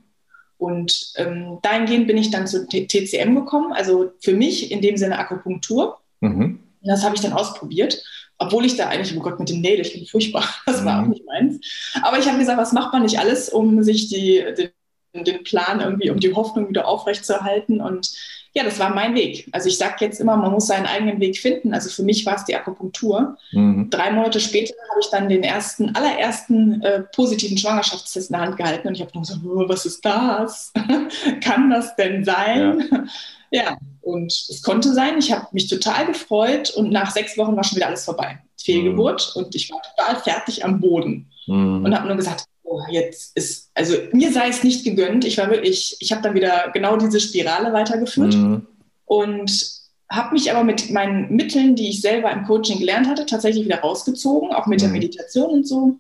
Und 0.57 1.12
ähm, 1.17 1.60
dahingehend 1.62 2.07
bin 2.07 2.17
ich 2.17 2.31
dann 2.31 2.48
zu 2.48 2.65
TCM 2.65 3.36
gekommen, 3.36 3.74
also 3.74 4.12
für 4.22 4.34
mich 4.34 4.72
in 4.72 4.81
dem 4.81 4.95
Sinne 4.95 5.19
Akupunktur. 5.19 5.98
Mhm. 6.29 6.60
Das 6.82 7.03
habe 7.03 7.15
ich 7.15 7.22
dann 7.22 7.34
ausprobiert. 7.34 8.01
obwohl 8.38 8.65
ich 8.65 8.75
da 8.75 8.89
eigentlich, 8.89 9.17
oh 9.17 9.22
Gott, 9.22 9.39
mit 9.39 9.50
den 9.50 9.62
Nägeln, 9.62 9.88
ich 9.88 9.94
bin 9.94 10.05
furchtbar, 10.05 10.44
das 10.65 10.84
war 10.84 11.00
auch 11.00 11.05
mhm. 11.05 11.12
nicht 11.12 11.25
meins. 11.25 11.60
Aber 12.01 12.20
ich 12.20 12.27
habe 12.27 12.38
gesagt, 12.38 12.60
was 12.60 12.74
macht 12.74 12.91
man 12.91 13.03
nicht 13.03 13.17
alles, 13.17 13.50
um 13.50 13.82
sich 13.82 14.10
die, 14.10 14.44
den, 14.58 15.24
den 15.24 15.44
Plan 15.44 15.79
irgendwie, 15.79 16.10
um 16.10 16.20
die 16.20 16.34
Hoffnung 16.34 16.67
wieder 16.70 16.88
aufrechtzuerhalten 16.88 17.79
und 17.79 18.12
ja, 18.55 18.63
das 18.63 18.79
war 18.79 18.96
mein 18.96 19.13
Weg. 19.15 19.50
Also 19.51 19.67
ich 19.67 19.77
sage 19.77 19.98
jetzt 20.00 20.22
immer, 20.22 20.38
man 20.38 20.53
muss 20.53 20.67
seinen 20.67 20.86
eigenen 20.86 21.20
Weg 21.20 21.38
finden. 21.38 21.74
Also 21.74 21.89
für 21.89 22.03
mich 22.03 22.25
war 22.25 22.36
es 22.36 22.46
die 22.46 22.55
Akupunktur. 22.55 23.38
Mhm. 23.51 23.89
Drei 23.89 24.12
Monate 24.12 24.39
später 24.39 24.74
habe 24.89 25.01
ich 25.01 25.10
dann 25.10 25.27
den 25.27 25.44
ersten, 25.44 25.94
allerersten 25.94 26.82
äh, 26.82 27.01
positiven 27.01 27.58
Schwangerschaftstest 27.58 28.29
in 28.29 28.34
der 28.34 28.46
Hand 28.46 28.55
gehalten 28.55 28.88
und 28.88 28.96
ich 28.96 29.01
habe 29.01 29.12
nur 29.13 29.24
gesagt, 29.24 29.41
oh, 29.44 29.67
was 29.67 29.86
ist 29.86 30.05
das? 30.05 30.72
Kann 31.44 31.70
das 31.70 31.98
denn 31.98 32.24
sein? 32.24 32.88
Ja. 32.89 33.03
ja, 33.55 33.77
und 34.01 34.31
es 34.31 34.62
konnte 34.62 34.93
sein. 34.93 35.17
Ich 35.17 35.31
habe 35.31 35.47
mich 35.51 35.67
total 35.67 36.07
gefreut 36.07 36.69
und 36.71 36.91
nach 36.91 37.12
sechs 37.12 37.38
Wochen 37.38 37.55
war 37.55 37.63
schon 37.63 37.77
wieder 37.77 37.88
alles 37.88 38.05
vorbei. 38.05 38.39
Fehlgeburt 38.62 39.33
mhm. 39.35 39.43
und 39.43 39.55
ich 39.55 39.71
war 39.71 39.81
total 39.81 40.21
fertig 40.21 40.65
am 40.65 40.81
Boden 40.81 41.31
mhm. 41.47 41.85
und 41.85 41.95
habe 41.95 42.07
nur 42.07 42.17
gesagt, 42.17 42.45
oh, 42.63 42.81
jetzt 42.89 43.35
ist, 43.38 43.71
also 43.74 43.95
mir 44.12 44.31
sei 44.31 44.50
es 44.50 44.63
nicht 44.63 44.83
gegönnt. 44.83 45.24
Ich 45.24 45.38
war 45.38 45.50
wirklich, 45.50 45.95
ich 46.00 46.12
habe 46.12 46.21
dann 46.21 46.33
wieder 46.33 46.69
genau 46.74 46.97
diese 46.97 47.19
Spirale 47.19 47.71
weitergeführt 47.71 48.35
mhm. 48.35 48.67
und 49.05 49.75
habe 50.12 50.33
mich 50.33 50.51
aber 50.51 50.63
mit 50.63 50.91
meinen 50.91 51.33
Mitteln, 51.35 51.75
die 51.75 51.89
ich 51.89 52.01
selber 52.01 52.31
im 52.31 52.43
Coaching 52.43 52.79
gelernt 52.79 53.07
hatte, 53.07 53.25
tatsächlich 53.25 53.65
wieder 53.65 53.79
rausgezogen, 53.79 54.53
auch 54.53 54.67
mit 54.67 54.81
der 54.81 54.89
mhm. 54.89 54.95
Meditation 54.95 55.50
und 55.50 55.67
so. 55.67 55.97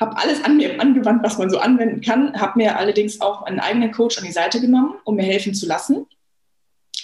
Habe 0.00 0.16
alles 0.16 0.42
an 0.42 0.56
mir 0.56 0.80
angewandt, 0.80 1.22
was 1.22 1.38
man 1.38 1.50
so 1.50 1.58
anwenden 1.58 2.00
kann, 2.00 2.40
habe 2.40 2.58
mir 2.58 2.76
allerdings 2.76 3.20
auch 3.20 3.42
einen 3.42 3.60
eigenen 3.60 3.92
Coach 3.92 4.18
an 4.18 4.24
die 4.24 4.32
Seite 4.32 4.60
genommen, 4.60 4.94
um 5.04 5.16
mir 5.16 5.22
helfen 5.22 5.54
zu 5.54 5.66
lassen. 5.66 6.06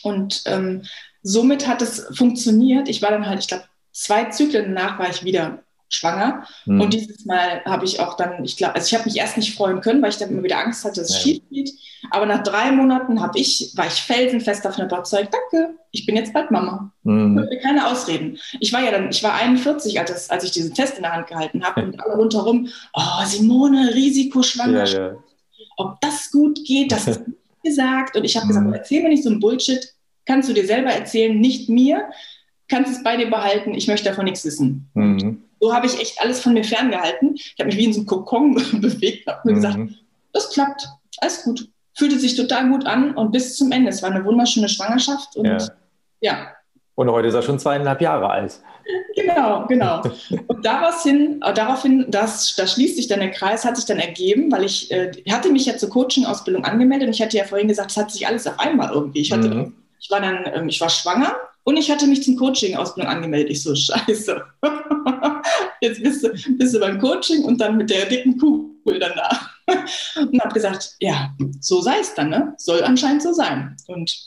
Und 0.03 0.43
ähm, 0.47 0.85
somit 1.23 1.67
hat 1.67 1.83
es 1.83 2.07
funktioniert. 2.17 2.89
Ich 2.89 3.03
war 3.03 3.11
dann 3.11 3.27
halt, 3.27 3.41
ich 3.41 3.49
glaube, 3.49 3.65
zwei 3.93 4.27
Zyklen 4.27 4.75
danach 4.75 4.99
war 4.99 5.11
ich 5.11 5.25
wieder 5.25 5.63
schwanger. 5.89 6.47
Mhm. 6.67 6.81
Und 6.81 6.93
dieses 6.93 7.25
Mal 7.25 7.63
habe 7.65 7.85
ich 7.85 8.01
auch 8.01 8.17
dann, 8.17 8.45
ich 8.45 8.57
glaube, 8.57 8.75
also 8.75 8.87
ich 8.87 8.95
habe 8.95 9.09
mich 9.09 9.17
erst 9.17 9.37
nicht 9.37 9.55
freuen 9.55 9.81
können, 9.81 10.03
weil 10.03 10.11
ich 10.11 10.19
dann 10.19 10.31
immer 10.31 10.43
wieder 10.43 10.59
Angst 10.59 10.85
hatte, 10.85 11.01
dass 11.01 11.11
es 11.11 11.17
ja. 11.17 11.21
schief 11.21 11.43
geht. 11.51 11.73
Aber 12.11 12.27
nach 12.27 12.43
drei 12.43 12.71
Monaten 12.71 13.21
habe 13.21 13.39
ich, 13.39 13.73
war 13.75 13.87
ich 13.87 13.95
felsenfest 13.95 14.65
davon 14.65 14.85
überzeugt, 14.85 15.33
danke, 15.33 15.75
ich 15.91 16.07
bin 16.07 16.17
jetzt 16.17 16.33
bald 16.33 16.51
Mama. 16.51 16.93
Mhm. 17.03 17.49
Keine 17.63 17.89
Ausreden. 17.89 18.39
Ich 18.61 18.73
war 18.73 18.83
ja 18.83 18.91
dann, 18.91 19.11
ich 19.11 19.23
war 19.23 19.35
41, 19.35 19.99
als, 19.99 20.11
das, 20.11 20.31
als 20.31 20.45
ich 20.45 20.51
diesen 20.51 20.75
Test 20.75 20.97
in 20.97 21.03
der 21.03 21.13
Hand 21.13 21.27
gehalten 21.27 21.65
habe 21.65 21.83
und 21.83 22.01
alle 22.01 22.15
rundherum, 22.15 22.69
oh, 22.93 23.25
Simone, 23.25 23.95
Risikoschwangerschaft. 23.95 24.99
Ja, 24.99 25.13
ja. 25.13 25.25
Ob 25.77 26.01
das 26.01 26.31
gut 26.31 26.59
geht, 26.65 26.93
das 26.93 27.09
ist 27.09 27.23
gesagt. 27.69 28.17
Und 28.17 28.25
ich 28.25 28.37
habe 28.37 28.47
gesagt, 28.47 28.67
mhm. 28.67 28.73
erzähl 28.73 29.03
mir 29.03 29.09
nicht 29.09 29.23
so 29.23 29.31
ein 29.31 29.41
Bullshit, 29.41 29.95
kannst 30.27 30.49
du 30.49 30.53
dir 30.53 30.67
selber 30.67 30.91
erzählen, 30.91 31.39
nicht 31.39 31.69
mir. 31.69 32.11
Kannst 32.69 32.93
es 32.93 33.03
bei 33.03 33.17
dir 33.17 33.31
behalten, 33.31 33.75
ich 33.75 33.89
möchte 33.89 34.09
davon 34.09 34.27
nichts 34.27 34.45
wissen. 34.45 34.91
Mhm. 34.95 35.43
So 35.61 35.75
habe 35.75 35.87
ich 35.87 35.99
echt 36.01 36.21
alles 36.21 36.41
von 36.41 36.53
mir 36.53 36.65
ferngehalten. 36.65 37.35
Ich 37.35 37.55
habe 37.59 37.69
mich 37.69 37.79
wie 37.79 37.85
in 37.85 37.93
so 37.93 38.01
einem 38.01 38.07
Kokon 38.07 38.55
bewegt 38.81 39.27
und 39.27 39.33
habe 39.33 39.49
mir 39.49 39.53
mhm. 39.53 39.57
gesagt, 39.57 39.79
das 40.33 40.51
klappt, 40.51 40.89
alles 41.19 41.43
gut. 41.43 41.69
Fühlte 41.95 42.19
sich 42.19 42.37
total 42.37 42.69
gut 42.69 42.87
an 42.87 43.15
und 43.17 43.33
bis 43.33 43.57
zum 43.57 43.73
Ende. 43.73 43.91
Es 43.91 44.03
war 44.03 44.11
eine 44.11 44.25
wunderschöne 44.25 44.69
Schwangerschaft 44.69 45.35
und 45.37 45.47
ja. 45.47 45.69
ja. 46.21 46.53
Und 46.99 47.13
heute 47.13 47.29
ist 47.29 47.35
er 47.35 47.43
schon 47.43 47.61
zweieinhalb 47.61 48.01
Jahre 48.01 48.29
alt. 48.29 48.59
Genau, 49.15 49.67
genau. 49.69 50.03
Und 50.49 50.67
daraufhin, 50.67 51.39
daraufhin 51.55 52.07
das, 52.09 52.57
da 52.57 52.67
schließt 52.67 52.97
sich 52.97 53.07
dann 53.07 53.21
der 53.21 53.31
Kreis, 53.31 53.65
hat 53.65 53.77
sich 53.77 53.87
dann 53.87 54.01
ergeben, 54.01 54.51
weil 54.51 54.65
ich 54.65 54.91
äh, 54.91 55.13
hatte 55.31 55.53
mich 55.53 55.65
ja 55.67 55.77
zur 55.77 55.91
Coaching-Ausbildung 55.91 56.65
angemeldet 56.65 57.07
und 57.07 57.15
ich 57.15 57.23
hatte 57.23 57.37
ja 57.37 57.45
vorhin 57.45 57.69
gesagt, 57.69 57.93
es 57.93 57.97
hat 57.97 58.11
sich 58.11 58.27
alles 58.27 58.49
auf 58.49 58.59
einmal 58.59 58.91
irgendwie. 58.93 59.21
Ich, 59.21 59.31
hatte, 59.31 59.49
mhm. 59.49 59.75
ich 60.01 60.11
war 60.11 60.21
dann, 60.21 60.43
ähm, 60.53 60.69
ich 60.69 60.81
war 60.81 60.89
schwanger 60.89 61.37
und 61.63 61.77
ich 61.77 61.89
hatte 61.89 62.09
mich 62.09 62.25
zum 62.25 62.35
Coaching-Ausbildung 62.35 63.13
angemeldet. 63.13 63.51
Ich 63.53 63.63
so, 63.63 63.77
scheiße. 63.77 64.43
Jetzt 65.81 66.03
bist 66.03 66.25
du, 66.25 66.31
bist 66.57 66.75
du 66.75 66.81
beim 66.81 66.99
Coaching 66.99 67.45
und 67.45 67.61
dann 67.61 67.77
mit 67.77 67.91
der 67.91 68.07
dicken 68.07 68.37
Kugel 68.39 68.99
danach. 68.99 69.51
Und 70.17 70.41
habe 70.41 70.55
gesagt, 70.55 70.97
ja, 70.99 71.31
so 71.61 71.81
sei 71.81 72.01
es 72.01 72.15
dann, 72.15 72.31
ne? 72.31 72.55
Soll 72.57 72.83
anscheinend 72.83 73.23
so 73.23 73.35
sein. 73.35 73.77
Und 73.87 74.19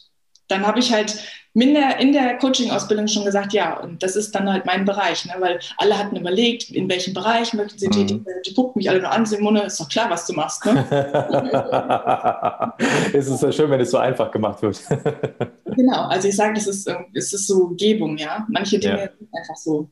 dann 0.48 0.68
habe 0.68 0.80
ich 0.80 0.94
halt 0.94 1.18
in 1.54 1.74
der, 1.74 2.00
in 2.00 2.14
der 2.14 2.38
Coaching-Ausbildung 2.38 3.08
schon 3.08 3.26
gesagt, 3.26 3.52
ja, 3.52 3.78
und 3.80 4.02
das 4.02 4.16
ist 4.16 4.34
dann 4.34 4.52
halt 4.52 4.66
mein 4.66 4.86
Bereich, 4.86 5.26
ne? 5.26 5.34
weil 5.40 5.60
alle 5.78 5.98
hatten 5.98 6.16
überlegt, 6.16 6.72
in 6.72 6.90
welchem 6.90 7.14
Bereich 7.14 7.54
möchten 7.54 7.78
sie 7.78 7.88
mhm. 7.88 7.92
tätig 7.92 8.26
werden. 8.26 8.42
Die 8.46 8.54
gucken 8.54 8.74
mich 8.76 8.90
alle 8.90 9.02
nur 9.02 9.12
an, 9.12 9.26
Simone, 9.26 9.64
ist 9.64 9.80
doch 9.80 9.90
klar, 9.90 10.10
was 10.10 10.26
du 10.26 10.34
machst. 10.34 10.66
Ne? 10.66 10.86
es 13.14 13.28
ist 13.28 13.44
ja 13.44 13.52
schön, 13.52 13.70
wenn 13.70 13.82
es 13.82 13.92
so 13.92 13.98
einfach 13.98 14.32
gemacht 14.32 14.62
wird. 14.62 14.82
genau, 15.76 16.06
also 16.06 16.30
ich 16.30 16.36
sage, 16.36 16.54
das 16.54 16.68
ist, 16.68 16.90
es 17.14 17.34
ist 17.34 17.48
so 17.48 17.74
Gebung, 17.78 18.18
ja. 18.18 18.46
Manche 18.50 18.80
Dinge 18.80 19.00
ja. 19.00 19.10
sind 19.18 19.30
einfach 19.34 19.58
so. 19.58 19.90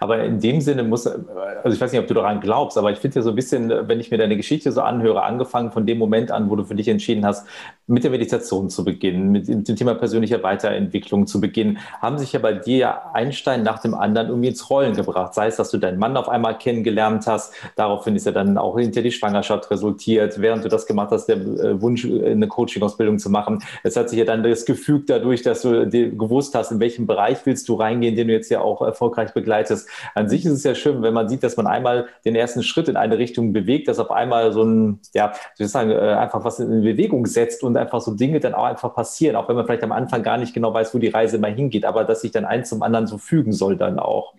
Aber 0.00 0.22
in 0.24 0.40
dem 0.40 0.60
Sinne 0.60 0.82
muss, 0.82 1.06
also 1.06 1.74
ich 1.74 1.80
weiß 1.80 1.92
nicht, 1.92 2.00
ob 2.00 2.06
du 2.06 2.14
daran 2.14 2.40
glaubst, 2.40 2.78
aber 2.78 2.90
ich 2.90 2.98
finde 2.98 3.16
ja 3.16 3.22
so 3.22 3.30
ein 3.30 3.36
bisschen, 3.36 3.70
wenn 3.88 4.00
ich 4.00 4.10
mir 4.10 4.18
deine 4.18 4.36
Geschichte 4.36 4.72
so 4.72 4.82
anhöre, 4.82 5.22
angefangen 5.22 5.70
von 5.72 5.86
dem 5.86 5.98
Moment 5.98 6.30
an, 6.30 6.50
wo 6.50 6.56
du 6.56 6.64
für 6.64 6.74
dich 6.74 6.88
entschieden 6.88 7.24
hast, 7.24 7.46
mit 7.86 8.04
der 8.04 8.10
Meditation 8.10 8.70
zu 8.70 8.84
beginnen, 8.84 9.30
mit 9.30 9.48
dem 9.48 9.64
Thema 9.64 9.94
persönlicher 9.94 10.42
Weiterentwicklung 10.42 11.26
zu 11.26 11.40
beginnen, 11.40 11.78
haben 12.00 12.18
sich 12.18 12.32
ja 12.32 12.38
bei 12.38 12.52
dir 12.52 12.76
ja 12.76 13.10
ein 13.12 13.32
Stein 13.32 13.62
nach 13.62 13.80
dem 13.80 13.94
anderen 13.94 14.28
irgendwie 14.28 14.48
ins 14.48 14.70
Rollen 14.70 14.94
gebracht. 14.94 15.34
Sei 15.34 15.46
es, 15.46 15.56
dass 15.56 15.70
du 15.70 15.78
deinen 15.78 15.98
Mann 15.98 16.16
auf 16.16 16.28
einmal 16.28 16.58
kennengelernt 16.58 17.26
hast, 17.26 17.54
daraufhin 17.76 18.16
ist 18.16 18.26
ja 18.26 18.32
dann 18.32 18.58
auch 18.58 18.78
hinter 18.78 19.02
die 19.02 19.12
Schwangerschaft 19.12 19.70
resultiert, 19.70 20.40
während 20.40 20.64
du 20.64 20.68
das 20.68 20.86
gemacht 20.86 21.10
hast, 21.10 21.26
der 21.26 21.36
äh, 21.36 21.80
Wunsch, 21.80 22.04
eine 22.04 22.48
Coaching-Ausbildung 22.48 23.18
zu 23.18 23.30
machen. 23.30 23.62
Es 23.82 23.96
hat 23.96 24.10
sich 24.10 24.18
ja 24.18 24.24
dann 24.24 24.42
das 24.42 24.64
gefügt 24.64 25.10
dadurch, 25.10 25.42
dass 25.42 25.62
du 25.62 25.88
gewusst 25.88 26.54
hast, 26.54 26.72
in 26.72 26.80
welchem 26.80 27.06
Bereich 27.06 27.38
willst 27.44 27.68
du 27.68 27.74
reingehen, 27.74 28.16
den 28.16 28.28
du 28.28 28.32
jetzt 28.32 28.50
ja 28.50 28.60
auch 28.60 28.82
erfolgreich 28.82 29.32
begleitest. 29.32 29.71
An 30.14 30.28
sich 30.28 30.44
ist 30.44 30.52
es 30.52 30.64
ja 30.64 30.74
schön, 30.74 31.02
wenn 31.02 31.14
man 31.14 31.28
sieht, 31.28 31.42
dass 31.42 31.56
man 31.56 31.66
einmal 31.66 32.08
den 32.24 32.34
ersten 32.34 32.62
Schritt 32.62 32.88
in 32.88 32.96
eine 32.96 33.18
Richtung 33.18 33.52
bewegt, 33.52 33.88
dass 33.88 33.98
auf 33.98 34.10
einmal 34.10 34.52
so 34.52 34.64
ein, 34.64 35.00
ja, 35.14 35.32
sozusagen 35.54 35.90
äh, 35.90 35.94
einfach 35.94 36.44
was 36.44 36.60
in 36.60 36.82
Bewegung 36.82 37.26
setzt 37.26 37.62
und 37.62 37.76
einfach 37.76 38.00
so 38.00 38.14
Dinge 38.14 38.40
dann 38.40 38.54
auch 38.54 38.64
einfach 38.64 38.94
passieren, 38.94 39.36
auch 39.36 39.48
wenn 39.48 39.56
man 39.56 39.66
vielleicht 39.66 39.84
am 39.84 39.92
Anfang 39.92 40.22
gar 40.22 40.38
nicht 40.38 40.54
genau 40.54 40.72
weiß, 40.72 40.94
wo 40.94 40.98
die 40.98 41.08
Reise 41.08 41.38
mal 41.38 41.52
hingeht, 41.52 41.84
aber 41.84 42.04
dass 42.04 42.20
sich 42.22 42.30
dann 42.30 42.44
eins 42.44 42.68
zum 42.68 42.82
anderen 42.82 43.06
so 43.06 43.18
fügen 43.18 43.52
soll 43.52 43.76
dann 43.76 43.98
auch. 43.98 44.34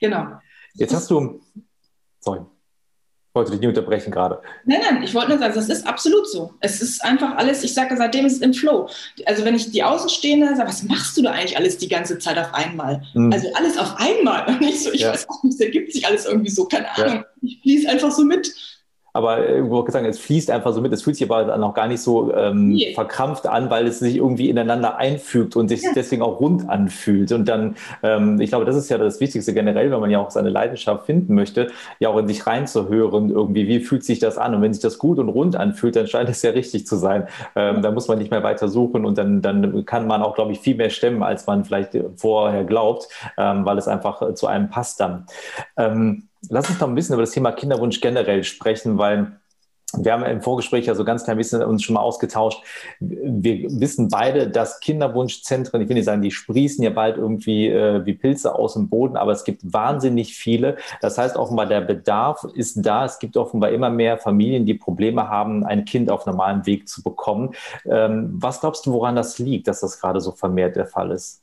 Genau. 0.00 0.26
Jetzt 0.74 0.94
hast 0.94 1.10
du, 1.10 1.40
sorry 2.20 2.40
wollte 3.38 3.52
dich 3.52 3.60
nicht 3.60 3.68
unterbrechen 3.68 4.10
gerade. 4.10 4.40
Nein, 4.64 4.80
nein, 4.82 5.02
ich 5.02 5.14
wollte 5.14 5.30
nur 5.30 5.38
sagen, 5.38 5.54
das 5.54 5.68
ist 5.68 5.86
absolut 5.86 6.28
so. 6.28 6.52
Es 6.60 6.82
ist 6.82 7.04
einfach 7.04 7.36
alles, 7.36 7.62
ich 7.62 7.72
sage, 7.72 7.96
seitdem 7.96 8.26
ist 8.26 8.34
es 8.34 8.40
im 8.40 8.52
Flow. 8.52 8.88
Also 9.26 9.44
wenn 9.44 9.54
ich 9.54 9.70
die 9.70 9.84
Außenstehende 9.84 10.56
sage, 10.56 10.68
was 10.68 10.82
machst 10.82 11.16
du 11.16 11.22
da 11.22 11.30
eigentlich 11.30 11.56
alles 11.56 11.78
die 11.78 11.88
ganze 11.88 12.18
Zeit 12.18 12.36
auf 12.36 12.52
einmal? 12.52 13.02
Mhm. 13.14 13.32
Also 13.32 13.48
alles 13.54 13.78
auf 13.78 13.94
einmal. 13.96 14.46
Und 14.48 14.62
ich 14.62 14.82
so, 14.82 14.92
ich 14.92 15.02
ja. 15.02 15.12
weiß 15.12 15.28
auch 15.28 15.42
nicht, 15.44 15.54
es 15.54 15.60
ergibt 15.60 15.92
sich 15.92 16.06
alles 16.06 16.26
irgendwie 16.26 16.50
so, 16.50 16.64
keine 16.64 16.90
Ahnung. 16.96 17.16
Ja. 17.18 17.24
Ich 17.42 17.60
fließe 17.62 17.88
einfach 17.88 18.10
so 18.10 18.24
mit. 18.24 18.52
Aber 19.12 19.46
äh, 19.46 19.60
ich 19.60 19.70
wollte 19.70 19.92
sagen, 19.92 20.06
es 20.06 20.18
fließt 20.18 20.50
einfach 20.50 20.72
so 20.72 20.80
mit. 20.80 20.92
Es 20.92 21.02
fühlt 21.02 21.16
sich 21.16 21.28
aber 21.28 21.44
dann 21.44 21.62
auch 21.62 21.74
gar 21.74 21.88
nicht 21.88 22.00
so 22.00 22.32
ähm, 22.34 22.70
nee. 22.70 22.92
verkrampft 22.94 23.46
an, 23.46 23.70
weil 23.70 23.86
es 23.86 23.98
sich 23.98 24.16
irgendwie 24.16 24.48
ineinander 24.48 24.96
einfügt 24.96 25.56
und 25.56 25.68
sich 25.68 25.82
ja. 25.82 25.90
deswegen 25.94 26.22
auch 26.22 26.40
rund 26.40 26.68
anfühlt. 26.68 27.32
Und 27.32 27.48
dann, 27.48 27.76
ähm, 28.02 28.40
ich 28.40 28.50
glaube, 28.50 28.64
das 28.64 28.76
ist 28.76 28.88
ja 28.88 28.98
das 28.98 29.20
Wichtigste 29.20 29.54
generell, 29.54 29.90
wenn 29.90 30.00
man 30.00 30.10
ja 30.10 30.18
auch 30.18 30.30
seine 30.30 30.50
Leidenschaft 30.50 31.06
finden 31.06 31.34
möchte, 31.34 31.68
ja 31.98 32.08
auch 32.08 32.18
in 32.18 32.28
sich 32.28 32.46
reinzuhören, 32.46 33.30
irgendwie, 33.30 33.66
wie 33.68 33.80
fühlt 33.80 34.04
sich 34.04 34.18
das 34.18 34.38
an? 34.38 34.54
Und 34.54 34.62
wenn 34.62 34.72
sich 34.72 34.82
das 34.82 34.98
gut 34.98 35.18
und 35.18 35.28
rund 35.28 35.56
anfühlt, 35.56 35.96
dann 35.96 36.06
scheint 36.06 36.28
es 36.28 36.42
ja 36.42 36.50
richtig 36.50 36.86
zu 36.86 36.96
sein. 36.96 37.26
Ähm, 37.56 37.82
da 37.82 37.90
muss 37.90 38.08
man 38.08 38.18
nicht 38.18 38.30
mehr 38.30 38.42
weiter 38.42 38.68
suchen 38.68 39.04
und 39.04 39.18
dann, 39.18 39.42
dann 39.42 39.84
kann 39.84 40.06
man 40.06 40.22
auch, 40.22 40.34
glaube 40.34 40.52
ich, 40.52 40.60
viel 40.60 40.76
mehr 40.76 40.90
stemmen, 40.90 41.22
als 41.22 41.46
man 41.46 41.64
vielleicht 41.64 41.96
vorher 42.16 42.64
glaubt, 42.64 43.08
ähm, 43.36 43.64
weil 43.64 43.78
es 43.78 43.88
einfach 43.88 44.34
zu 44.34 44.46
einem 44.46 44.70
passt 44.70 45.00
dann. 45.00 45.26
Lass 46.48 46.70
uns 46.70 46.80
noch 46.80 46.88
ein 46.88 46.94
bisschen 46.94 47.14
über 47.14 47.22
das 47.22 47.32
Thema 47.32 47.52
Kinderwunsch 47.52 48.00
generell 48.00 48.44
sprechen, 48.44 48.98
weil 48.98 49.38
wir 49.96 50.12
haben 50.12 50.24
im 50.24 50.42
Vorgespräch 50.42 50.84
ja 50.84 50.94
so 50.94 51.02
ganz 51.02 51.24
klein 51.24 51.38
bisschen 51.38 51.62
uns 51.62 51.82
schon 51.82 51.94
mal 51.94 52.02
ausgetauscht. 52.02 52.62
Wir 53.00 53.70
wissen 53.80 54.08
beide, 54.08 54.50
dass 54.50 54.80
Kinderwunschzentren, 54.80 55.80
ich 55.80 55.88
will 55.88 55.94
nicht 55.94 56.04
sagen, 56.04 56.20
die 56.20 56.30
sprießen 56.30 56.84
ja 56.84 56.90
bald 56.90 57.16
irgendwie 57.16 57.68
äh, 57.68 58.04
wie 58.04 58.12
Pilze 58.12 58.54
aus 58.54 58.74
dem 58.74 58.90
Boden, 58.90 59.16
aber 59.16 59.32
es 59.32 59.44
gibt 59.44 59.72
wahnsinnig 59.72 60.34
viele. 60.34 60.76
Das 61.00 61.16
heißt 61.16 61.36
offenbar, 61.36 61.66
der 61.66 61.80
Bedarf 61.80 62.44
ist 62.54 62.84
da. 62.84 63.06
Es 63.06 63.18
gibt 63.18 63.38
offenbar 63.38 63.70
immer 63.70 63.88
mehr 63.88 64.18
Familien, 64.18 64.66
die 64.66 64.74
Probleme 64.74 65.28
haben, 65.28 65.64
ein 65.64 65.86
Kind 65.86 66.10
auf 66.10 66.26
normalem 66.26 66.66
Weg 66.66 66.86
zu 66.86 67.02
bekommen. 67.02 67.54
Ähm, 67.86 68.28
was 68.34 68.60
glaubst 68.60 68.84
du, 68.84 68.92
woran 68.92 69.16
das 69.16 69.38
liegt, 69.38 69.68
dass 69.68 69.80
das 69.80 69.98
gerade 70.00 70.20
so 70.20 70.32
vermehrt 70.32 70.76
der 70.76 70.86
Fall 70.86 71.10
ist? 71.12 71.42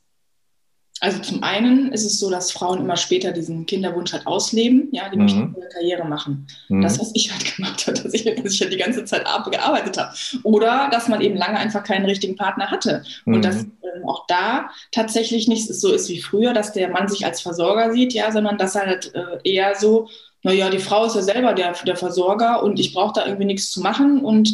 Also 1.00 1.18
zum 1.20 1.42
einen 1.42 1.92
ist 1.92 2.06
es 2.06 2.18
so, 2.18 2.30
dass 2.30 2.52
Frauen 2.52 2.80
immer 2.80 2.96
später 2.96 3.32
diesen 3.32 3.66
Kinderwunsch 3.66 4.14
halt 4.14 4.26
ausleben, 4.26 4.88
ja, 4.92 5.08
die 5.10 5.16
mhm. 5.16 5.22
möchten 5.22 5.54
eine 5.54 5.68
Karriere 5.68 6.04
machen. 6.06 6.46
Mhm. 6.68 6.80
Das, 6.80 6.98
was 6.98 7.10
ich 7.14 7.30
halt 7.30 7.56
gemacht 7.56 7.86
habe, 7.86 7.98
dass 8.02 8.14
ich, 8.14 8.24
dass 8.24 8.52
ich 8.54 8.60
halt 8.60 8.72
die 8.72 8.78
ganze 8.78 9.04
Zeit 9.04 9.26
gearbeitet 9.50 9.98
habe. 9.98 10.14
Oder 10.42 10.88
dass 10.90 11.08
man 11.08 11.20
eben 11.20 11.36
lange 11.36 11.58
einfach 11.58 11.84
keinen 11.84 12.06
richtigen 12.06 12.36
Partner 12.36 12.70
hatte. 12.70 13.02
Und 13.26 13.36
mhm. 13.38 13.42
dass 13.42 13.56
ähm, 13.56 14.08
auch 14.08 14.26
da 14.26 14.70
tatsächlich 14.90 15.48
nicht 15.48 15.68
so 15.68 15.92
ist 15.92 16.08
wie 16.08 16.20
früher, 16.20 16.54
dass 16.54 16.72
der 16.72 16.88
Mann 16.88 17.08
sich 17.08 17.26
als 17.26 17.42
Versorger 17.42 17.92
sieht, 17.92 18.14
ja, 18.14 18.32
sondern 18.32 18.56
dass 18.56 18.74
er 18.74 18.86
halt 18.86 19.14
äh, 19.14 19.38
eher 19.44 19.74
so, 19.74 20.08
naja, 20.42 20.70
die 20.70 20.78
Frau 20.78 21.04
ist 21.04 21.16
ja 21.16 21.22
selber 21.22 21.52
der, 21.52 21.72
der 21.72 21.96
Versorger 21.96 22.62
und 22.62 22.80
ich 22.80 22.94
brauche 22.94 23.12
da 23.14 23.26
irgendwie 23.26 23.46
nichts 23.46 23.70
zu 23.70 23.80
machen 23.82 24.24
und 24.24 24.50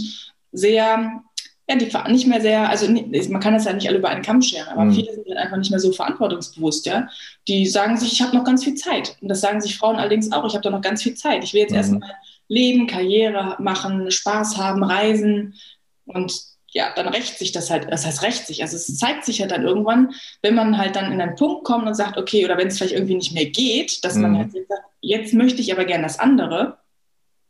sehr 0.50 1.22
ja, 1.68 1.76
die 1.76 2.12
nicht 2.12 2.26
mehr 2.26 2.40
sehr, 2.40 2.68
also 2.68 2.90
man 2.90 3.40
kann 3.40 3.54
das 3.54 3.64
ja 3.64 3.72
nicht 3.72 3.88
alle 3.88 3.98
über 3.98 4.08
einen 4.08 4.22
Kamm 4.22 4.42
scheren, 4.42 4.68
aber 4.68 4.84
mhm. 4.84 4.94
viele 4.94 5.14
sind 5.14 5.28
halt 5.28 5.38
einfach 5.38 5.56
nicht 5.56 5.70
mehr 5.70 5.80
so 5.80 5.92
verantwortungsbewusst, 5.92 6.86
ja. 6.86 7.08
Die 7.46 7.66
sagen 7.66 7.96
sich, 7.96 8.12
ich 8.12 8.22
habe 8.22 8.36
noch 8.36 8.44
ganz 8.44 8.64
viel 8.64 8.74
Zeit. 8.74 9.16
Und 9.20 9.28
das 9.28 9.40
sagen 9.40 9.60
sich 9.60 9.78
Frauen 9.78 9.96
allerdings 9.96 10.32
auch, 10.32 10.44
ich 10.44 10.54
habe 10.54 10.62
da 10.62 10.70
noch 10.70 10.80
ganz 10.80 11.02
viel 11.02 11.14
Zeit. 11.14 11.44
Ich 11.44 11.54
will 11.54 11.60
jetzt 11.60 11.70
mhm. 11.70 11.76
erstmal 11.76 12.10
leben, 12.48 12.86
Karriere 12.86 13.56
machen, 13.60 14.10
Spaß 14.10 14.56
haben, 14.56 14.82
reisen. 14.82 15.54
Und 16.04 16.34
ja, 16.72 16.92
dann 16.96 17.08
rächt 17.08 17.38
sich 17.38 17.52
das 17.52 17.70
halt, 17.70 17.90
das 17.90 18.06
heißt 18.06 18.22
rächt 18.22 18.46
sich. 18.46 18.62
Also 18.62 18.76
es 18.76 18.98
zeigt 18.98 19.24
sich 19.24 19.40
halt 19.40 19.52
dann 19.52 19.62
irgendwann, 19.62 20.12
wenn 20.42 20.54
man 20.54 20.78
halt 20.78 20.96
dann 20.96 21.12
in 21.12 21.20
einen 21.20 21.36
Punkt 21.36 21.64
kommt 21.64 21.86
und 21.86 21.94
sagt, 21.94 22.18
okay, 22.18 22.44
oder 22.44 22.58
wenn 22.58 22.68
es 22.68 22.78
vielleicht 22.78 22.94
irgendwie 22.94 23.14
nicht 23.14 23.32
mehr 23.32 23.46
geht, 23.46 24.04
dass 24.04 24.16
mhm. 24.16 24.22
man 24.22 24.38
halt 24.38 24.52
sagt, 24.52 24.82
jetzt 25.00 25.32
möchte 25.32 25.60
ich 25.60 25.72
aber 25.72 25.84
gern 25.84 26.02
das 26.02 26.18
andere, 26.18 26.78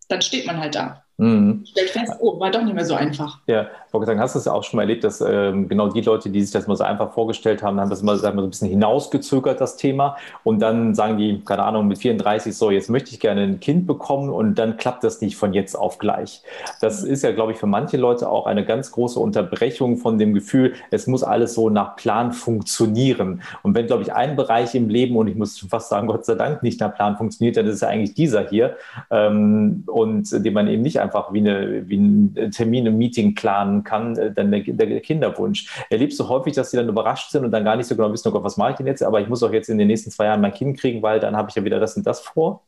dann 0.09 0.22
steht 0.22 0.46
man 0.46 0.59
halt 0.59 0.75
da. 0.75 1.05
Mhm. 1.22 1.64
Stellt 1.64 1.90
fest, 1.90 2.14
oh, 2.18 2.40
war 2.40 2.50
doch 2.50 2.62
nicht 2.62 2.74
mehr 2.74 2.85
so 2.85 2.94
einfach. 2.94 3.38
Ja, 3.46 3.68
wollte 3.92 4.06
sagen, 4.06 4.20
hast 4.20 4.35
du 4.35 4.38
es 4.38 4.46
ja 4.46 4.52
auch 4.52 4.64
schon 4.64 4.78
mal 4.78 4.82
erlebt, 4.82 5.04
dass 5.04 5.20
ähm, 5.20 5.68
genau 5.68 5.88
die 5.88 6.00
Leute, 6.00 6.30
die 6.30 6.42
sich 6.42 6.52
das 6.52 6.66
mal 6.66 6.76
so 6.76 6.85
einfach 6.85 7.12
vorgestellt 7.12 7.62
haben, 7.62 7.78
haben 7.78 7.90
das 7.90 8.02
mal, 8.02 8.16
sagen 8.16 8.37
wir, 8.37 8.42
so 8.42 8.46
ein 8.46 8.50
bisschen 8.50 8.68
hinausgezögert, 8.68 9.61
das 9.61 9.76
Thema. 9.76 10.16
Und 10.44 10.61
dann 10.61 10.94
sagen 10.94 11.18
die, 11.18 11.40
keine 11.44 11.62
Ahnung, 11.62 11.88
mit 11.88 11.98
34, 11.98 12.56
so, 12.56 12.70
jetzt 12.70 12.90
möchte 12.90 13.11
ich 13.11 13.20
gerne 13.20 13.42
ein 13.42 13.61
Kind 13.61 13.87
bekommen 13.87 14.30
und 14.30 14.56
dann 14.56 14.76
klappt 14.76 15.04
das 15.04 15.20
nicht 15.20 15.37
von 15.37 15.52
jetzt 15.52 15.74
auf 15.74 15.98
gleich. 15.98 16.42
Das 16.80 17.02
ist 17.02 17.22
ja, 17.22 17.32
glaube 17.32 17.52
ich, 17.52 17.58
für 17.58 17.66
manche 17.66 17.96
Leute 17.96 18.28
auch 18.28 18.46
eine 18.46 18.64
ganz 18.64 18.90
große 18.90 19.20
Unterbrechung 19.20 19.98
von 19.98 20.18
dem 20.18 20.35
Gefühl, 20.35 20.74
es 20.90 21.06
muss 21.06 21.22
alles 21.22 21.54
so 21.54 21.70
nach 21.70 21.96
Plan 21.96 22.32
funktionieren. 22.32 23.42
Und 23.62 23.74
wenn, 23.74 23.87
glaube 23.87 24.02
ich, 24.02 24.12
ein 24.12 24.37
Bereich 24.37 24.74
im 24.74 24.88
Leben, 24.88 25.16
und 25.16 25.28
ich 25.28 25.37
muss 25.37 25.58
fast 25.70 25.90
sagen, 25.90 26.06
Gott 26.06 26.24
sei 26.24 26.35
Dank 26.35 26.62
nicht 26.62 26.80
nach 26.80 26.94
Plan 26.94 27.16
funktioniert, 27.16 27.56
dann 27.56 27.66
ist 27.66 27.74
es 27.74 27.80
ja 27.82 27.88
eigentlich 27.88 28.14
dieser 28.14 28.48
hier. 28.48 28.76
Ähm, 29.11 29.85
und 29.87 30.32
den 30.32 30.54
man 30.54 30.66
eben 30.66 30.82
nicht 30.82 31.00
einfach 31.00 31.12
wie, 31.33 31.38
eine, 31.38 31.88
wie 31.88 31.96
ein 31.96 32.51
Termin 32.51 32.87
im 32.87 32.98
Meeting 32.98 33.35
planen 33.35 33.85
kann, 33.85 34.16
äh, 34.16 34.33
dann 34.33 34.51
der, 34.51 34.61
der, 34.62 35.01
Kinderwunsch. 35.01 35.68
Erlebst 35.90 36.18
du 36.18 36.29
häufig, 36.29 36.55
dass 36.55 36.70
sie 36.70 36.77
dann 36.77 36.88
überrascht 36.88 37.31
sind 37.31 37.44
und 37.44 37.51
dann 37.51 37.64
gar 37.64 37.77
nicht 37.77 37.87
so 37.87 37.96
genau 37.96 38.12
wissen, 38.12 38.29
oh 38.29 38.33
Gott, 38.33 38.44
was 38.44 38.57
mache 38.57 38.72
ich 38.72 38.77
denn 38.77 38.87
jetzt? 38.87 39.03
Aber 39.03 39.20
ich 39.20 39.29
muss 39.29 39.42
auch 39.42 39.53
jetzt 39.53 39.68
in 39.68 39.79
den 39.79 39.88
nächsten 39.88 40.11
zwei 40.11 40.27
Jahren 40.27 40.40
mein 40.40 40.53
Kind 40.53 40.79
kriegen, 40.79 41.03
weil 41.03 41.20
dann 41.20 41.37
habe 41.37 41.48
ich 41.51 41.55
ja 41.55 41.64
wieder 41.64 41.81
das 41.81 41.96
und 41.96 42.07
das 42.07 42.20
vor? 42.20 42.62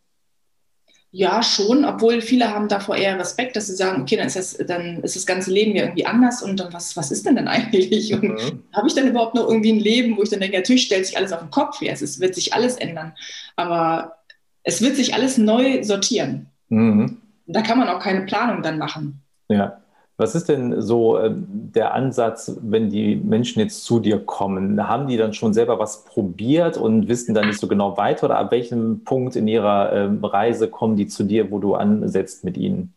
Ja, 1.17 1.45
schon, 1.45 1.85
obwohl 1.85 2.21
viele 2.21 2.53
haben 2.53 2.67
davor 2.67 2.97
eher 2.97 3.17
Respekt, 3.17 3.55
dass 3.55 3.69
sie 3.69 3.77
sagen, 3.77 4.03
okay, 4.03 4.17
dann 4.17 4.27
ist 4.27 4.35
das, 4.35 4.57
dann 4.67 5.01
ist 5.05 5.15
das 5.15 5.27
ganze 5.27 5.53
Leben 5.53 5.77
ja 5.77 5.85
irgendwie 5.85 6.07
anders 6.07 6.43
und 6.43 6.59
dann 6.59 6.73
was, 6.73 6.97
was 6.97 7.13
ist 7.13 7.25
denn 7.25 7.37
dann 7.37 7.47
eigentlich? 7.57 8.13
Und 8.13 8.25
mhm. 8.25 8.65
habe 8.73 8.89
ich 8.89 8.95
dann 8.95 9.07
überhaupt 9.07 9.37
noch 9.37 9.49
irgendwie 9.49 9.73
ein 9.73 9.79
Leben, 9.79 10.17
wo 10.17 10.25
ich 10.25 10.31
dann 10.31 10.41
denke, 10.41 10.57
natürlich 10.57 10.83
stellt 10.83 11.07
sich 11.07 11.17
alles 11.17 11.33
auf 11.33 11.39
den 11.39 11.53
Kopf, 11.53 11.81
ja, 11.81 11.93
es 11.93 12.19
wird 12.19 12.35
sich 12.35 12.53
alles 12.53 12.75
ändern, 12.79 13.13
aber 13.55 14.17
es 14.65 14.83
wird 14.83 14.97
sich 14.97 15.15
alles 15.15 15.39
neu 15.39 15.85
sortieren. 15.85 16.47
Mhm. 16.69 17.19
Da 17.47 17.63
kann 17.63 17.79
man 17.79 17.89
auch 17.89 18.01
keine 18.01 18.23
Planung 18.23 18.63
dann 18.63 18.79
machen. 18.79 19.23
Ja. 19.49 19.81
Was 20.17 20.37
ist 20.37 20.49
denn 20.49 20.81
so 20.81 21.19
äh, 21.19 21.33
der 21.35 21.93
Ansatz, 21.93 22.57
wenn 22.63 22.89
die 22.89 23.17
Menschen 23.17 23.59
jetzt 23.59 23.85
zu 23.85 23.99
dir 23.99 24.21
kommen? 24.21 24.87
Haben 24.87 25.09
die 25.09 25.17
dann 25.17 25.33
schon 25.33 25.53
selber 25.53 25.81
was 25.81 26.05
probiert 26.05 26.77
und 26.77 27.09
wissen 27.09 27.35
dann 27.35 27.49
nicht 27.49 27.59
so 27.59 27.67
genau 27.67 27.97
weiter 27.97 28.27
oder 28.27 28.39
ab 28.39 28.53
welchem 28.53 29.03
Punkt 29.03 29.35
in 29.35 29.49
ihrer 29.49 29.91
äh, 29.91 30.09
Reise 30.23 30.69
kommen 30.69 30.97
die 30.97 31.09
zu 31.09 31.25
dir, 31.25 31.51
wo 31.51 31.59
du 31.59 31.75
ansetzt 31.75 32.45
mit 32.45 32.57
ihnen? 32.57 32.95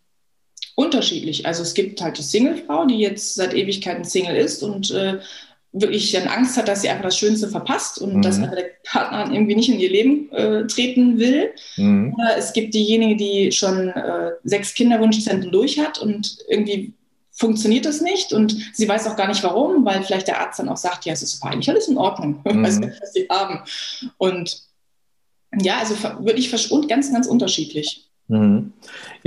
Unterschiedlich. 0.76 1.48
Also 1.48 1.64
es 1.64 1.74
gibt 1.74 2.00
halt 2.02 2.20
die 2.20 2.24
Singlefrau, 2.24 2.86
die 2.86 3.00
jetzt 3.00 3.34
seit 3.34 3.56
Ewigkeiten 3.56 4.04
Single 4.04 4.36
ist 4.36 4.62
und 4.62 4.92
äh, 4.92 5.18
wirklich 5.74 6.12
dann 6.12 6.28
Angst 6.28 6.58
hat, 6.58 6.68
dass 6.68 6.82
sie 6.82 6.90
einfach 6.90 7.04
das 7.04 7.18
Schönste 7.18 7.50
verpasst 7.50 8.00
und 8.00 8.16
mhm. 8.16 8.22
dass 8.22 8.38
einfach 8.38 8.56
der 8.56 8.72
Partner 8.84 9.32
irgendwie 9.32 9.56
nicht 9.56 9.70
in 9.70 9.80
ihr 9.80 9.90
Leben 9.90 10.32
äh, 10.32 10.66
treten 10.66 11.20
will. 11.20 11.52
Mhm. 11.76 12.14
Oder 12.14 12.38
es 12.38 12.54
gibt 12.54 12.74
diejenige, 12.74 13.16
die 13.16 13.52
schon 13.52 13.90
äh, 13.90 14.32
sechs 14.44 14.74
Kinderwunschzentren 14.74 15.52
durch 15.52 15.80
hat 15.80 16.00
und 16.00 16.38
irgendwie 16.48 16.94
funktioniert 17.32 17.86
das 17.86 18.02
nicht 18.02 18.34
und 18.34 18.56
sie 18.74 18.90
weiß 18.90 19.08
auch 19.08 19.16
gar 19.16 19.28
nicht 19.28 19.44
warum, 19.44 19.86
weil 19.86 20.02
vielleicht 20.02 20.28
der 20.28 20.42
Arzt 20.42 20.58
dann 20.58 20.70
auch 20.70 20.78
sagt, 20.78 21.06
ja, 21.06 21.14
es 21.14 21.22
ist 21.22 21.44
eigentlich 21.44 21.70
alles 21.70 21.88
in 21.88 21.98
Ordnung, 21.98 22.42
mhm. 22.46 22.64
weiß 22.64 22.80
nicht, 22.80 23.00
was 23.00 23.14
sie 23.14 23.28
haben. 23.30 23.60
Und 24.18 24.64
ja, 25.56 25.78
also 25.78 25.96
wirklich 26.26 26.52
ganz, 26.88 27.12
ganz 27.12 27.28
unterschiedlich. 27.28 28.10
Mhm. 28.28 28.74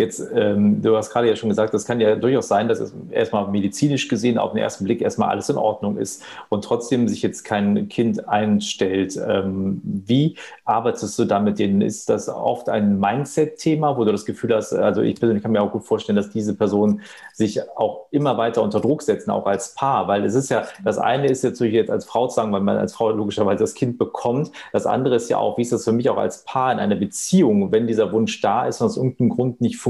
Jetzt, 0.00 0.26
ähm, 0.34 0.80
du 0.80 0.96
hast 0.96 1.10
gerade 1.10 1.28
ja 1.28 1.36
schon 1.36 1.50
gesagt, 1.50 1.74
das 1.74 1.84
kann 1.84 2.00
ja 2.00 2.16
durchaus 2.16 2.48
sein, 2.48 2.68
dass 2.68 2.80
es 2.80 2.94
erstmal 3.10 3.46
medizinisch 3.48 4.08
gesehen 4.08 4.38
auf 4.38 4.52
den 4.52 4.62
ersten 4.62 4.84
Blick 4.84 5.02
erstmal 5.02 5.28
alles 5.28 5.50
in 5.50 5.56
Ordnung 5.56 5.98
ist 5.98 6.22
und 6.48 6.64
trotzdem 6.64 7.06
sich 7.06 7.20
jetzt 7.20 7.44
kein 7.44 7.90
Kind 7.90 8.26
einstellt. 8.26 9.20
Ähm, 9.22 9.82
wie 9.84 10.36
arbeitest 10.64 11.18
du 11.18 11.26
damit 11.26 11.58
denen? 11.58 11.82
Ist 11.82 12.08
das 12.08 12.30
oft 12.30 12.70
ein 12.70 12.98
Mindset-Thema, 12.98 13.98
wo 13.98 14.04
du 14.04 14.12
das 14.12 14.24
Gefühl 14.24 14.54
hast, 14.54 14.72
also 14.72 15.02
ich 15.02 15.20
persönlich 15.20 15.42
kann 15.42 15.52
mir 15.52 15.60
auch 15.60 15.72
gut 15.72 15.84
vorstellen, 15.84 16.16
dass 16.16 16.30
diese 16.30 16.56
Personen 16.56 17.02
sich 17.34 17.60
auch 17.76 18.06
immer 18.10 18.38
weiter 18.38 18.62
unter 18.62 18.80
Druck 18.80 19.02
setzen, 19.02 19.30
auch 19.30 19.44
als 19.44 19.74
Paar, 19.74 20.08
weil 20.08 20.24
es 20.24 20.34
ist 20.34 20.48
ja, 20.48 20.64
das 20.82 20.96
eine 20.96 21.26
ist 21.26 21.44
jetzt 21.44 21.60
natürlich 21.60 21.74
jetzt 21.74 21.90
als 21.90 22.06
Frau 22.06 22.26
zu 22.26 22.36
sagen, 22.36 22.52
weil 22.52 22.62
man 22.62 22.78
als 22.78 22.94
Frau 22.94 23.10
logischerweise 23.10 23.64
das 23.64 23.74
Kind 23.74 23.98
bekommt. 23.98 24.50
Das 24.72 24.86
andere 24.86 25.16
ist 25.16 25.28
ja 25.28 25.36
auch, 25.36 25.58
wie 25.58 25.62
ist 25.62 25.72
das 25.72 25.84
für 25.84 25.92
mich 25.92 26.08
auch 26.08 26.16
als 26.16 26.44
Paar 26.44 26.72
in 26.72 26.78
einer 26.78 26.96
Beziehung, 26.96 27.70
wenn 27.70 27.86
dieser 27.86 28.12
Wunsch 28.12 28.40
da 28.40 28.66
ist 28.66 28.80
und 28.80 28.86
aus 28.86 28.96
irgendeinem 28.96 29.28
Grund 29.28 29.60
nicht 29.60 29.76
funktioniert. 29.76 29.89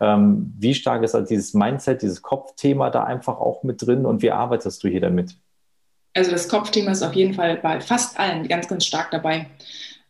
Ähm, 0.00 0.52
wie 0.58 0.74
stark 0.74 1.02
ist 1.02 1.14
halt 1.14 1.30
dieses 1.30 1.54
Mindset, 1.54 2.02
dieses 2.02 2.22
Kopfthema 2.22 2.90
da 2.90 3.04
einfach 3.04 3.38
auch 3.38 3.62
mit 3.62 3.86
drin 3.86 4.06
und 4.06 4.22
wie 4.22 4.30
arbeitest 4.30 4.82
du 4.82 4.88
hier 4.88 5.00
damit? 5.00 5.36
Also 6.14 6.30
das 6.30 6.48
Kopfthema 6.48 6.90
ist 6.90 7.02
auf 7.02 7.14
jeden 7.14 7.34
Fall 7.34 7.58
bei 7.58 7.80
fast 7.80 8.18
allen 8.18 8.48
ganz, 8.48 8.66
ganz 8.68 8.84
stark 8.84 9.10
dabei. 9.10 9.46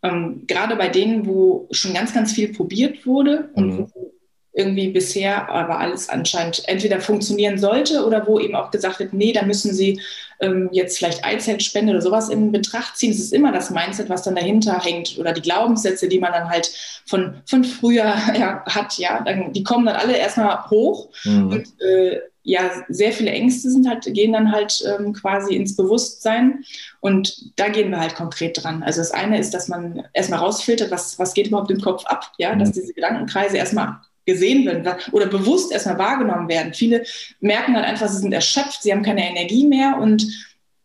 Ähm, 0.03 0.44
gerade 0.46 0.77
bei 0.77 0.88
denen, 0.88 1.27
wo 1.27 1.68
schon 1.70 1.92
ganz, 1.92 2.14
ganz 2.14 2.33
viel 2.33 2.53
probiert 2.53 3.05
wurde 3.05 3.51
und 3.55 3.66
mhm. 3.66 3.90
wo 3.94 4.12
irgendwie 4.59 4.88
bisher 4.88 5.49
aber 5.49 5.79
alles 5.79 6.09
anscheinend 6.09 6.68
entweder 6.68 7.01
funktionieren 7.01 7.59
sollte 7.59 8.05
oder 8.05 8.27
wo 8.27 8.40
eben 8.40 8.57
auch 8.57 8.73
gesagt 8.73 8.99
wird, 8.99 9.12
nee, 9.12 9.33
da 9.33 9.42
müssen 9.42 9.73
sie 9.73 10.01
ähm, 10.40 10.68
jetzt 10.73 10.99
vielleicht 10.99 11.25
Eizellspende 11.25 11.92
oder 11.92 12.03
sowas 12.03 12.29
in 12.29 12.51
Betracht 12.51 12.97
ziehen. 12.97 13.12
Es 13.12 13.21
ist 13.21 13.33
immer 13.33 13.53
das 13.53 13.71
Mindset, 13.71 14.09
was 14.09 14.25
dann 14.25 14.35
dahinter 14.35 14.81
hängt 14.81 15.16
oder 15.16 15.33
die 15.33 15.42
Glaubenssätze, 15.42 16.09
die 16.09 16.18
man 16.18 16.33
dann 16.33 16.51
halt 16.51 16.73
von, 17.07 17.40
von 17.47 17.62
früher 17.62 18.05
ja, 18.38 18.64
hat, 18.66 18.99
ja, 18.99 19.23
dann, 19.25 19.53
die 19.53 19.62
kommen 19.62 19.87
dann 19.87 19.97
alle 19.97 20.16
erstmal 20.16 20.68
hoch 20.71 21.09
mhm. 21.25 21.51
und 21.51 21.81
äh, 21.81 22.21
ja, 22.42 22.71
sehr 22.88 23.12
viele 23.12 23.31
Ängste 23.31 23.71
sind 23.71 23.87
halt, 23.87 24.12
gehen 24.14 24.33
dann 24.33 24.51
halt 24.51 24.83
ähm, 24.88 25.12
quasi 25.12 25.55
ins 25.55 25.77
Bewusstsein 25.77 26.64
und 27.01 27.53
da 27.57 27.68
gehen 27.68 27.90
wir 27.90 28.01
halt 28.01 28.14
konkret 28.16 28.62
dran. 28.62 28.83
Also 28.83 29.03
das 29.03 29.11
eine 29.11 29.38
ist, 29.38 29.53
dass 29.53 29.68
man 29.68 30.03
erstmal 30.14 30.40
rausfiltert, 30.40 30.90
was, 30.90 31.18
was 31.18 31.35
geht 31.35 31.49
überhaupt 31.49 31.71
im 31.71 31.81
Kopf 31.81 32.07
ab, 32.07 32.33
ja, 32.38 32.55
mhm. 32.55 32.61
dass 32.61 32.73
diese 32.73 32.94
Gedankenkreise 32.94 33.59
erstmal 33.59 34.01
gesehen 34.28 34.66
werden 34.66 34.86
oder 35.10 35.26
bewusst 35.26 35.72
erstmal 35.72 35.98
wahrgenommen 35.98 36.48
werden. 36.48 36.74
Viele 36.74 37.04
merken 37.40 37.74
dann 37.74 37.84
einfach, 37.84 38.08
sie 38.08 38.18
sind 38.18 38.32
erschöpft, 38.32 38.82
sie 38.82 38.92
haben 38.92 39.02
keine 39.02 39.28
Energie 39.28 39.66
mehr 39.66 39.98
und 39.98 40.26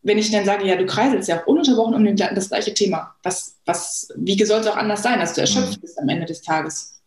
wenn 0.01 0.17
ich 0.17 0.31
dann 0.31 0.45
sage, 0.45 0.65
ja, 0.65 0.75
du 0.75 0.85
kreiselst 0.85 1.29
ja 1.29 1.41
auch 1.41 1.47
ununterbrochen 1.47 1.95
um 1.95 2.15
das 2.15 2.49
gleiche 2.49 2.73
Thema, 2.73 3.15
was, 3.23 3.55
was, 3.65 4.09
wie 4.15 4.41
soll 4.43 4.59
es 4.59 4.67
auch 4.67 4.75
anders 4.75 5.03
sein, 5.03 5.19
dass 5.19 5.33
du 5.33 5.41
erschöpft 5.41 5.77
mhm. 5.77 5.81
bist 5.81 5.99
am 5.99 6.09
Ende 6.09 6.25
des 6.25 6.41
Tages? 6.41 7.01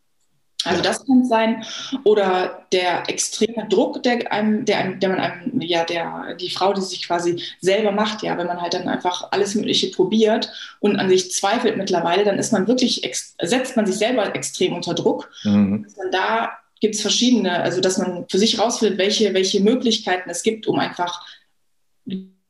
Also 0.66 0.82
das 0.82 1.06
kann 1.06 1.24
sein. 1.24 1.64
Oder 2.04 2.66
der 2.72 3.08
extreme 3.08 3.66
Druck, 3.68 4.02
der 4.02 4.30
einem, 4.32 4.64
der, 4.64 4.78
einem, 4.78 5.00
der 5.00 5.08
man 5.08 5.20
einem, 5.20 5.60
ja, 5.60 5.84
der, 5.84 6.34
die 6.40 6.50
Frau, 6.50 6.72
die 6.72 6.80
sich 6.80 7.06
quasi 7.06 7.42
selber 7.60 7.92
macht, 7.92 8.22
ja, 8.22 8.36
wenn 8.38 8.46
man 8.46 8.60
halt 8.60 8.74
dann 8.74 8.88
einfach 8.88 9.28
alles 9.30 9.54
Mögliche 9.54 9.90
probiert 9.90 10.50
und 10.80 10.96
an 10.96 11.08
sich 11.08 11.32
zweifelt 11.32 11.76
mittlerweile, 11.76 12.24
dann 12.24 12.38
ist 12.38 12.52
man 12.52 12.66
wirklich, 12.68 13.02
setzt 13.40 13.76
man 13.76 13.86
sich 13.86 13.96
selber 13.96 14.34
extrem 14.34 14.74
unter 14.74 14.94
Druck. 14.94 15.30
Mhm. 15.44 15.86
da 16.12 16.50
gibt 16.80 16.94
es 16.94 17.00
verschiedene, 17.00 17.62
also 17.62 17.80
dass 17.80 17.98
man 17.98 18.26
für 18.28 18.38
sich 18.38 18.58
rausfindet, 18.58 18.98
welche, 18.98 19.32
welche 19.34 19.60
Möglichkeiten 19.60 20.28
es 20.28 20.42
gibt, 20.42 20.66
um 20.66 20.78
einfach 20.78 21.26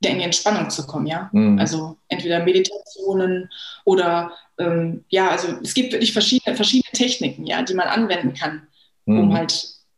wieder 0.06 0.12
in 0.12 0.18
die 0.18 0.24
Entspannung 0.24 0.70
zu 0.70 0.86
kommen, 0.86 1.06
ja. 1.06 1.28
Mhm. 1.32 1.58
Also 1.58 1.96
entweder 2.08 2.42
Meditationen 2.44 3.50
oder 3.84 4.32
ähm, 4.58 5.04
ja, 5.08 5.30
also 5.30 5.48
es 5.62 5.74
gibt 5.74 5.92
wirklich 5.92 6.12
verschiedene, 6.12 6.56
verschiedene 6.56 6.92
Techniken, 6.92 7.46
ja, 7.46 7.62
die 7.62 7.74
man 7.74 7.88
anwenden 7.88 8.34
kann, 8.34 8.66
um 9.04 9.28
mhm. 9.28 9.34
halt 9.34 9.52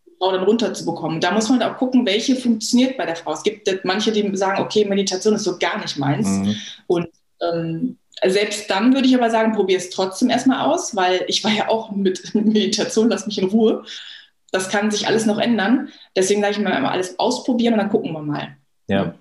die 0.06 0.12
Frau 0.18 0.32
dann 0.32 0.44
runterzubekommen. 0.44 1.20
Da 1.20 1.30
muss 1.30 1.48
man 1.48 1.62
auch 1.62 1.76
gucken, 1.76 2.06
welche 2.06 2.36
funktioniert 2.36 2.96
bei 2.96 3.06
der 3.06 3.16
Frau. 3.16 3.32
Es 3.32 3.42
gibt 3.42 3.68
manche, 3.84 4.12
die 4.12 4.36
sagen, 4.36 4.62
okay, 4.62 4.84
Meditation 4.84 5.34
ist 5.34 5.44
so 5.44 5.58
gar 5.58 5.80
nicht 5.80 5.96
meins. 5.96 6.28
Mhm. 6.28 6.56
Und 6.86 7.08
ähm, 7.40 7.98
selbst 8.26 8.68
dann 8.68 8.94
würde 8.94 9.06
ich 9.06 9.14
aber 9.14 9.30
sagen, 9.30 9.52
probiere 9.52 9.78
es 9.78 9.90
trotzdem 9.90 10.30
erstmal 10.30 10.66
aus, 10.66 10.96
weil 10.96 11.24
ich 11.28 11.44
war 11.44 11.52
ja 11.52 11.68
auch 11.68 11.92
mit 11.92 12.34
Meditation, 12.34 13.08
lass 13.08 13.26
mich 13.26 13.38
in 13.38 13.48
Ruhe. 13.48 13.84
Das 14.50 14.70
kann 14.70 14.90
sich 14.90 15.06
alles 15.06 15.26
noch 15.26 15.38
ändern. 15.38 15.90
Deswegen 16.16 16.40
sage 16.40 16.52
ich 16.52 16.58
immer 16.58 16.90
alles 16.90 17.18
ausprobieren 17.18 17.74
und 17.74 17.80
dann 17.80 17.90
gucken 17.90 18.12
wir 18.12 18.22
mal. 18.22 18.56
Ja. 18.88 19.14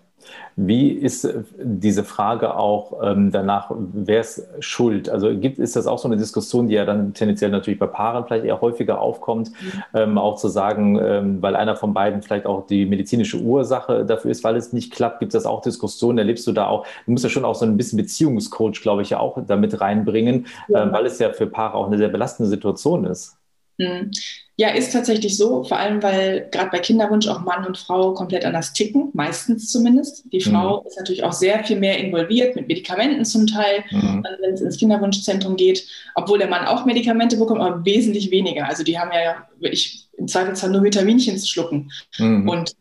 Wie 0.59 0.89
ist 0.89 1.23
äh, 1.23 1.43
diese 1.55 2.03
Frage 2.03 2.57
auch 2.57 3.03
ähm, 3.03 3.31
danach, 3.31 3.71
wer 3.77 4.21
ist 4.21 4.47
schuld? 4.59 5.07
Also 5.07 5.37
gibt, 5.37 5.59
ist 5.59 5.75
das 5.75 5.85
auch 5.85 5.99
so 5.99 6.07
eine 6.07 6.17
Diskussion, 6.17 6.67
die 6.67 6.73
ja 6.73 6.83
dann 6.83 7.13
tendenziell 7.13 7.51
natürlich 7.51 7.77
bei 7.77 7.85
Paaren 7.85 8.25
vielleicht 8.25 8.43
eher 8.43 8.59
häufiger 8.59 8.99
aufkommt, 8.99 9.51
mhm. 9.51 9.83
ähm, 9.93 10.17
auch 10.17 10.35
zu 10.37 10.47
sagen, 10.47 10.99
ähm, 10.99 11.41
weil 11.43 11.55
einer 11.55 11.75
von 11.75 11.93
beiden 11.93 12.23
vielleicht 12.23 12.47
auch 12.47 12.65
die 12.65 12.87
medizinische 12.87 13.37
Ursache 13.37 14.03
dafür 14.03 14.31
ist, 14.31 14.43
weil 14.43 14.55
es 14.55 14.73
nicht 14.73 14.91
klappt, 14.91 15.19
gibt 15.19 15.35
es 15.35 15.45
auch 15.45 15.61
Diskussionen, 15.61 16.17
erlebst 16.17 16.47
du 16.47 16.53
da 16.53 16.65
auch, 16.65 16.87
du 17.05 17.11
musst 17.11 17.23
ja 17.23 17.29
schon 17.29 17.45
auch 17.45 17.55
so 17.55 17.63
ein 17.63 17.77
bisschen 17.77 17.97
Beziehungscoach, 17.97 18.81
glaube 18.81 19.03
ich, 19.03 19.11
ja 19.11 19.19
auch 19.19 19.37
damit 19.45 19.79
reinbringen, 19.79 20.47
ja. 20.69 20.83
Ähm, 20.83 20.91
weil 20.91 21.05
es 21.05 21.19
ja 21.19 21.31
für 21.33 21.45
Paare 21.45 21.75
auch 21.75 21.85
eine 21.85 21.99
sehr 21.99 22.09
belastende 22.09 22.49
Situation 22.49 23.05
ist. 23.05 23.37
Mhm. 23.77 24.11
Ja, 24.59 24.69
ist 24.69 24.91
tatsächlich 24.91 25.37
so, 25.37 25.63
vor 25.63 25.77
allem 25.77 26.01
weil 26.01 26.47
gerade 26.51 26.71
bei 26.71 26.79
Kinderwunsch 26.79 27.27
auch 27.27 27.41
Mann 27.41 27.63
und 27.63 27.77
Frau 27.77 28.15
komplett 28.15 28.43
anders 28.43 28.73
ticken, 28.73 29.11
meistens 29.13 29.71
zumindest. 29.71 30.23
Die 30.33 30.41
Frau 30.41 30.81
mhm. 30.81 30.87
ist 30.87 30.97
natürlich 30.97 31.23
auch 31.23 31.33
sehr 31.33 31.63
viel 31.63 31.77
mehr 31.77 31.99
involviert, 31.99 32.55
mit 32.55 32.67
Medikamenten 32.67 33.23
zum 33.23 33.45
Teil, 33.45 33.83
mhm. 33.91 34.25
wenn 34.41 34.53
es 34.55 34.61
ins 34.61 34.77
Kinderwunschzentrum 34.77 35.57
geht, 35.57 35.85
obwohl 36.15 36.39
der 36.39 36.49
Mann 36.49 36.65
auch 36.65 36.85
Medikamente 36.85 37.37
bekommt, 37.37 37.61
aber 37.61 37.85
wesentlich 37.85 38.31
weniger. 38.31 38.67
Also 38.67 38.83
die 38.83 38.97
haben 38.97 39.11
ja 39.13 39.47
ich, 39.59 40.07
im 40.17 40.27
Zweifelsfall 40.27 40.71
nur 40.71 40.83
Vitaminchen 40.83 41.37
zu 41.37 41.47
schlucken. 41.47 41.91
Mhm. 42.17 42.49
Und 42.49 42.73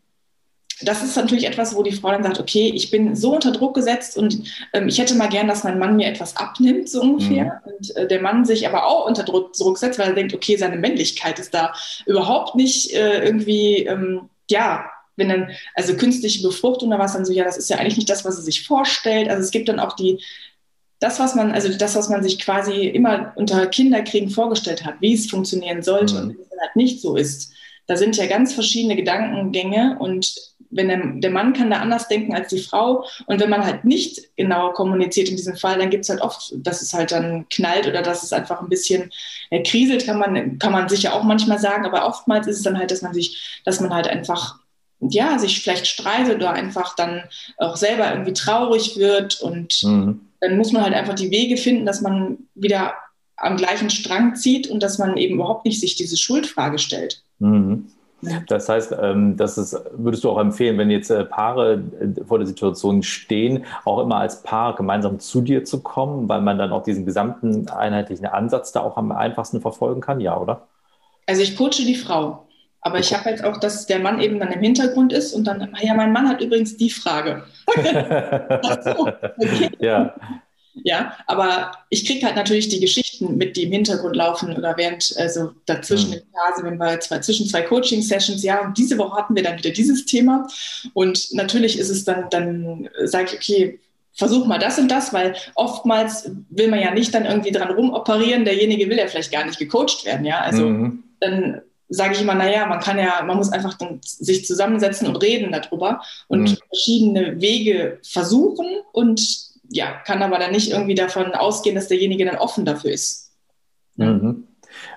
das 0.81 1.03
ist 1.03 1.15
natürlich 1.15 1.47
etwas, 1.47 1.75
wo 1.75 1.81
die 1.81 1.91
Frau 1.91 2.11
dann 2.11 2.23
sagt, 2.23 2.39
okay, 2.39 2.71
ich 2.73 2.91
bin 2.91 3.15
so 3.15 3.33
unter 3.33 3.51
Druck 3.51 3.73
gesetzt 3.73 4.17
und 4.17 4.43
ähm, 4.73 4.87
ich 4.87 4.99
hätte 4.99 5.15
mal 5.15 5.27
gern, 5.29 5.47
dass 5.47 5.63
mein 5.63 5.79
Mann 5.79 5.95
mir 5.95 6.07
etwas 6.07 6.35
abnimmt, 6.35 6.89
so 6.89 7.01
ungefähr. 7.01 7.61
Mhm. 7.65 7.71
Und 7.71 7.95
äh, 7.95 8.07
der 8.07 8.21
Mann 8.21 8.45
sich 8.45 8.67
aber 8.67 8.85
auch 8.85 9.07
unter 9.07 9.23
Druck 9.23 9.55
zurücksetzt, 9.55 9.97
weil 9.97 10.09
er 10.09 10.15
denkt, 10.15 10.33
okay, 10.33 10.55
seine 10.55 10.77
Männlichkeit 10.77 11.39
ist 11.39 11.53
da 11.53 11.73
überhaupt 12.05 12.55
nicht 12.55 12.93
äh, 12.93 13.23
irgendwie, 13.23 13.85
ähm, 13.85 14.29
ja, 14.49 14.85
wenn 15.15 15.29
dann, 15.29 15.49
also 15.73 15.95
künstliche 15.95 16.43
Befruchtung 16.43 16.89
oder 16.89 16.99
was, 16.99 17.13
dann 17.13 17.25
so, 17.25 17.33
ja, 17.33 17.43
das 17.43 17.57
ist 17.57 17.69
ja 17.69 17.77
eigentlich 17.77 17.97
nicht 17.97 18.09
das, 18.09 18.23
was 18.23 18.37
er 18.37 18.43
sich 18.43 18.67
vorstellt. 18.67 19.29
Also 19.29 19.41
es 19.41 19.51
gibt 19.51 19.67
dann 19.67 19.79
auch 19.79 19.93
die, 19.93 20.23
das, 20.99 21.19
was 21.19 21.35
man, 21.35 21.51
also 21.51 21.69
das, 21.75 21.95
was 21.95 22.09
man 22.09 22.23
sich 22.23 22.39
quasi 22.39 22.87
immer 22.87 23.33
unter 23.35 23.65
Kinderkriegen 23.67 24.29
vorgestellt 24.29 24.85
hat, 24.85 25.01
wie 25.01 25.13
es 25.13 25.29
funktionieren 25.29 25.81
sollte 25.81 26.15
mhm. 26.15 26.21
und 26.21 26.37
wie 26.37 26.41
es 26.41 26.49
dann 26.49 26.59
halt 26.59 26.75
nicht 26.75 27.01
so 27.01 27.15
ist. 27.15 27.51
Da 27.87 27.95
sind 27.95 28.17
ja 28.17 28.27
ganz 28.27 28.53
verschiedene 28.53 28.95
Gedankengänge 28.95 29.97
und 29.99 30.35
wenn 30.69 30.87
der, 30.89 31.01
der, 31.05 31.31
Mann 31.31 31.53
kann 31.53 31.71
da 31.71 31.77
anders 31.77 32.07
denken 32.07 32.35
als 32.35 32.49
die 32.49 32.59
Frau. 32.59 33.05
Und 33.25 33.39
wenn 33.39 33.49
man 33.49 33.65
halt 33.65 33.85
nicht 33.85 34.35
genau 34.35 34.71
kommuniziert 34.73 35.29
in 35.29 35.37
diesem 35.37 35.55
Fall, 35.55 35.79
dann 35.79 35.89
gibt 35.89 36.03
es 36.03 36.09
halt 36.09 36.21
oft, 36.21 36.53
dass 36.57 36.81
es 36.81 36.93
halt 36.93 37.11
dann 37.11 37.47
knallt 37.49 37.87
oder 37.87 38.01
dass 38.01 38.23
es 38.23 38.33
einfach 38.33 38.61
ein 38.61 38.69
bisschen 38.69 39.09
äh, 39.49 39.63
kriselt, 39.63 40.05
kann 40.05 40.19
man, 40.19 40.59
kann 40.59 40.73
man 40.73 40.89
sicher 40.89 41.13
auch 41.13 41.23
manchmal 41.23 41.59
sagen. 41.59 41.85
Aber 41.85 42.05
oftmals 42.05 42.47
ist 42.47 42.57
es 42.57 42.63
dann 42.63 42.77
halt, 42.77 42.91
dass 42.91 43.01
man 43.01 43.13
sich, 43.13 43.61
dass 43.63 43.79
man 43.79 43.93
halt 43.93 44.07
einfach 44.07 44.59
ja, 44.99 45.37
sich 45.37 45.61
vielleicht 45.61 45.87
streitet 45.87 46.37
oder 46.37 46.53
einfach 46.53 46.95
dann 46.95 47.23
auch 47.57 47.75
selber 47.75 48.09
irgendwie 48.09 48.33
traurig 48.33 48.97
wird. 48.97 49.39
Und 49.41 49.83
mhm. 49.83 50.21
dann 50.39 50.57
muss 50.57 50.71
man 50.71 50.83
halt 50.83 50.95
einfach 50.95 51.13
die 51.13 51.31
Wege 51.31 51.57
finden, 51.57 51.85
dass 51.85 52.01
man 52.01 52.39
wieder 52.55 52.95
am 53.37 53.57
gleichen 53.57 53.89
Strang 53.89 54.35
zieht 54.35 54.67
und 54.67 54.81
dass 54.83 54.97
man 54.97 55.15
eben 55.17 55.35
überhaupt 55.35 55.65
nicht 55.65 55.79
sich 55.79 55.95
diese 55.95 56.17
Schuldfrage 56.17 56.79
stellt. 56.79 57.21
Mhm. 57.39 57.87
Das 58.47 58.67
heißt, 58.67 58.95
ähm, 58.99 59.37
das 59.37 59.59
ist, 59.59 59.79
würdest 59.91 60.23
du 60.23 60.31
auch 60.31 60.39
empfehlen, 60.39 60.77
wenn 60.79 60.89
jetzt 60.89 61.11
äh, 61.11 61.23
Paare 61.23 61.83
äh, 62.01 62.23
vor 62.25 62.39
der 62.39 62.47
Situation 62.47 63.03
stehen, 63.03 63.65
auch 63.85 63.99
immer 63.99 64.17
als 64.17 64.41
Paar 64.41 64.75
gemeinsam 64.75 65.19
zu 65.19 65.41
dir 65.41 65.63
zu 65.65 65.81
kommen, 65.81 66.27
weil 66.27 66.41
man 66.41 66.57
dann 66.57 66.71
auch 66.71 66.81
diesen 66.81 67.05
gesamten 67.05 67.69
einheitlichen 67.69 68.25
Ansatz 68.25 68.71
da 68.71 68.81
auch 68.81 68.97
am 68.97 69.11
einfachsten 69.11 69.61
verfolgen 69.61 70.01
kann? 70.01 70.19
Ja, 70.19 70.35
oder? 70.35 70.67
Also 71.27 71.43
ich 71.43 71.55
coache 71.55 71.85
die 71.85 71.95
Frau. 71.95 72.47
Aber 72.81 72.99
ich 72.99 73.13
habe 73.13 73.29
jetzt 73.29 73.43
auch, 73.43 73.59
dass 73.59 73.85
der 73.85 73.99
Mann 73.99 74.19
eben 74.19 74.39
dann 74.39 74.51
im 74.51 74.61
Hintergrund 74.61 75.11
ist 75.11 75.33
und 75.33 75.45
dann, 75.45 75.75
ja, 75.81 75.93
mein 75.93 76.11
Mann 76.11 76.27
hat 76.27 76.41
übrigens 76.41 76.77
die 76.77 76.89
Frage. 76.89 77.43
Ach 77.75 78.81
so, 78.81 79.07
okay. 79.37 79.69
Ja. 79.79 80.15
Ja, 80.83 81.13
aber 81.27 81.71
ich 81.89 82.05
kriege 82.05 82.25
halt 82.25 82.35
natürlich 82.35 82.69
die 82.69 82.79
Geschichten 82.79 83.37
mit, 83.37 83.57
die 83.57 83.63
im 83.63 83.71
Hintergrund 83.71 84.15
laufen 84.15 84.55
oder 84.55 84.75
während, 84.77 85.13
also 85.17 85.51
dazwischen 85.65 86.09
mhm. 86.09 86.15
in 86.17 86.21
Phase, 86.33 86.63
wenn 86.63 86.77
wir 86.77 86.99
zwei, 86.99 87.19
zwischen 87.19 87.47
zwei 87.47 87.61
Coaching-Sessions, 87.61 88.43
ja, 88.43 88.65
und 88.65 88.77
diese 88.77 88.97
Woche 88.97 89.17
hatten 89.17 89.35
wir 89.35 89.43
dann 89.43 89.57
wieder 89.57 89.71
dieses 89.71 90.05
Thema. 90.05 90.47
Und 90.93 91.33
natürlich 91.33 91.79
ist 91.79 91.89
es 91.89 92.03
dann, 92.03 92.29
dann 92.29 92.89
sage 93.05 93.29
ich, 93.31 93.33
okay, 93.35 93.79
versuch 94.13 94.45
mal 94.45 94.57
das 94.57 94.79
und 94.79 94.89
das, 94.89 95.13
weil 95.13 95.35
oftmals 95.55 96.31
will 96.49 96.69
man 96.69 96.79
ja 96.79 96.91
nicht 96.91 97.13
dann 97.13 97.25
irgendwie 97.25 97.51
dran 97.51 97.71
rumoperieren, 97.71 98.45
derjenige 98.45 98.89
will 98.89 98.97
ja 98.97 99.07
vielleicht 99.07 99.31
gar 99.31 99.45
nicht 99.45 99.59
gecoacht 99.59 100.05
werden, 100.05 100.25
ja. 100.25 100.39
Also 100.39 100.65
mhm. 100.65 101.03
dann 101.19 101.61
sage 101.89 102.15
ich 102.15 102.21
immer, 102.21 102.35
naja, 102.35 102.65
man 102.65 102.79
kann 102.79 102.97
ja, 102.97 103.23
man 103.23 103.37
muss 103.37 103.51
einfach 103.51 103.75
dann 103.75 103.99
sich 104.03 104.45
zusammensetzen 104.45 105.07
und 105.07 105.17
reden 105.17 105.51
darüber 105.51 106.01
und 106.27 106.41
mhm. 106.41 106.57
verschiedene 106.69 107.39
Wege 107.39 107.99
versuchen 108.03 108.65
und 108.91 109.21
ja, 109.69 109.91
kann 110.05 110.21
aber 110.23 110.39
dann 110.39 110.51
nicht 110.51 110.71
irgendwie 110.71 110.95
davon 110.95 111.33
ausgehen, 111.33 111.75
dass 111.75 111.87
derjenige 111.87 112.25
dann 112.25 112.37
offen 112.37 112.65
dafür 112.65 112.91
ist. 112.91 113.31
Mhm. 113.95 114.47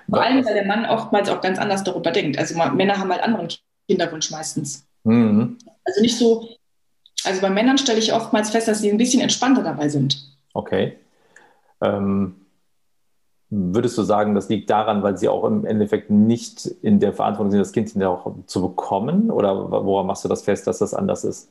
Vor 0.09 0.21
allem, 0.21 0.45
weil 0.45 0.53
der 0.53 0.65
Mann 0.65 0.85
oftmals 0.85 1.29
auch 1.29 1.41
ganz 1.41 1.57
anders 1.57 1.83
darüber 1.83 2.11
denkt. 2.11 2.37
Also 2.37 2.57
Männer 2.57 2.97
haben 2.97 3.11
halt 3.11 3.23
anderen 3.23 3.49
Kinderwunsch 3.87 4.31
meistens. 4.31 4.85
Mhm. 5.03 5.57
Also 5.83 6.01
nicht 6.01 6.17
so, 6.17 6.49
also 7.23 7.41
bei 7.41 7.49
Männern 7.49 7.77
stelle 7.77 7.99
ich 7.99 8.13
oftmals 8.13 8.49
fest, 8.49 8.67
dass 8.67 8.79
sie 8.79 8.91
ein 8.91 8.97
bisschen 8.97 9.21
entspannter 9.21 9.63
dabei 9.63 9.89
sind. 9.89 10.37
Okay. 10.53 10.97
Ähm, 11.81 12.35
würdest 13.49 13.97
du 13.97 14.03
sagen, 14.03 14.35
das 14.35 14.49
liegt 14.49 14.69
daran, 14.69 15.03
weil 15.03 15.17
sie 15.17 15.27
auch 15.27 15.43
im 15.43 15.65
Endeffekt 15.65 16.09
nicht 16.09 16.65
in 16.81 16.99
der 16.99 17.13
Verantwortung 17.13 17.51
sind, 17.51 17.59
das 17.59 17.71
Kind 17.71 17.89
hinterher 17.89 18.11
auch 18.11 18.33
zu 18.45 18.61
bekommen? 18.61 19.31
Oder 19.31 19.71
woran 19.71 20.07
machst 20.07 20.23
du 20.23 20.29
das 20.29 20.43
fest, 20.43 20.67
dass 20.67 20.79
das 20.79 20.93
anders 20.93 21.23
ist? 21.23 21.49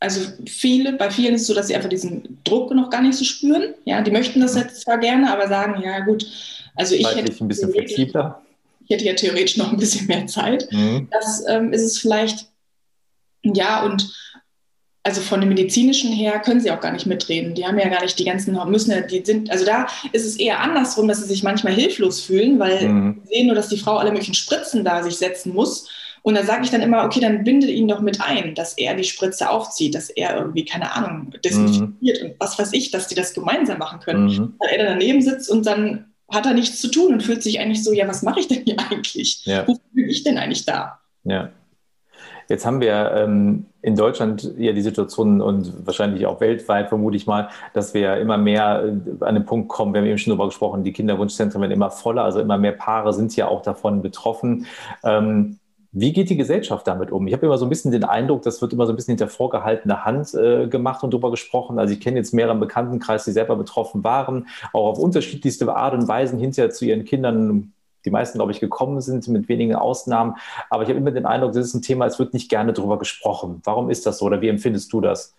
Also 0.00 0.20
viele, 0.46 0.92
bei 0.92 1.10
vielen 1.10 1.34
ist 1.34 1.42
es 1.42 1.46
so, 1.48 1.54
dass 1.54 1.66
sie 1.66 1.74
einfach 1.74 1.88
diesen 1.88 2.38
Druck 2.44 2.72
noch 2.72 2.90
gar 2.90 3.02
nicht 3.02 3.18
so 3.18 3.24
spüren. 3.24 3.74
Ja, 3.84 4.00
die 4.00 4.10
möchten 4.10 4.40
das 4.40 4.54
jetzt 4.54 4.82
zwar 4.82 4.98
gerne, 4.98 5.32
aber 5.32 5.48
sagen, 5.48 5.82
ja 5.82 6.00
gut, 6.00 6.26
also 6.76 6.94
ich 6.94 7.06
hätte 7.06 7.32
ein 7.42 7.48
bisschen 7.48 7.72
flexibler. 7.72 8.42
Ich 8.84 8.90
hätte 8.90 9.04
ja 9.04 9.14
theoretisch 9.14 9.56
noch 9.56 9.72
ein 9.72 9.78
bisschen 9.78 10.06
mehr 10.06 10.26
Zeit. 10.26 10.68
Mhm. 10.70 11.08
Das 11.10 11.44
ähm, 11.48 11.72
ist 11.72 11.82
es 11.82 11.98
vielleicht, 11.98 12.46
ja, 13.42 13.84
und 13.84 14.14
also 15.02 15.20
von 15.20 15.40
dem 15.40 15.48
medizinischen 15.48 16.12
her 16.12 16.38
können 16.38 16.60
sie 16.60 16.70
auch 16.70 16.80
gar 16.80 16.92
nicht 16.92 17.06
mitreden. 17.06 17.54
Die 17.54 17.66
haben 17.66 17.78
ja 17.78 17.88
gar 17.88 18.02
nicht 18.02 18.18
die 18.18 18.24
ganzen, 18.24 18.58
müssen 18.70 18.90
ja, 18.90 19.00
die 19.00 19.24
sind, 19.24 19.50
also 19.50 19.64
da 19.64 19.86
ist 20.12 20.26
es 20.26 20.36
eher 20.36 20.60
andersrum, 20.60 21.08
dass 21.08 21.18
sie 21.18 21.28
sich 21.28 21.42
manchmal 21.42 21.72
hilflos 21.72 22.20
fühlen, 22.20 22.58
weil 22.58 22.88
mhm. 22.88 23.22
sie 23.24 23.34
sehen 23.34 23.46
nur, 23.46 23.56
dass 23.56 23.68
die 23.68 23.78
Frau 23.78 23.96
alle 23.96 24.10
möglichen 24.10 24.34
Spritzen 24.34 24.84
da 24.84 25.02
sich 25.02 25.16
setzen 25.16 25.54
muss 25.54 25.88
und 26.22 26.36
da 26.36 26.44
sage 26.44 26.64
ich 26.64 26.70
dann 26.70 26.82
immer, 26.82 27.04
okay, 27.04 27.20
dann 27.20 27.44
binde 27.44 27.68
ihn 27.68 27.88
doch 27.88 28.00
mit 28.00 28.20
ein, 28.20 28.54
dass 28.54 28.76
er 28.76 28.94
die 28.94 29.04
Spritze 29.04 29.50
aufzieht, 29.50 29.94
dass 29.94 30.10
er 30.10 30.36
irgendwie, 30.36 30.64
keine 30.64 30.94
Ahnung, 30.94 31.32
desinfiziert 31.44 32.22
mhm. 32.22 32.30
und 32.30 32.34
was 32.38 32.58
weiß 32.58 32.72
ich, 32.72 32.90
dass 32.90 33.08
die 33.08 33.14
das 33.14 33.34
gemeinsam 33.34 33.78
machen 33.78 34.00
können. 34.00 34.26
Mhm. 34.26 34.54
Weil 34.58 34.70
er 34.70 34.84
dann 34.84 34.98
daneben 34.98 35.22
sitzt 35.22 35.50
und 35.50 35.66
dann 35.66 36.12
hat 36.30 36.46
er 36.46 36.54
nichts 36.54 36.80
zu 36.80 36.90
tun 36.90 37.14
und 37.14 37.22
fühlt 37.22 37.42
sich 37.42 37.60
eigentlich 37.60 37.82
so, 37.82 37.92
ja, 37.92 38.06
was 38.06 38.22
mache 38.22 38.40
ich 38.40 38.48
denn 38.48 38.62
hier 38.64 38.76
eigentlich? 38.90 39.44
Ja. 39.46 39.66
Wofür 39.66 39.80
bin 39.92 40.08
ich 40.08 40.24
denn 40.24 40.38
eigentlich 40.38 40.66
da? 40.66 40.98
Ja. 41.24 41.50
Jetzt 42.48 42.64
haben 42.64 42.80
wir 42.80 43.12
ähm, 43.14 43.66
in 43.82 43.94
Deutschland 43.94 44.54
ja 44.56 44.72
die 44.72 44.80
Situation 44.80 45.42
und 45.42 45.86
wahrscheinlich 45.86 46.24
auch 46.24 46.40
weltweit, 46.40 46.88
vermute 46.88 47.16
ich 47.16 47.26
mal, 47.26 47.50
dass 47.74 47.92
wir 47.92 48.16
immer 48.16 48.38
mehr 48.38 48.84
äh, 48.84 49.24
an 49.24 49.34
den 49.34 49.44
Punkt 49.44 49.68
kommen, 49.68 49.92
wir 49.92 50.00
haben 50.00 50.08
eben 50.08 50.16
schon 50.16 50.30
darüber 50.30 50.46
gesprochen, 50.46 50.82
die 50.82 50.92
Kinderwunschzentren 50.92 51.60
werden 51.60 51.72
immer 51.72 51.90
voller, 51.90 52.24
also 52.24 52.40
immer 52.40 52.56
mehr 52.56 52.72
Paare 52.72 53.12
sind 53.12 53.36
ja 53.36 53.48
auch 53.48 53.60
davon 53.60 54.00
betroffen. 54.00 54.66
Ähm, 55.04 55.58
wie 55.92 56.12
geht 56.12 56.28
die 56.28 56.36
Gesellschaft 56.36 56.86
damit 56.86 57.10
um? 57.10 57.26
Ich 57.26 57.32
habe 57.32 57.46
immer 57.46 57.56
so 57.56 57.64
ein 57.64 57.70
bisschen 57.70 57.92
den 57.92 58.04
Eindruck, 58.04 58.42
das 58.42 58.60
wird 58.60 58.72
immer 58.72 58.86
so 58.86 58.92
ein 58.92 58.96
bisschen 58.96 59.12
hinter 59.12 59.28
vorgehaltener 59.28 60.04
Hand 60.04 60.34
äh, 60.34 60.66
gemacht 60.68 61.02
und 61.02 61.12
darüber 61.12 61.30
gesprochen. 61.30 61.78
Also 61.78 61.94
ich 61.94 62.00
kenne 62.00 62.18
jetzt 62.18 62.34
mehrere 62.34 62.52
im 62.52 62.60
Bekanntenkreis, 62.60 63.24
die 63.24 63.32
selber 63.32 63.56
betroffen 63.56 64.04
waren, 64.04 64.48
auch 64.72 64.86
auf 64.88 64.98
unterschiedlichste 64.98 65.74
Art 65.74 65.94
und 65.94 66.06
Weisen 66.06 66.38
hinterher 66.38 66.70
zu 66.70 66.84
ihren 66.84 67.04
Kindern 67.04 67.72
die 68.04 68.10
meisten, 68.10 68.38
glaube 68.38 68.52
ich, 68.52 68.60
gekommen 68.60 69.00
sind, 69.00 69.26
mit 69.28 69.48
wenigen 69.48 69.74
Ausnahmen. 69.74 70.36
Aber 70.70 70.82
ich 70.82 70.88
habe 70.88 70.98
immer 70.98 71.10
den 71.10 71.26
Eindruck, 71.26 71.52
das 71.52 71.66
ist 71.66 71.74
ein 71.74 71.82
Thema, 71.82 72.06
es 72.06 72.18
wird 72.18 72.32
nicht 72.32 72.48
gerne 72.48 72.72
darüber 72.72 72.98
gesprochen. 72.98 73.60
Warum 73.64 73.90
ist 73.90 74.06
das 74.06 74.18
so 74.18 74.26
oder 74.26 74.40
wie 74.40 74.48
empfindest 74.48 74.92
du 74.92 75.00
das? 75.00 75.34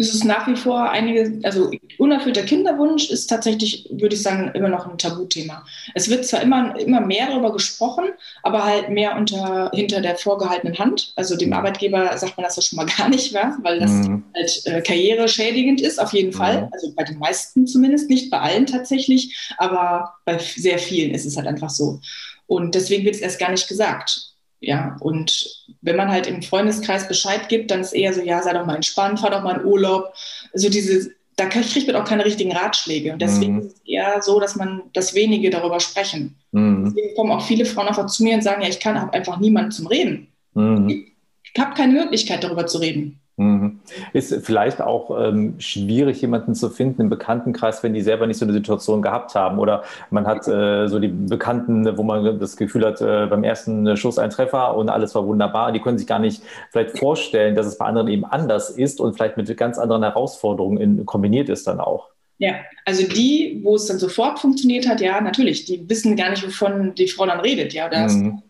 Es 0.00 0.14
ist 0.14 0.24
nach 0.24 0.46
wie 0.46 0.54
vor 0.54 0.88
einige, 0.90 1.40
also 1.42 1.72
unerfüllter 1.98 2.42
Kinderwunsch 2.42 3.10
ist 3.10 3.26
tatsächlich, 3.26 3.88
würde 3.90 4.14
ich 4.14 4.22
sagen, 4.22 4.52
immer 4.54 4.68
noch 4.68 4.86
ein 4.86 4.96
Tabuthema. 4.96 5.66
Es 5.92 6.08
wird 6.08 6.24
zwar 6.24 6.40
immer, 6.40 6.78
immer 6.78 7.00
mehr 7.00 7.26
darüber 7.26 7.52
gesprochen, 7.52 8.04
aber 8.44 8.64
halt 8.64 8.90
mehr 8.90 9.16
unter, 9.16 9.72
hinter 9.74 10.00
der 10.00 10.14
vorgehaltenen 10.14 10.78
Hand. 10.78 11.12
Also 11.16 11.36
dem 11.36 11.52
Arbeitgeber 11.52 12.16
sagt 12.16 12.36
man 12.36 12.44
das 12.44 12.54
ja 12.54 12.62
schon 12.62 12.76
mal 12.76 12.86
gar 12.96 13.08
nicht, 13.08 13.34
wa? 13.34 13.58
weil 13.62 13.80
das 13.80 13.90
mhm. 13.90 14.22
halt 14.36 14.66
äh, 14.66 14.80
karriereschädigend 14.82 15.80
ist, 15.80 16.00
auf 16.00 16.12
jeden 16.12 16.32
Fall. 16.32 16.62
Mhm. 16.62 16.68
Also 16.70 16.92
bei 16.94 17.02
den 17.02 17.18
meisten 17.18 17.66
zumindest, 17.66 18.08
nicht 18.08 18.30
bei 18.30 18.38
allen 18.38 18.66
tatsächlich, 18.66 19.52
aber 19.58 20.14
bei 20.24 20.38
sehr 20.38 20.78
vielen 20.78 21.12
ist 21.12 21.26
es 21.26 21.36
halt 21.36 21.48
einfach 21.48 21.70
so. 21.70 21.98
Und 22.46 22.76
deswegen 22.76 23.04
wird 23.04 23.16
es 23.16 23.20
erst 23.20 23.40
gar 23.40 23.50
nicht 23.50 23.66
gesagt. 23.66 24.27
Ja, 24.60 24.96
und 25.00 25.66
wenn 25.82 25.96
man 25.96 26.10
halt 26.10 26.26
im 26.26 26.42
Freundeskreis 26.42 27.06
Bescheid 27.06 27.48
gibt, 27.48 27.70
dann 27.70 27.80
ist 27.80 27.92
eher 27.92 28.12
so, 28.12 28.20
ja, 28.20 28.42
sei 28.42 28.52
doch 28.52 28.66
mal 28.66 28.74
entspannt, 28.74 29.20
fahr 29.20 29.30
doch 29.30 29.42
mal 29.42 29.60
in 29.60 29.66
Urlaub. 29.66 30.12
Also 30.52 30.68
diese, 30.68 31.12
da 31.36 31.46
kriegt 31.46 31.86
man 31.86 31.96
auch 31.96 32.04
keine 32.04 32.24
richtigen 32.24 32.52
Ratschläge. 32.52 33.12
Und 33.12 33.22
deswegen 33.22 33.54
mhm. 33.54 33.60
ist 33.60 33.76
es 33.76 33.82
eher 33.86 34.20
so, 34.20 34.40
dass 34.40 34.56
man, 34.56 34.82
dass 34.92 35.14
wenige 35.14 35.50
darüber 35.50 35.78
sprechen. 35.78 36.36
Mhm. 36.50 36.86
Deswegen 36.86 37.14
kommen 37.14 37.30
auch 37.30 37.46
viele 37.46 37.64
Frauen 37.64 37.86
einfach 37.86 38.06
zu 38.06 38.24
mir 38.24 38.34
und 38.34 38.42
sagen, 38.42 38.62
ja, 38.62 38.68
ich 38.68 38.80
kann 38.80 38.96
einfach 38.96 39.38
niemanden 39.38 39.70
zum 39.70 39.86
Reden. 39.86 40.28
Mhm. 40.54 40.88
Ich, 40.88 41.12
ich 41.54 41.60
habe 41.60 41.74
keine 41.74 41.92
Möglichkeit, 41.92 42.42
darüber 42.42 42.66
zu 42.66 42.78
reden. 42.78 43.17
Mhm. 43.38 43.78
Ist 44.12 44.34
vielleicht 44.44 44.82
auch 44.82 45.16
ähm, 45.16 45.54
schwierig, 45.58 46.20
jemanden 46.20 46.56
zu 46.56 46.70
finden 46.70 47.02
im 47.02 47.08
Bekanntenkreis, 47.08 47.84
wenn 47.84 47.94
die 47.94 48.00
selber 48.00 48.26
nicht 48.26 48.38
so 48.38 48.44
eine 48.44 48.52
Situation 48.52 49.00
gehabt 49.00 49.36
haben. 49.36 49.60
Oder 49.60 49.84
man 50.10 50.26
hat 50.26 50.48
äh, 50.48 50.88
so 50.88 50.98
die 50.98 51.06
Bekannten, 51.06 51.96
wo 51.96 52.02
man 52.02 52.40
das 52.40 52.56
Gefühl 52.56 52.84
hat, 52.84 53.00
äh, 53.00 53.26
beim 53.26 53.44
ersten 53.44 53.96
Schuss 53.96 54.18
ein 54.18 54.30
Treffer 54.30 54.76
und 54.76 54.88
alles 54.88 55.14
war 55.14 55.24
wunderbar. 55.24 55.70
Die 55.70 55.78
können 55.78 55.98
sich 55.98 56.08
gar 56.08 56.18
nicht 56.18 56.42
vielleicht 56.72 56.98
vorstellen, 56.98 57.54
dass 57.54 57.66
es 57.66 57.78
bei 57.78 57.86
anderen 57.86 58.08
eben 58.08 58.24
anders 58.24 58.70
ist 58.70 59.00
und 59.00 59.14
vielleicht 59.14 59.36
mit 59.36 59.56
ganz 59.56 59.78
anderen 59.78 60.02
Herausforderungen 60.02 60.78
in, 60.78 61.06
kombiniert 61.06 61.48
ist 61.48 61.68
dann 61.68 61.78
auch. 61.78 62.08
Ja, 62.38 62.56
also 62.84 63.06
die, 63.06 63.60
wo 63.62 63.76
es 63.76 63.86
dann 63.86 63.98
sofort 63.98 64.40
funktioniert 64.40 64.88
hat, 64.88 65.00
ja, 65.00 65.20
natürlich, 65.20 65.64
die 65.64 65.88
wissen 65.88 66.16
gar 66.16 66.30
nicht, 66.30 66.44
wovon 66.44 66.94
die 66.96 67.08
Frau 67.08 67.26
dann 67.26 67.40
redet, 67.40 67.72
ja. 67.72 67.88
Das, 67.88 68.14
mhm. 68.14 68.42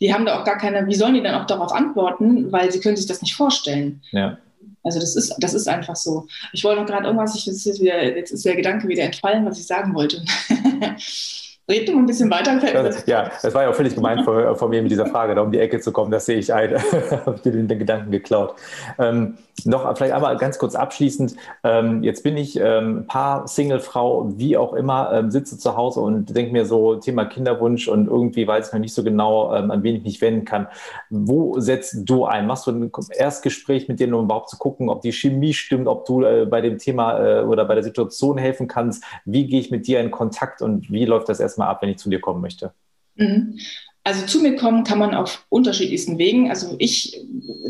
Die 0.00 0.12
haben 0.12 0.24
da 0.24 0.40
auch 0.40 0.44
gar 0.44 0.58
keine, 0.58 0.86
wie 0.86 0.94
sollen 0.94 1.14
die 1.14 1.22
dann 1.22 1.34
auch 1.34 1.46
darauf 1.46 1.72
antworten, 1.72 2.50
weil 2.50 2.72
sie 2.72 2.80
können 2.80 2.96
sich 2.96 3.06
das 3.06 3.22
nicht 3.22 3.34
vorstellen. 3.34 4.02
Ja. 4.12 4.38
Also 4.82 4.98
das 4.98 5.14
ist, 5.14 5.34
das 5.38 5.54
ist 5.54 5.68
einfach 5.68 5.96
so. 5.96 6.26
Ich 6.52 6.64
wollte 6.64 6.80
noch 6.80 6.88
gerade 6.88 7.06
irgendwas, 7.06 7.34
ich, 7.36 7.46
jetzt, 7.46 7.66
ist 7.66 7.80
wieder, 7.80 8.02
jetzt 8.16 8.30
ist 8.30 8.44
der 8.44 8.56
Gedanke 8.56 8.88
wieder 8.88 9.02
entfallen, 9.02 9.44
was 9.44 9.58
ich 9.58 9.66
sagen 9.66 9.94
wollte. 9.94 10.24
Red 11.70 11.94
mal 11.94 12.00
ein 12.00 12.06
bisschen 12.06 12.30
weiter. 12.30 12.58
Das, 12.82 13.06
ja, 13.06 13.30
es 13.42 13.54
war 13.54 13.62
ja 13.62 13.70
auch 13.70 13.74
völlig 13.74 13.94
gemeint 13.94 14.24
von, 14.24 14.56
von, 14.56 14.70
mir 14.70 14.82
mit 14.82 14.90
dieser 14.90 15.06
Frage, 15.06 15.34
da 15.34 15.42
um 15.42 15.52
die 15.52 15.60
Ecke 15.60 15.80
zu 15.80 15.92
kommen, 15.92 16.10
das 16.10 16.26
sehe 16.26 16.38
ich 16.38 16.52
ein. 16.52 16.74
Habe 17.26 17.36
ich 17.36 17.42
dir 17.42 17.52
den, 17.52 17.68
den, 17.68 17.78
Gedanken 17.78 18.10
geklaut. 18.10 18.56
Ähm, 18.98 19.38
noch 19.64 19.96
vielleicht 19.96 20.14
einmal 20.14 20.36
ganz 20.36 20.58
kurz 20.58 20.74
abschließend. 20.74 21.36
Ähm, 21.64 22.02
jetzt 22.02 22.22
bin 22.22 22.36
ich 22.36 22.58
ähm, 22.58 23.04
Paar, 23.06 23.46
Single-Frau, 23.46 24.32
wie 24.36 24.56
auch 24.56 24.72
immer, 24.72 25.12
ähm, 25.12 25.30
sitze 25.30 25.58
zu 25.58 25.76
Hause 25.76 26.00
und 26.00 26.34
denke 26.34 26.52
mir 26.52 26.64
so 26.64 26.96
Thema 26.96 27.24
Kinderwunsch 27.24 27.86
und 27.88 28.08
irgendwie 28.08 28.46
weiß 28.46 28.68
ich 28.68 28.72
noch 28.72 28.80
nicht 28.80 28.94
so 28.94 29.04
genau, 29.04 29.54
ähm, 29.54 29.70
an 29.70 29.82
wen 29.82 29.96
ich 29.96 30.02
mich 30.02 30.20
wenden 30.20 30.44
kann. 30.44 30.66
Wo 31.08 31.60
setzt 31.60 32.08
du 32.08 32.24
ein? 32.24 32.46
Machst 32.46 32.66
du 32.66 32.72
ein 32.72 32.90
Erstgespräch 33.16 33.88
mit 33.88 34.00
denen, 34.00 34.14
um 34.14 34.24
überhaupt 34.24 34.50
zu 34.50 34.58
gucken, 34.58 34.88
ob 34.88 35.02
die 35.02 35.12
Chemie 35.12 35.52
stimmt, 35.52 35.86
ob 35.86 36.04
du 36.06 36.22
äh, 36.22 36.46
bei 36.46 36.60
dem 36.60 36.78
Thema 36.78 37.18
äh, 37.18 37.42
oder 37.42 37.64
bei 37.64 37.74
der 37.74 37.84
Situation 37.84 38.38
helfen 38.38 38.66
kannst? 38.66 39.04
Wie 39.24 39.46
gehe 39.46 39.60
ich 39.60 39.70
mit 39.70 39.86
dir 39.86 40.00
in 40.00 40.10
Kontakt 40.10 40.62
und 40.62 40.90
wie 40.90 41.04
läuft 41.04 41.28
das 41.28 41.38
erstmal? 41.38 41.59
Mal 41.60 41.68
ab, 41.68 41.82
wenn 41.82 41.90
ich 41.90 41.98
zu 41.98 42.10
dir 42.10 42.20
kommen 42.20 42.40
möchte? 42.40 42.72
Mhm. 43.14 43.58
Also 44.02 44.24
zu 44.26 44.40
mir 44.40 44.56
kommen 44.56 44.82
kann 44.82 44.98
man 44.98 45.14
auf 45.14 45.44
unterschiedlichsten 45.50 46.18
Wegen. 46.18 46.48
Also 46.48 46.74
ich 46.78 47.20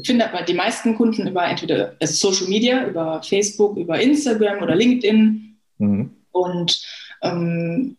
finde 0.05 0.29
aber 0.29 0.43
die 0.43 0.55
meisten 0.55 0.95
Kunden 0.95 1.27
über 1.27 1.45
entweder 1.45 1.95
also 2.01 2.31
Social 2.31 2.49
Media, 2.49 2.87
über 2.87 3.23
Facebook, 3.23 3.77
über 3.77 4.01
Instagram 4.01 4.63
oder 4.63 4.77
LinkedIn 4.77 5.57
mhm. 5.79 6.11
und 6.31 6.83
ähm, 7.23 7.97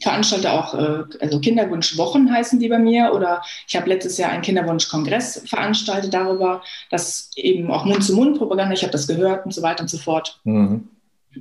veranstalte 0.00 0.52
auch 0.52 0.74
äh, 0.74 1.04
also 1.20 1.40
Kinderwunschwochen 1.40 2.32
heißen 2.32 2.58
die 2.58 2.68
bei 2.68 2.78
mir 2.78 3.12
oder 3.14 3.42
ich 3.68 3.76
habe 3.76 3.88
letztes 3.88 4.18
Jahr 4.18 4.30
einen 4.30 4.42
Kinderwunschkongress 4.42 5.44
veranstaltet 5.46 6.12
darüber, 6.12 6.62
dass 6.90 7.30
eben 7.36 7.70
auch 7.70 7.84
Mund-zu-Mund-Propaganda, 7.84 8.74
ich 8.74 8.82
habe 8.82 8.92
das 8.92 9.06
gehört 9.06 9.44
und 9.44 9.52
so 9.52 9.62
weiter 9.62 9.82
und 9.82 9.88
so 9.88 9.98
fort. 9.98 10.40
Mhm. 10.44 10.88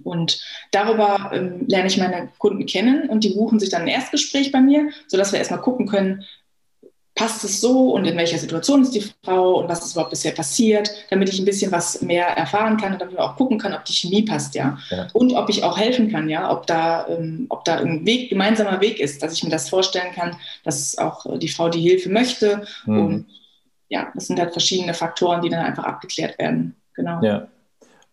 Und 0.03 0.41
darüber 0.71 1.31
ähm, 1.33 1.65
lerne 1.67 1.87
ich 1.87 1.97
meine 1.97 2.29
Kunden 2.37 2.65
kennen 2.65 3.09
und 3.09 3.23
die 3.23 3.29
buchen 3.29 3.59
sich 3.59 3.69
dann 3.69 3.83
ein 3.83 3.87
Erstgespräch 3.87 4.51
bei 4.51 4.61
mir, 4.61 4.89
sodass 5.07 5.31
wir 5.31 5.39
erstmal 5.39 5.61
gucken 5.61 5.87
können, 5.87 6.25
passt 7.19 7.43
es 7.43 7.59
so 7.59 7.91
und 7.91 8.05
in 8.05 8.15
welcher 8.15 8.37
Situation 8.37 8.81
ist 8.81 8.95
die 8.95 9.03
Frau 9.25 9.59
und 9.59 9.67
was 9.67 9.83
ist 9.83 9.91
überhaupt 9.91 10.11
bisher 10.11 10.31
passiert, 10.31 10.89
damit 11.09 11.27
ich 11.27 11.37
ein 11.37 11.43
bisschen 11.43 11.69
was 11.69 12.01
mehr 12.01 12.25
erfahren 12.25 12.77
kann 12.77 12.93
und 12.93 13.01
damit 13.01 13.15
wir 13.15 13.23
auch 13.23 13.35
gucken 13.35 13.57
kann, 13.57 13.73
ob 13.73 13.83
die 13.83 13.91
Chemie 13.91 14.23
passt, 14.23 14.55
ja. 14.55 14.77
ja. 14.89 15.07
Und 15.11 15.33
ob 15.33 15.49
ich 15.49 15.63
auch 15.63 15.77
helfen 15.77 16.09
kann, 16.09 16.29
ja, 16.29 16.49
ob 16.49 16.65
da, 16.65 17.07
ähm, 17.09 17.47
ob 17.49 17.65
da 17.65 17.75
ein 17.75 18.05
Weg, 18.05 18.29
gemeinsamer 18.29 18.79
Weg 18.79 19.01
ist, 19.01 19.21
dass 19.21 19.33
ich 19.33 19.43
mir 19.43 19.49
das 19.49 19.67
vorstellen 19.67 20.13
kann, 20.15 20.37
dass 20.63 20.97
auch 20.97 21.25
die 21.39 21.49
Frau 21.49 21.67
die 21.67 21.81
Hilfe 21.81 22.09
möchte. 22.09 22.65
Mhm. 22.85 23.05
Und 23.05 23.25
ja, 23.89 24.11
das 24.15 24.27
sind 24.27 24.39
halt 24.39 24.53
verschiedene 24.53 24.93
Faktoren, 24.93 25.41
die 25.41 25.49
dann 25.49 25.65
einfach 25.65 25.83
abgeklärt 25.83 26.39
werden. 26.39 26.77
Genau. 26.93 27.21
Ja. 27.21 27.49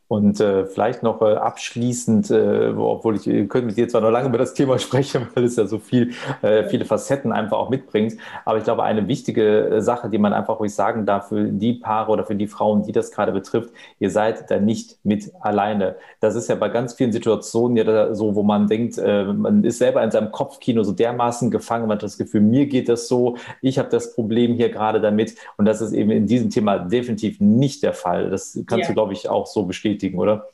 Und 0.08 0.40
äh, 0.40 0.66
vielleicht 0.66 1.02
noch 1.02 1.20
äh, 1.20 1.34
abschließend, 1.34 2.30
äh, 2.30 2.72
obwohl 2.76 3.16
ich, 3.16 3.26
ich 3.26 3.48
könnte 3.48 3.66
mit 3.66 3.76
dir 3.76 3.88
zwar 3.88 4.00
noch 4.00 4.10
lange 4.10 4.28
über 4.28 4.38
das 4.38 4.54
Thema 4.54 4.78
sprechen, 4.78 5.26
weil 5.34 5.44
es 5.44 5.56
ja 5.56 5.66
so 5.66 5.80
viel, 5.80 6.12
äh, 6.42 6.62
viele 6.64 6.84
Facetten 6.84 7.32
einfach 7.32 7.58
auch 7.58 7.70
mitbringt. 7.70 8.16
Aber 8.44 8.58
ich 8.58 8.64
glaube, 8.64 8.84
eine 8.84 9.08
wichtige 9.08 9.68
äh, 9.68 9.80
Sache, 9.82 10.08
die 10.08 10.18
man 10.18 10.32
einfach 10.32 10.60
ruhig 10.60 10.72
sagen 10.72 11.06
darf 11.06 11.30
für 11.30 11.48
die 11.48 11.72
Paare 11.72 12.12
oder 12.12 12.24
für 12.24 12.36
die 12.36 12.46
Frauen, 12.46 12.84
die 12.84 12.92
das 12.92 13.10
gerade 13.10 13.32
betrifft, 13.32 13.70
ihr 13.98 14.10
seid 14.10 14.48
da 14.48 14.60
nicht 14.60 14.96
mit 15.02 15.32
alleine. 15.40 15.96
Das 16.20 16.36
ist 16.36 16.48
ja 16.48 16.54
bei 16.54 16.68
ganz 16.68 16.94
vielen 16.94 17.10
Situationen 17.10 17.76
ja 17.76 18.14
so, 18.14 18.36
wo 18.36 18.44
man 18.44 18.68
denkt, 18.68 18.98
äh, 18.98 19.24
man 19.24 19.64
ist 19.64 19.78
selber 19.78 20.04
in 20.04 20.12
seinem 20.12 20.30
Kopfkino 20.30 20.84
so 20.84 20.92
dermaßen 20.92 21.50
gefangen, 21.50 21.88
man 21.88 21.96
hat 21.96 22.04
das 22.04 22.16
Gefühl, 22.16 22.42
mir 22.42 22.66
geht 22.66 22.88
das 22.88 23.08
so, 23.08 23.38
ich 23.60 23.76
habe 23.76 23.88
das 23.88 24.14
Problem 24.14 24.54
hier 24.54 24.68
gerade 24.68 25.00
damit. 25.00 25.34
Und 25.56 25.64
das 25.64 25.80
ist 25.80 25.92
eben 25.92 26.12
in 26.12 26.28
diesem 26.28 26.50
Thema 26.50 26.78
definitiv 26.78 27.40
nicht 27.40 27.82
der 27.82 27.92
Fall. 27.92 28.30
Das 28.30 28.56
kannst 28.66 28.84
ja. 28.84 28.88
du, 28.88 28.94
glaube 28.94 29.12
ich, 29.12 29.28
auch 29.28 29.46
so 29.46 29.64
bestätigen 29.64 29.95
bestätigen, 29.96 30.18
oder? 30.18 30.50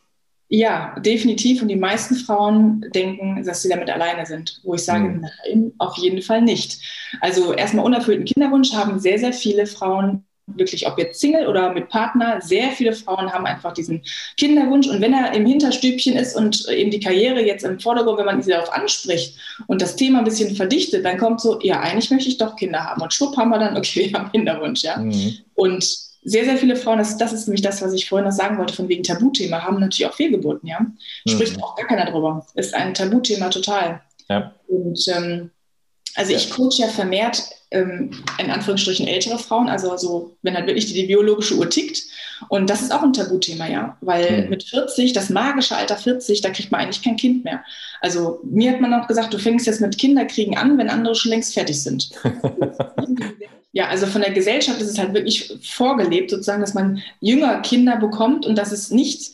Ja, 0.49 0.95
definitiv. 1.01 1.63
Und 1.63 1.69
die 1.69 1.77
meisten 1.77 2.15
Frauen 2.15 2.85
denken, 2.95 3.43
dass 3.45 3.63
sie 3.63 3.71
damit 3.71 3.89
alleine 3.89 4.27
sind. 4.27 4.61
Wo 4.65 4.75
ich 4.75 4.85
sage, 4.85 5.09
mhm. 5.09 5.21
nein, 5.21 5.73
auf 5.79 5.97
jeden 5.97 6.21
Fall 6.21 6.43
nicht. 6.43 6.79
Also 7.21 7.55
erstmal 7.55 7.87
unerfüllten 7.87 8.27
Kinderwunsch 8.27 8.73
haben 8.75 9.01
sehr, 9.01 9.19
sehr 9.19 9.33
viele 9.33 9.67
Frauen 9.67 10.25
wirklich, 10.47 10.87
ob 10.87 10.99
jetzt 10.99 11.21
Single 11.21 11.47
oder 11.47 11.73
mit 11.73 11.89
Partner, 11.89 12.41
sehr 12.43 12.73
viele 12.73 12.93
Frauen 12.93 13.33
haben 13.33 13.47
einfach 13.47 13.73
diesen 13.73 14.03
Kinderwunsch. 14.37 14.89
Und 14.89 15.01
wenn 15.01 15.15
er 15.15 15.33
im 15.33 15.47
Hinterstübchen 15.47 16.17
ist 16.17 16.37
und 16.37 16.69
eben 16.69 16.91
die 16.91 17.01
Karriere 17.01 17.41
jetzt 17.41 17.65
im 17.65 17.81
Vordergrund, 17.81 18.19
wenn 18.19 18.27
man 18.27 18.43
sie 18.43 18.51
darauf 18.51 18.71
anspricht 18.73 19.39
und 19.69 19.81
das 19.81 19.97
Thema 19.97 20.19
ein 20.19 20.25
bisschen 20.25 20.55
verdichtet, 20.55 21.05
dann 21.07 21.17
kommt 21.17 21.41
so, 21.41 21.61
ja, 21.63 21.81
eigentlich 21.81 22.11
möchte 22.11 22.29
ich 22.29 22.37
doch 22.37 22.57
Kinder 22.57 22.85
haben. 22.85 23.01
Und 23.01 23.15
schwupp 23.15 23.37
haben 23.39 23.51
wir 23.51 23.59
dann, 23.59 23.77
okay, 23.77 24.11
wir 24.11 24.19
haben 24.19 24.33
Kinderwunsch, 24.33 24.83
ja. 24.83 24.99
Mhm. 24.99 25.39
Und 25.55 26.12
sehr, 26.25 26.45
sehr 26.45 26.57
viele 26.57 26.77
Frauen, 26.77 26.99
das, 26.99 27.17
das 27.17 27.33
ist 27.33 27.49
nämlich 27.49 27.63
das, 27.63 27.83
was 27.83 27.93
ich 27.93 28.09
vorhin 28.09 28.27
noch 28.27 28.35
sagen 28.35 28.59
wollte, 28.59 28.75
von 28.75 28.89
wegen 28.89 29.03
Tabuthema, 29.03 29.63
haben 29.63 29.81
natürlich 29.81 30.07
auch 30.07 30.15
Fehlgeburten, 30.15 30.69
ja. 30.69 30.87
Spricht 31.27 31.57
mhm. 31.57 31.63
auch 31.63 31.75
gar 31.75 31.87
keiner 31.87 32.11
drüber. 32.11 32.47
Ist 32.55 32.75
ein 32.75 32.95
Tabuthema 32.95 33.49
total. 33.49 34.01
Ja. 34.29 34.55
Und 34.69 35.05
ähm, 35.09 35.51
also 36.15 36.33
ich 36.33 36.51
coach 36.51 36.79
ja 36.79 36.89
vermehrt 36.89 37.43
ähm, 37.71 38.11
in 38.39 38.51
Anführungsstrichen 38.51 39.09
ältere 39.09 39.39
Frauen, 39.39 39.69
also 39.69 39.97
so, 39.97 40.37
wenn 40.43 40.55
halt 40.55 40.67
wirklich 40.67 40.87
die, 40.87 40.95
die, 40.95 41.07
biologische 41.07 41.57
Uhr 41.57 41.69
tickt. 41.69 42.03
Und 42.49 42.69
das 42.69 42.83
ist 42.83 42.93
auch 42.93 43.03
ein 43.03 43.15
Tabuthema, 43.15 43.67
ja. 43.67 43.97
Weil 44.01 44.45
mhm. 44.45 44.51
mit 44.51 44.63
40, 44.63 45.13
das 45.15 45.31
magische 45.31 45.77
Alter 45.77 45.97
40, 45.97 46.41
da 46.41 46.51
kriegt 46.51 46.71
man 46.71 46.83
eigentlich 46.83 47.03
kein 47.03 47.17
Kind 47.17 47.45
mehr. 47.45 47.65
Also 48.01 48.41
mir 48.45 48.73
hat 48.73 48.81
man 48.81 48.95
auch 48.95 49.09
gesagt, 49.09 49.33
du 49.33 49.39
fängst 49.39 49.67
jetzt 49.67 49.81
mit 49.81 49.99
Kinderkriegen 49.99 50.57
an, 50.57 50.79
wenn 50.79 50.91
andere 50.91 51.15
schon 51.15 51.31
längst 51.31 51.55
fertig 51.55 51.83
sind. 51.83 52.11
ja, 53.73 53.89
also 53.89 54.07
von 54.07 54.21
der 54.21 54.33
Gesellschaft 54.33 54.81
ist 54.81 54.91
es 54.91 54.99
halt 54.99 55.15
wirklich 55.15 55.59
vorgelebt, 55.63 56.31
sozusagen, 56.31 56.61
dass 56.61 56.75
man 56.75 57.03
jünger 57.21 57.61
Kinder 57.63 57.97
bekommt 57.97 58.47
und 58.47 58.57
dass 58.57 58.71
es 58.71 58.91
nicht 58.91 59.33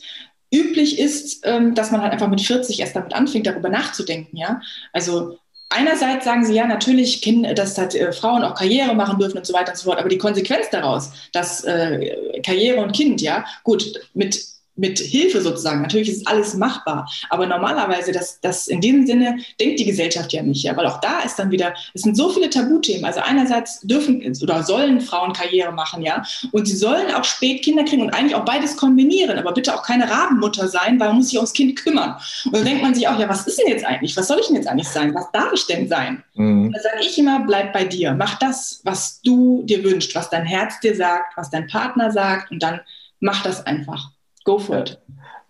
üblich 0.53 0.97
ist, 0.97 1.41
ähm, 1.45 1.75
dass 1.75 1.91
man 1.91 2.01
halt 2.01 2.13
einfach 2.13 2.29
mit 2.29 2.41
40 2.41 2.79
erst 2.79 2.95
damit 2.95 3.13
anfängt, 3.13 3.45
darüber 3.47 3.69
nachzudenken, 3.69 4.37
ja. 4.37 4.61
Also 4.93 5.37
einerseits 5.69 6.25
sagen 6.25 6.45
sie 6.45 6.55
ja 6.55 6.65
natürlich, 6.65 7.21
dass 7.55 7.77
halt, 7.77 7.95
äh, 7.95 8.11
Frauen 8.13 8.43
auch 8.43 8.55
Karriere 8.55 8.95
machen 8.95 9.19
dürfen 9.19 9.37
und 9.37 9.45
so 9.45 9.53
weiter 9.53 9.71
und 9.71 9.77
so 9.77 9.85
fort, 9.85 9.99
aber 9.99 10.09
die 10.09 10.17
Konsequenz 10.17 10.69
daraus, 10.71 11.11
dass 11.33 11.63
äh, 11.65 12.41
Karriere 12.43 12.81
und 12.81 12.93
Kind, 12.93 13.21
ja, 13.21 13.45
gut, 13.63 13.93
mit 14.13 14.43
mit 14.79 14.99
Hilfe 14.99 15.41
sozusagen. 15.41 15.81
Natürlich 15.81 16.09
ist 16.09 16.27
alles 16.27 16.55
machbar, 16.55 17.09
aber 17.29 17.45
normalerweise, 17.45 18.11
das, 18.11 18.39
das 18.41 18.67
in 18.67 18.81
diesem 18.81 19.05
Sinne 19.05 19.37
denkt 19.59 19.79
die 19.79 19.85
Gesellschaft 19.85 20.31
ja 20.33 20.41
nicht, 20.41 20.63
ja, 20.63 20.75
weil 20.75 20.85
auch 20.85 21.01
da 21.01 21.19
ist 21.19 21.37
dann 21.37 21.51
wieder, 21.51 21.73
es 21.93 22.01
sind 22.01 22.15
so 22.15 22.29
viele 22.29 22.49
Tabuthemen. 22.49 23.05
Also 23.05 23.19
einerseits 23.19 23.81
dürfen 23.81 24.21
oder 24.41 24.63
sollen 24.63 25.01
Frauen 25.01 25.33
Karriere 25.33 25.71
machen, 25.71 26.01
ja, 26.01 26.23
und 26.51 26.67
sie 26.67 26.75
sollen 26.75 27.13
auch 27.13 27.23
spät 27.23 27.63
Kinder 27.63 27.83
kriegen 27.83 28.01
und 28.01 28.11
eigentlich 28.11 28.35
auch 28.35 28.45
beides 28.45 28.77
kombinieren, 28.77 29.37
aber 29.37 29.51
bitte 29.51 29.75
auch 29.75 29.83
keine 29.83 30.09
Rabenmutter 30.09 30.67
sein, 30.67 30.99
weil 30.99 31.09
man 31.09 31.17
muss 31.17 31.29
sich 31.29 31.37
ums 31.37 31.53
Kind 31.53 31.75
kümmern. 31.75 32.15
Und 32.45 32.55
dann 32.55 32.65
denkt 32.65 32.81
man 32.81 32.95
sich 32.95 33.07
auch, 33.07 33.19
ja, 33.19 33.27
was 33.27 33.45
ist 33.47 33.59
denn 33.59 33.67
jetzt 33.67 33.85
eigentlich? 33.85 34.15
Was 34.15 34.27
soll 34.27 34.39
ich 34.39 34.47
denn 34.47 34.55
jetzt 34.55 34.67
eigentlich 34.67 34.87
sein? 34.87 35.13
Was 35.13 35.31
darf 35.31 35.51
ich 35.53 35.67
denn 35.67 35.87
sein? 35.87 36.23
Mhm. 36.35 36.71
Da 36.71 36.79
sage 36.79 37.01
ich 37.01 37.17
immer, 37.17 37.41
bleib 37.41 37.73
bei 37.73 37.83
dir. 37.83 38.13
Mach 38.13 38.39
das, 38.39 38.81
was 38.83 39.21
du 39.21 39.63
dir 39.63 39.83
wünschst, 39.83 40.15
was 40.15 40.29
dein 40.29 40.45
Herz 40.45 40.79
dir 40.79 40.95
sagt, 40.95 41.35
was 41.35 41.49
dein 41.49 41.67
Partner 41.67 42.11
sagt 42.11 42.51
und 42.51 42.63
dann 42.63 42.79
mach 43.19 43.43
das 43.43 43.65
einfach. 43.65 44.11
Go 44.49 44.57
for 44.57 44.79
it. 44.79 44.97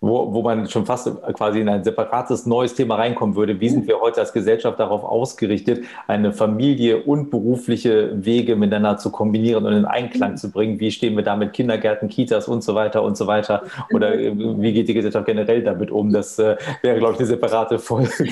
Wo, 0.02 0.34
wo 0.34 0.42
man 0.42 0.68
schon 0.68 0.86
fast 0.86 1.10
quasi 1.34 1.62
in 1.62 1.70
ein 1.70 1.84
separates 1.86 2.46
neues 2.46 2.74
Thema 2.74 2.96
reinkommen 2.96 3.36
würde. 3.36 3.60
Wie 3.60 3.70
sind 3.70 3.88
wir 3.88 4.00
heute 4.00 4.20
als 4.20 4.34
Gesellschaft 4.34 4.80
darauf 4.80 5.04
ausgerichtet, 5.04 5.86
eine 6.08 6.32
Familie 6.34 7.04
und 7.04 7.30
berufliche 7.30 8.12
Wege 8.26 8.56
miteinander 8.56 8.98
zu 8.98 9.10
kombinieren 9.10 9.66
und 9.66 9.74
in 9.74 9.86
Einklang 9.86 10.36
zu 10.36 10.52
bringen? 10.52 10.82
Wie 10.82 10.92
stehen 10.92 11.16
wir 11.16 11.24
da 11.24 11.38
mit 11.38 11.54
Kindergärten, 11.54 12.10
Kitas 12.10 12.48
und 12.50 12.62
so 12.62 12.76
weiter 12.76 13.04
und 13.04 13.16
so 13.16 13.28
weiter? 13.28 13.64
Oder 13.94 14.18
wie 14.18 14.74
geht 14.74 14.90
die 14.90 14.94
Gesellschaft 14.94 15.26
generell 15.26 15.64
damit 15.64 15.92
um? 15.92 16.12
Das 16.12 16.40
äh, 16.40 16.58
wäre, 16.82 16.98
glaube 17.00 17.14
ich, 17.14 17.20
eine 17.20 17.28
separate 17.28 17.80
Folge. 17.80 18.10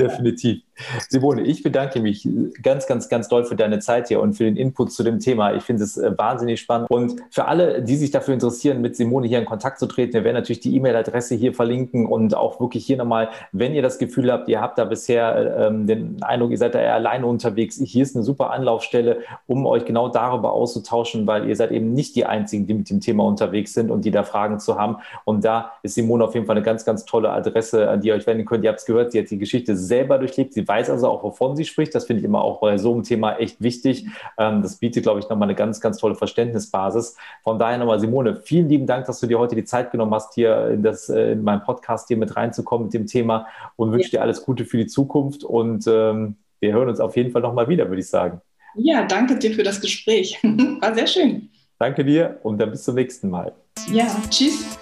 Definitiv. 0.00 0.62
Simone, 1.08 1.42
ich 1.42 1.62
bedanke 1.62 2.00
mich 2.00 2.28
ganz, 2.62 2.86
ganz, 2.86 3.08
ganz 3.08 3.28
doll 3.28 3.44
für 3.44 3.56
deine 3.56 3.78
Zeit 3.78 4.08
hier 4.08 4.20
und 4.20 4.34
für 4.34 4.44
den 4.44 4.56
Input 4.56 4.92
zu 4.92 5.02
dem 5.02 5.18
Thema. 5.18 5.54
Ich 5.54 5.62
finde 5.62 5.84
es 5.84 5.96
äh, 5.96 6.16
wahnsinnig 6.16 6.60
spannend. 6.60 6.90
Und 6.90 7.16
für 7.30 7.46
alle, 7.46 7.82
die 7.82 7.96
sich 7.96 8.10
dafür 8.10 8.34
interessieren, 8.34 8.80
mit 8.80 8.96
Simone 8.96 9.26
hier 9.26 9.38
in 9.38 9.44
Kontakt 9.44 9.78
zu 9.78 9.86
treten, 9.86 10.14
wir 10.14 10.24
werden 10.24 10.36
natürlich 10.36 10.60
die 10.60 10.74
E-Mail-Adresse 10.76 11.34
hier 11.34 11.54
verlinken 11.54 12.06
und 12.06 12.34
auch 12.36 12.60
wirklich 12.60 12.86
hier 12.86 12.96
nochmal, 12.96 13.28
wenn 13.52 13.74
ihr 13.74 13.82
das 13.82 13.98
Gefühl 13.98 14.32
habt, 14.32 14.48
ihr 14.48 14.60
habt 14.60 14.78
da 14.78 14.84
bisher 14.84 15.68
ähm, 15.68 15.86
den 15.86 16.22
Eindruck, 16.22 16.50
ihr 16.50 16.58
seid 16.58 16.74
da 16.74 16.80
eher 16.80 16.94
alleine 16.94 17.26
unterwegs, 17.26 17.80
hier 17.82 18.02
ist 18.02 18.16
eine 18.16 18.24
super 18.24 18.50
Anlaufstelle, 18.50 19.18
um 19.46 19.66
euch 19.66 19.84
genau 19.84 20.08
darüber 20.08 20.52
auszutauschen, 20.52 21.26
weil 21.26 21.48
ihr 21.48 21.56
seid 21.56 21.72
eben 21.72 21.92
nicht 21.92 22.16
die 22.16 22.26
Einzigen, 22.26 22.66
die 22.66 22.74
mit 22.74 22.90
dem 22.90 23.00
Thema 23.00 23.24
unterwegs 23.24 23.74
sind 23.74 23.90
und 23.90 24.04
die 24.04 24.10
da 24.10 24.22
Fragen 24.22 24.58
zu 24.58 24.78
haben. 24.78 24.96
Und 25.24 25.44
da 25.44 25.72
ist 25.82 25.94
Simone 25.94 26.24
auf 26.24 26.34
jeden 26.34 26.46
Fall 26.46 26.56
eine 26.56 26.64
ganz, 26.64 26.84
ganz 26.84 27.04
tolle 27.04 27.30
Adresse, 27.30 27.88
an 27.88 28.00
die 28.00 28.08
ihr 28.08 28.14
euch 28.14 28.26
wenden 28.26 28.44
könnt. 28.44 28.64
Ihr 28.64 28.70
habt 28.70 28.80
es 28.80 28.86
gehört, 28.86 29.12
sie 29.12 29.20
hat 29.20 29.30
die 29.30 29.38
Geschichte 29.38 29.76
selber 29.76 30.18
durchlebt. 30.18 30.54
Sie 30.54 30.66
weiß 30.70 30.88
also 30.88 31.08
auch, 31.08 31.24
wovon 31.24 31.56
sie 31.56 31.64
spricht. 31.64 31.92
Das 31.96 32.04
finde 32.04 32.20
ich 32.20 32.24
immer 32.24 32.42
auch 32.42 32.60
bei 32.60 32.78
so 32.78 32.92
einem 32.92 33.02
Thema 33.02 33.36
echt 33.38 33.60
wichtig. 33.60 34.06
Ähm, 34.38 34.62
das 34.62 34.76
bietet, 34.76 35.02
glaube 35.02 35.18
ich, 35.18 35.28
nochmal 35.28 35.48
eine 35.48 35.56
ganz, 35.56 35.80
ganz 35.80 35.98
tolle 35.98 36.14
Verständnisbasis. 36.14 37.16
Von 37.42 37.58
daher 37.58 37.78
nochmal, 37.78 37.98
Simone, 37.98 38.36
vielen 38.36 38.68
lieben 38.68 38.86
Dank, 38.86 39.06
dass 39.06 39.18
du 39.18 39.26
dir 39.26 39.40
heute 39.40 39.56
die 39.56 39.64
Zeit 39.64 39.90
genommen 39.90 40.14
hast, 40.14 40.34
hier 40.34 40.68
in, 40.68 40.84
das, 40.84 41.08
äh, 41.08 41.32
in 41.32 41.42
meinen 41.42 41.62
Podcast 41.62 42.06
hier 42.06 42.16
mit 42.16 42.36
reinzukommen 42.36 42.86
mit 42.86 42.94
dem 42.94 43.06
Thema 43.06 43.48
und 43.74 43.90
wünsche 43.90 44.12
ja. 44.12 44.20
dir 44.20 44.22
alles 44.22 44.44
Gute 44.44 44.64
für 44.64 44.76
die 44.76 44.86
Zukunft 44.86 45.42
und 45.42 45.88
ähm, 45.88 46.36
wir 46.60 46.72
hören 46.72 46.88
uns 46.88 47.00
auf 47.00 47.16
jeden 47.16 47.32
Fall 47.32 47.42
nochmal 47.42 47.68
wieder, 47.68 47.88
würde 47.88 48.00
ich 48.00 48.08
sagen. 48.08 48.40
Ja, 48.76 49.04
danke 49.04 49.36
dir 49.36 49.52
für 49.52 49.64
das 49.64 49.80
Gespräch. 49.80 50.38
War 50.80 50.94
sehr 50.94 51.08
schön. 51.08 51.50
Danke 51.78 52.04
dir 52.04 52.38
und 52.42 52.58
dann 52.60 52.70
bis 52.70 52.84
zum 52.84 52.94
nächsten 52.94 53.28
Mal. 53.28 53.52
Ja, 53.90 54.14
tschüss. 54.28 54.78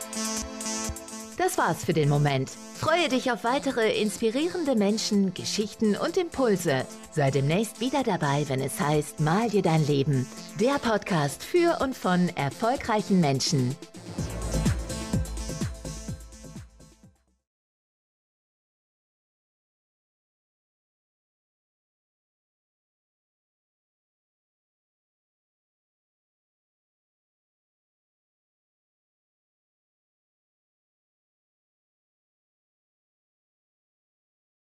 Das 1.38 1.56
war's 1.56 1.84
für 1.84 1.92
den 1.92 2.08
Moment. 2.08 2.50
Freue 2.78 3.08
dich 3.08 3.32
auf 3.32 3.42
weitere 3.42 4.00
inspirierende 4.00 4.76
Menschen, 4.76 5.34
Geschichten 5.34 5.96
und 5.96 6.16
Impulse. 6.16 6.86
Sei 7.10 7.32
demnächst 7.32 7.80
wieder 7.80 8.04
dabei, 8.04 8.44
wenn 8.46 8.60
es 8.60 8.78
heißt 8.78 9.18
Mal 9.18 9.50
dir 9.50 9.62
dein 9.62 9.84
Leben. 9.84 10.28
Der 10.60 10.78
Podcast 10.78 11.42
für 11.42 11.82
und 11.82 11.96
von 11.96 12.28
erfolgreichen 12.36 13.20
Menschen. 13.20 13.74